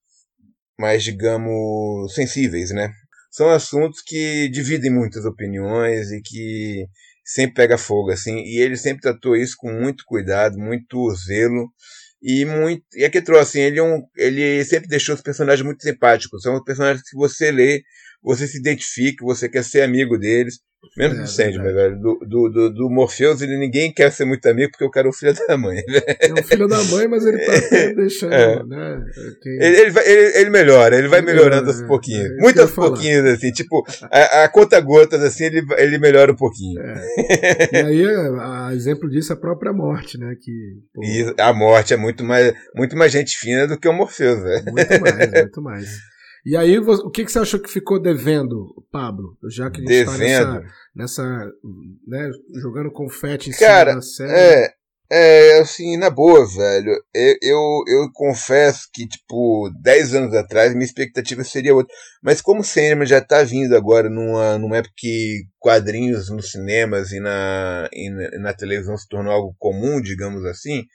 mais, 0.81 1.03
digamos, 1.03 2.13
sensíveis, 2.13 2.71
né? 2.71 2.91
São 3.31 3.49
assuntos 3.49 4.01
que 4.01 4.49
dividem 4.49 4.91
muitas 4.91 5.23
opiniões 5.25 6.11
e 6.11 6.21
que 6.21 6.85
sempre 7.23 7.55
pega 7.55 7.77
fogo, 7.77 8.11
assim, 8.11 8.39
e 8.39 8.59
ele 8.59 8.75
sempre 8.75 9.01
tratou 9.01 9.37
isso 9.37 9.55
com 9.57 9.71
muito 9.71 10.03
cuidado, 10.05 10.57
muito 10.57 11.09
zelo, 11.15 11.69
e 12.21 12.45
muito. 12.45 12.83
E 12.95 13.03
aqui 13.03 13.21
trouxe, 13.21 13.41
assim, 13.41 13.61
ele, 13.61 13.79
é 13.79 13.83
um, 13.83 14.03
ele 14.15 14.63
sempre 14.65 14.87
deixou 14.87 15.15
os 15.15 15.21
personagens 15.21 15.65
muito 15.65 15.81
simpáticos. 15.81 16.43
São 16.43 16.63
personagens 16.63 17.03
que 17.09 17.15
você 17.15 17.51
lê, 17.51 17.81
você 18.23 18.47
se 18.47 18.57
identifica, 18.57 19.25
você 19.25 19.49
quer 19.49 19.63
ser 19.63 19.81
amigo 19.81 20.17
deles. 20.17 20.59
Menos 20.97 21.17
é, 21.17 21.21
do 21.21 21.27
Sandman, 21.27 21.73
velho. 21.73 21.99
Do, 21.99 22.19
do, 22.27 22.49
do, 22.49 22.73
do 22.73 22.89
Morpheus, 22.89 23.41
ele, 23.41 23.55
ninguém 23.57 23.93
quer 23.93 24.11
ser 24.11 24.25
muito 24.25 24.45
amigo 24.47 24.71
porque 24.71 24.83
eu 24.83 24.89
quero 24.89 25.09
o 25.09 25.13
filho 25.13 25.33
da 25.47 25.55
mãe. 25.55 25.77
É 25.77 26.33
o 26.33 26.43
filho 26.43 26.67
da 26.67 26.83
mãe, 26.85 27.07
mas 27.07 27.23
ele 27.23 27.37
tá 27.37 27.53
deixando, 27.95 28.33
é. 28.33 28.63
né? 28.65 29.05
Ele, 29.45 29.79
ele, 29.79 29.91
vai, 29.91 30.07
ele, 30.07 30.37
ele, 30.39 30.49
melhora, 30.49 30.97
ele 30.97 31.07
vai 31.07 31.21
melhorando 31.21 31.69
aos 31.69 31.83
pouquinhos. 31.83 32.31
É, 32.31 32.41
Muito 32.41 32.59
aos 32.59 32.71
pouquinhos, 32.71 33.25
assim. 33.25 33.51
Tipo, 33.51 33.85
a, 34.11 34.43
a 34.43 34.49
conta 34.49 34.79
gotas, 34.81 35.21
assim, 35.23 35.45
ele, 35.45 35.63
ele 35.77 35.99
melhora 35.99 36.31
um 36.31 36.35
pouquinho. 36.35 36.81
É. 36.81 37.71
E 37.71 37.77
aí, 37.77 38.05
a, 38.05 38.67
a, 38.67 38.75
exemplo 38.75 39.09
disso, 39.09 39.31
é 39.31 39.35
a 39.35 39.39
própria 39.39 39.71
morte, 39.71 40.17
né? 40.17 40.35
Que, 40.39 40.51
pô... 40.93 41.03
E 41.03 41.33
a 41.39 41.53
morte 41.53 41.93
é 41.93 41.97
muito 41.97 42.23
mais, 42.23 42.53
muito 42.75 42.97
mais 42.97 43.11
gente 43.11 43.37
fina 43.37 43.67
do 43.67 43.79
que 43.79 43.87
o 43.87 43.93
Morpheus, 43.93 44.41
velho. 44.41 44.65
Muito 44.65 45.01
mais, 45.01 45.31
muito 45.31 45.61
mais. 45.61 46.10
E 46.45 46.57
aí, 46.57 46.77
o 46.79 47.09
que, 47.09 47.23
que 47.23 47.31
você 47.31 47.39
achou 47.39 47.59
que 47.59 47.69
ficou 47.69 48.01
devendo, 48.01 48.67
Pablo? 48.91 49.37
Já 49.49 49.69
que 49.69 49.77
a 49.77 49.79
gente 49.81 49.89
devendo. 49.89 50.11
tá 50.11 50.17
nessa, 50.17 50.63
nessa 50.95 51.51
né, 52.07 52.31
jogando 52.61 52.91
confete 52.91 53.49
em 53.49 53.53
Cara, 53.53 53.91
cima 53.91 53.95
da 53.95 54.01
série. 54.01 54.31
É, 54.31 54.73
é, 55.13 55.59
assim, 55.59 55.97
na 55.97 56.09
boa, 56.09 56.47
velho. 56.47 56.93
Eu, 57.13 57.35
eu, 57.41 57.83
eu 57.87 58.11
confesso 58.13 58.87
que, 58.93 59.05
tipo, 59.05 59.69
10 59.81 60.15
anos 60.15 60.33
atrás, 60.33 60.73
minha 60.73 60.85
expectativa 60.85 61.43
seria 61.43 61.75
outra. 61.75 61.93
Mas 62.23 62.41
como 62.41 62.61
o 62.61 62.63
cinema 62.63 63.05
já 63.05 63.19
tá 63.19 63.43
vindo 63.43 63.75
agora 63.75 64.09
numa, 64.09 64.57
numa 64.57 64.77
época 64.77 64.93
que 64.97 65.43
quadrinhos 65.59 66.29
nos 66.29 66.51
cinemas 66.51 67.11
e 67.11 67.19
na, 67.19 67.89
e 67.91 68.09
na, 68.09 68.39
na 68.39 68.53
televisão 68.53 68.95
se 68.95 69.07
tornou 69.07 69.33
algo 69.33 69.55
comum, 69.59 70.01
digamos 70.01 70.45
assim, 70.45 70.85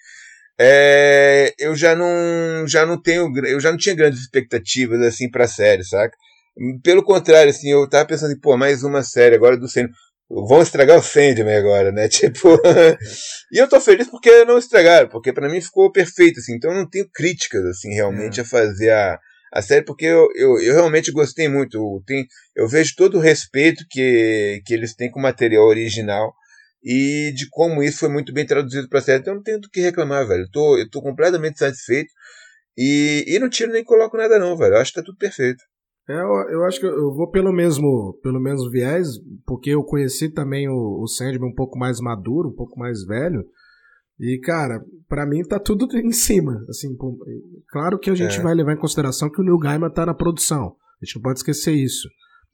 é, 0.59 1.55
eu 1.59 1.75
já 1.77 1.95
não, 1.95 2.67
já 2.67 2.87
não 2.87 3.01
tenho, 3.01 3.31
eu 3.47 3.61
já 3.61 3.71
não 3.71 3.79
tinha 3.79 3.95
grandes 3.95 4.21
expectativas 4.21 5.01
assim 5.03 5.31
para 5.31 5.45
a 5.45 5.49
série, 5.49 5.85
saca? 5.85 6.17
Pelo 6.83 7.05
contrário, 7.05 7.51
assim, 7.51 7.71
eu 7.71 7.87
tava 7.89 8.07
pensando 8.07 8.33
em, 8.33 8.41
pô, 8.41 8.57
mais 8.57 8.83
uma 8.83 9.03
série 9.03 9.35
agora 9.35 9.59
do 9.59 9.69
Sandman. 9.69 9.93
Vão 10.29 10.63
estragar 10.63 10.99
o 10.99 11.03
Sandman 11.03 11.57
agora, 11.57 11.93
né? 11.93 12.09
Tipo, 12.11 12.59
e 13.53 13.59
eu 13.59 13.69
tô 13.69 13.79
feliz 13.81 14.09
porque 14.09 14.45
não 14.47 14.57
estragaram, 14.57 15.09
porque 15.09 15.33
para 15.33 15.49
mim 15.49 15.61
ficou 15.61 15.93
perfeito, 15.93 16.41
assim. 16.41 16.55
Então 16.55 16.71
eu 16.71 16.79
não 16.79 16.89
tenho 16.89 17.09
críticas, 17.13 17.63
assim, 17.67 17.93
realmente 17.93 18.41
é. 18.41 18.43
a 18.43 18.47
fazer 18.47 18.91
a, 18.91 19.21
a 19.53 19.61
série, 19.61 19.85
porque 19.85 20.07
eu, 20.07 20.27
eu, 20.35 20.59
eu 20.61 20.75
realmente 20.75 21.13
gostei 21.13 21.49
muito. 21.49 22.03
Tenho, 22.07 22.25
eu 22.57 22.67
vejo 22.67 22.95
todo 22.97 23.19
o 23.19 23.21
respeito 23.21 23.85
que, 23.91 24.63
que 24.65 24.73
eles 24.73 24.95
têm 24.95 25.11
com 25.11 25.19
o 25.19 25.23
material 25.23 25.67
original 25.67 26.33
e 26.83 27.33
de 27.35 27.49
como 27.51 27.83
isso 27.83 28.01
foi 28.01 28.09
muito 28.09 28.33
bem 28.33 28.47
traduzido 28.47 28.89
para 28.89 28.99
a 28.99 29.03
série. 29.03 29.21
Então 29.21 29.35
eu 29.35 29.37
não 29.37 29.43
tenho 29.43 29.61
do 29.61 29.69
que 29.69 29.81
reclamar, 29.81 30.27
velho. 30.27 30.43
Eu 30.43 30.51
tô, 30.51 30.79
eu 30.79 30.89
tô 30.89 31.03
completamente 31.03 31.59
satisfeito. 31.59 32.11
E, 32.77 33.25
e 33.27 33.39
não 33.39 33.49
tiro 33.49 33.73
nem 33.73 33.85
coloco 33.85 34.17
nada, 34.17 34.39
não, 34.39 34.57
velho. 34.57 34.75
Eu 34.75 34.81
acho 34.81 34.93
que 34.93 35.01
tá 35.01 35.05
tudo 35.05 35.17
perfeito. 35.17 35.63
É, 36.09 36.13
eu, 36.13 36.51
eu 36.51 36.65
acho 36.65 36.79
que 36.79 36.87
eu 36.87 37.13
vou 37.15 37.29
pelo 37.31 37.53
mesmo, 37.53 38.17
pelo 38.23 38.41
mesmo 38.41 38.71
viés, 38.71 39.09
porque 39.45 39.71
eu 39.71 39.83
conheci 39.83 40.29
também 40.29 40.69
o, 40.69 41.03
o 41.03 41.09
Sandman 41.09 41.51
um 41.51 41.55
pouco 41.55 41.77
mais 41.79 42.01
maduro, 42.01 42.51
um 42.51 42.55
pouco 42.55 42.79
mais 42.79 43.05
velho. 43.05 43.45
E, 44.19 44.39
cara, 44.39 44.81
para 45.09 45.27
mim 45.27 45.43
tá 45.43 45.59
tudo 45.59 45.87
em 45.99 46.13
cima. 46.13 46.65
Assim, 46.69 46.97
claro 47.69 47.99
que 47.99 48.11
a 48.11 48.15
gente 48.15 48.39
é. 48.39 48.43
vai 48.43 48.55
levar 48.55 48.75
em 48.75 48.79
consideração 48.79 49.31
que 49.31 49.41
o 49.41 49.45
Neil 49.45 49.59
Gaiman 49.59 49.91
tá 49.91 50.07
na 50.07 50.15
produção. 50.15 50.77
A 51.03 51.05
gente 51.05 51.17
não 51.17 51.23
pode 51.23 51.41
esquecer 51.41 51.73
isso. 51.73 52.09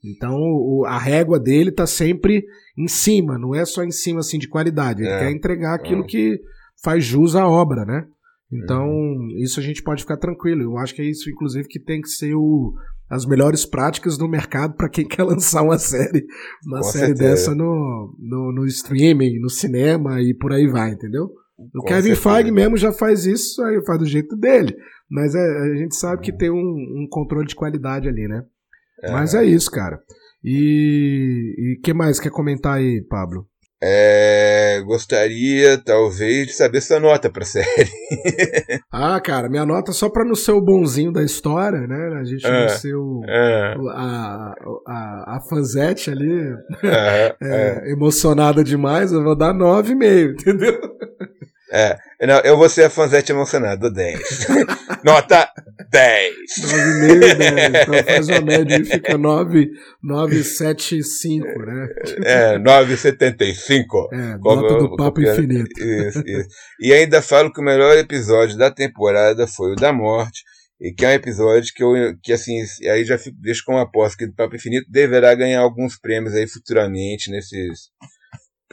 Então 0.05 0.35
o, 0.35 0.85
a 0.87 0.99
régua 0.99 1.39
dele 1.39 1.71
tá 1.71 1.87
sempre 1.87 2.45
em 2.77 2.89
cima, 2.89 3.39
não 3.39 3.55
é 3.55 3.65
só 3.65 3.85
em 3.85 3.91
cima 3.91 4.21
assim 4.21 4.39
de 4.39 4.49
qualidade. 4.49 5.03
Ele 5.03 5.11
é. 5.11 5.19
quer 5.21 5.31
entregar 5.31 5.75
aquilo 5.75 6.03
é. 6.03 6.07
que 6.07 6.41
faz 6.83 7.05
jus 7.05 7.37
à 7.37 7.47
obra, 7.47 7.85
né? 7.85 8.07
Então, 8.53 8.85
uhum. 8.87 9.29
isso 9.39 9.59
a 9.59 9.63
gente 9.63 9.83
pode 9.83 10.03
ficar 10.03 10.19
tranquilo. 10.19 10.63
Eu 10.63 10.77
acho 10.77 10.95
que 10.95 11.01
é 11.01 11.07
isso, 11.07 11.31
inclusive, 11.31 11.67
que 11.67 11.81
tem 11.81 12.03
que 12.03 12.09
ser 12.09 12.35
o, 12.35 12.75
as 13.09 13.25
melhores 13.25 13.65
práticas 13.65 14.19
do 14.19 14.29
mercado 14.29 14.75
para 14.75 14.91
quem 14.91 15.05
quer 15.09 15.23
lançar 15.23 15.63
uma 15.63 15.79
série, 15.79 16.27
uma 16.67 16.79
Com 16.79 16.85
série 16.85 17.07
certeza. 17.07 17.31
dessa 17.31 17.55
no, 17.55 18.15
no, 18.19 18.53
no, 18.53 18.67
streaming, 18.67 19.39
no 19.41 19.49
cinema 19.49 20.21
e 20.21 20.35
por 20.35 20.53
aí 20.53 20.67
vai, 20.67 20.93
entendeu? 20.93 21.31
O 21.75 21.85
Kevin 21.85 22.15
Feige 22.15 22.51
mesmo 22.51 22.77
já 22.77 22.93
faz 22.93 23.25
isso, 23.25 23.63
aí 23.63 23.83
faz 23.85 23.99
do 23.99 24.07
jeito 24.07 24.37
dele. 24.37 24.75
Mas 25.09 25.35
é, 25.35 25.39
a 25.39 25.77
gente 25.77 25.95
sabe 25.95 26.23
que 26.23 26.33
tem 26.33 26.51
um, 26.51 26.57
um, 26.57 27.07
controle 27.09 27.47
de 27.47 27.55
qualidade 27.55 28.09
ali, 28.09 28.27
né? 28.27 28.43
É. 29.03 29.11
Mas 29.11 29.35
é 29.35 29.45
isso, 29.45 29.71
cara. 29.71 29.99
E 30.45 31.77
o 31.79 31.83
que 31.83 31.95
mais 31.95 32.19
quer 32.19 32.31
comentar 32.31 32.75
aí, 32.75 33.05
Pablo? 33.09 33.47
É, 33.85 34.81
gostaria, 34.87 35.77
talvez, 35.77 36.47
de 36.47 36.53
saber 36.53 36.81
sua 36.81 37.01
nota 37.01 37.29
pra 37.29 37.43
série. 37.45 37.91
ah, 38.93 39.21
cara, 39.21 39.49
minha 39.49 39.67
nota 39.67 39.91
só 39.91 40.09
pra 40.09 40.25
não 40.25 40.37
ser 40.37 40.53
o 40.53 40.61
bonzinho 40.61 41.13
da 41.13 41.25
história, 41.25 41.81
né? 41.81 42.21
A 42.21 42.25
gente 42.25 42.47
é, 42.47 42.61
não 42.61 42.69
ser 42.69 42.95
o, 42.95 43.25
é. 43.27 43.75
a, 43.91 44.55
a, 44.87 45.37
a 45.37 45.41
fanzete 45.49 46.11
ali 46.13 46.55
é, 46.85 47.37
é, 47.43 47.91
emocionada 47.91 48.63
demais, 48.63 49.11
eu 49.11 49.25
vou 49.25 49.35
dar 49.35 49.53
9,5, 49.53 50.31
entendeu? 50.41 50.81
É, 51.75 51.97
não, 52.27 52.39
eu 52.41 52.59
vou 52.59 52.69
ser 52.69 52.85
a 52.85 52.91
fanzete 52.91 53.33
emocionada, 53.33 53.91
10. 53.91 54.21
Nota 55.03 55.49
10. 55.91 56.35
9,5, 56.61 57.39
né? 57.39 57.83
Então 57.83 57.95
faz 58.05 58.29
uma 58.29 58.43
média 58.43 58.77
e 58.77 58.85
fica 58.85 59.17
9,75, 59.17 61.65
né? 61.65 61.89
É, 62.25 62.59
9,75. 62.59 64.13
É, 64.13 64.37
nota 64.37 64.79
do 64.79 64.95
Papo 64.97 65.23
Infinito. 65.23 65.83
Isso, 65.83 66.23
isso. 66.27 66.49
E 66.79 66.93
ainda 66.93 67.23
falo 67.23 67.51
que 67.51 67.61
o 67.61 67.65
melhor 67.65 67.97
episódio 67.97 68.59
da 68.59 68.71
temporada 68.71 69.47
foi 69.47 69.73
o 69.73 69.77
da 69.77 69.95
morte, 69.95 70.43
e 70.79 70.93
que 70.93 71.07
é 71.07 71.09
um 71.09 71.13
episódio 71.13 71.73
que 71.75 71.83
eu, 71.83 71.95
que 72.23 72.35
assim, 72.35 72.63
aí 72.91 73.03
já 73.05 73.17
fico, 73.17 73.39
deixo 73.41 73.65
com 73.65 73.73
uma 73.73 73.81
aposta 73.83 74.19
que 74.19 74.27
o 74.27 74.35
Papo 74.35 74.57
Infinito 74.57 74.85
deverá 74.91 75.35
ganhar 75.35 75.61
alguns 75.61 75.99
prêmios 75.99 76.35
aí 76.35 76.47
futuramente 76.47 77.31
nesses 77.31 77.89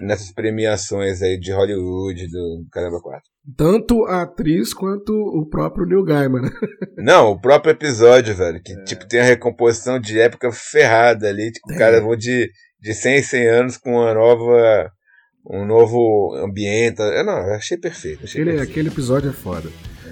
nessas 0.02 0.32
premiações 0.32 1.22
aí 1.22 1.40
de 1.40 1.52
Hollywood 1.52 2.28
do 2.28 2.66
Caramba 2.72 3.00
4. 3.02 3.22
Tanto 3.58 4.06
a 4.06 4.24
atriz 4.24 4.74
quanto 4.74 5.14
o 5.14 5.48
próprio 5.48 5.86
Neil 5.86 6.04
Gaiman. 6.04 6.42
Né? 6.42 6.52
Não, 6.98 7.32
o 7.32 7.40
próprio 7.40 7.72
episódio, 7.72 8.36
velho, 8.36 8.62
que 8.62 8.74
é. 8.74 8.84
tipo 8.84 9.08
tem 9.08 9.22
a 9.22 9.24
recomposição 9.24 10.00
de 10.00 10.20
época 10.20 10.52
ferrada 10.52 11.28
ali, 11.28 11.52
tipo, 11.52 11.72
é. 11.72 11.76
o 11.76 11.78
cara 11.78 12.16
de, 12.16 12.52
de 12.80 12.94
100 12.94 13.18
em 13.18 13.24
100 13.24 13.48
anos 13.48 13.78
com 13.78 13.92
uma 13.92 14.14
nova 14.14 14.92
um 15.50 15.66
novo 15.66 16.36
ambiente. 16.36 17.00
Eu 17.02 17.26
não, 17.26 17.54
achei 17.54 17.78
perfeito. 17.78 18.24
Achei 18.24 18.42
aquele, 18.42 18.58
perfeito. 18.58 18.72
aquele 18.72 18.88
episódio 18.90 19.30
é 19.30 19.34
foda. 19.34 19.70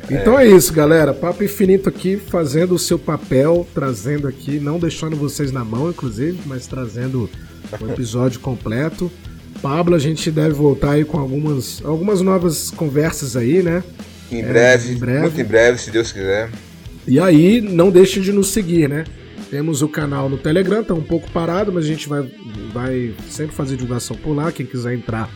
É. 0.10 0.16
Então 0.16 0.40
é. 0.40 0.46
é 0.46 0.50
isso, 0.50 0.74
galera. 0.74 1.14
Papo 1.14 1.44
Infinito 1.44 1.90
aqui, 1.90 2.18
fazendo 2.18 2.74
o 2.76 2.80
seu 2.80 2.98
papel, 2.98 3.68
trazendo 3.74 4.28
aqui, 4.28 4.60
não 4.60 4.80
deixando 4.80 5.16
vocês 5.16 5.52
na 5.52 5.64
mão, 5.64 5.90
inclusive, 5.90 6.40
mas 6.46 6.66
trazendo 6.66 7.30
o 7.80 7.92
episódio 7.92 8.40
completo. 8.40 9.12
Pablo, 9.62 9.96
a 9.96 10.00
gente 10.00 10.30
deve 10.32 10.54
voltar 10.54 10.92
aí 10.92 11.06
com 11.06 11.18
algumas, 11.20 11.82
algumas 11.84 12.22
novas 12.22 12.72
conversas 12.72 13.36
aí, 13.36 13.62
né? 13.64 13.84
Em 14.32 14.44
breve, 14.44 14.90
é, 14.90 14.94
em 14.94 14.98
breve, 14.98 15.20
muito 15.22 15.42
em 15.42 15.44
breve, 15.44 15.78
se 15.78 15.92
Deus 15.92 16.12
quiser. 16.12 16.50
E 17.08 17.20
aí, 17.20 17.62
não 17.62 17.90
deixe 17.90 18.20
de 18.20 18.32
nos 18.32 18.50
seguir, 18.50 18.90
né? 18.90 19.06
Temos 19.50 19.82
o 19.82 19.88
canal 19.88 20.28
no 20.28 20.38
Telegram, 20.38 20.84
tá 20.84 20.94
um 20.94 21.02
pouco 21.02 21.32
parado, 21.32 21.72
mas 21.72 21.86
a 21.86 21.88
gente 21.88 22.10
vai, 22.10 22.30
vai 22.74 23.14
sempre 23.30 23.56
fazer 23.56 23.78
divulgação 23.78 24.16
por 24.18 24.34
lá. 24.34 24.52
Quem 24.52 24.66
quiser 24.66 24.94
entrar, 24.94 25.30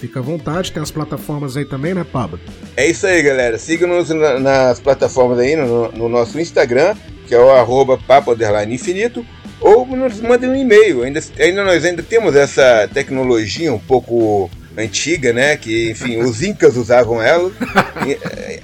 fica 0.00 0.20
à 0.20 0.22
vontade. 0.22 0.72
Tem 0.72 0.82
as 0.82 0.90
plataformas 0.90 1.54
aí 1.56 1.66
também, 1.66 1.92
né, 1.92 2.04
Pablo? 2.10 2.40
É 2.74 2.88
isso 2.88 3.06
aí, 3.06 3.22
galera. 3.22 3.58
Siga-nos 3.58 4.08
nas 4.40 4.80
plataformas 4.80 5.38
aí, 5.38 5.54
no, 5.54 5.92
no, 5.92 6.08
nosso 6.08 6.40
Instagram, 6.40 6.96
que 7.26 7.34
é 7.34 7.38
o 7.38 7.50
arroba 7.50 7.98
papo 7.98 8.34
infinito 8.70 9.24
ou 9.60 9.86
nos 9.86 10.20
mandem 10.20 10.50
um 10.50 10.56
e-mail. 10.56 11.02
Ainda, 11.02 11.20
ainda 11.38 11.64
nós 11.64 11.84
ainda 11.84 12.02
temos 12.02 12.34
essa 12.36 12.88
tecnologia 12.92 13.72
um 13.72 13.78
pouco 13.78 14.50
antiga, 14.76 15.32
né? 15.32 15.56
Que 15.56 15.90
enfim 15.90 16.18
os 16.18 16.42
incas 16.42 16.76
usavam 16.76 17.22
ela, 17.22 17.50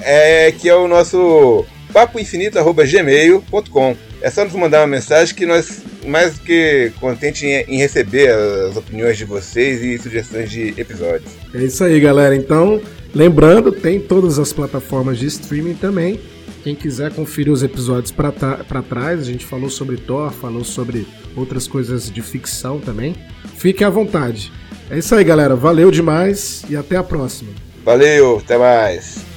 é, 0.00 0.52
que 0.52 0.68
é 0.68 0.74
o 0.74 0.86
nosso 0.86 1.64
papoinfinito@gmail.com. 1.92 3.96
É 4.20 4.30
só 4.30 4.44
nos 4.44 4.54
mandar 4.54 4.80
uma 4.80 4.86
mensagem 4.86 5.34
que 5.34 5.44
nós 5.44 5.82
mais 6.06 6.38
que 6.38 6.92
contente 7.00 7.46
em 7.46 7.78
receber 7.78 8.30
as 8.30 8.76
opiniões 8.76 9.16
de 9.16 9.24
vocês 9.24 9.82
e 9.82 9.98
sugestões 9.98 10.50
de 10.50 10.74
episódios. 10.76 11.32
É 11.54 11.62
isso 11.62 11.82
aí, 11.82 11.98
galera. 12.00 12.36
Então, 12.36 12.78
lembrando, 13.14 13.72
tem 13.72 13.98
todas 14.00 14.38
as 14.38 14.52
plataformas 14.52 15.18
de 15.18 15.24
streaming 15.26 15.74
também. 15.74 16.20
Quem 16.64 16.74
quiser 16.74 17.12
conferir 17.12 17.52
os 17.52 17.62
episódios 17.62 18.10
para 18.10 18.82
trás, 18.82 19.20
a 19.20 19.24
gente 19.24 19.44
falou 19.44 19.68
sobre 19.68 19.98
Thor, 19.98 20.32
falou 20.32 20.64
sobre 20.64 21.06
outras 21.36 21.68
coisas 21.68 22.10
de 22.10 22.22
ficção 22.22 22.80
também. 22.80 23.14
Fique 23.54 23.84
à 23.84 23.90
vontade. 23.90 24.50
É 24.88 24.96
isso 24.96 25.14
aí, 25.14 25.22
galera. 25.22 25.54
Valeu 25.54 25.90
demais 25.90 26.64
e 26.70 26.74
até 26.74 26.96
a 26.96 27.02
próxima. 27.02 27.50
Valeu, 27.84 28.38
até 28.38 28.56
mais. 28.56 29.33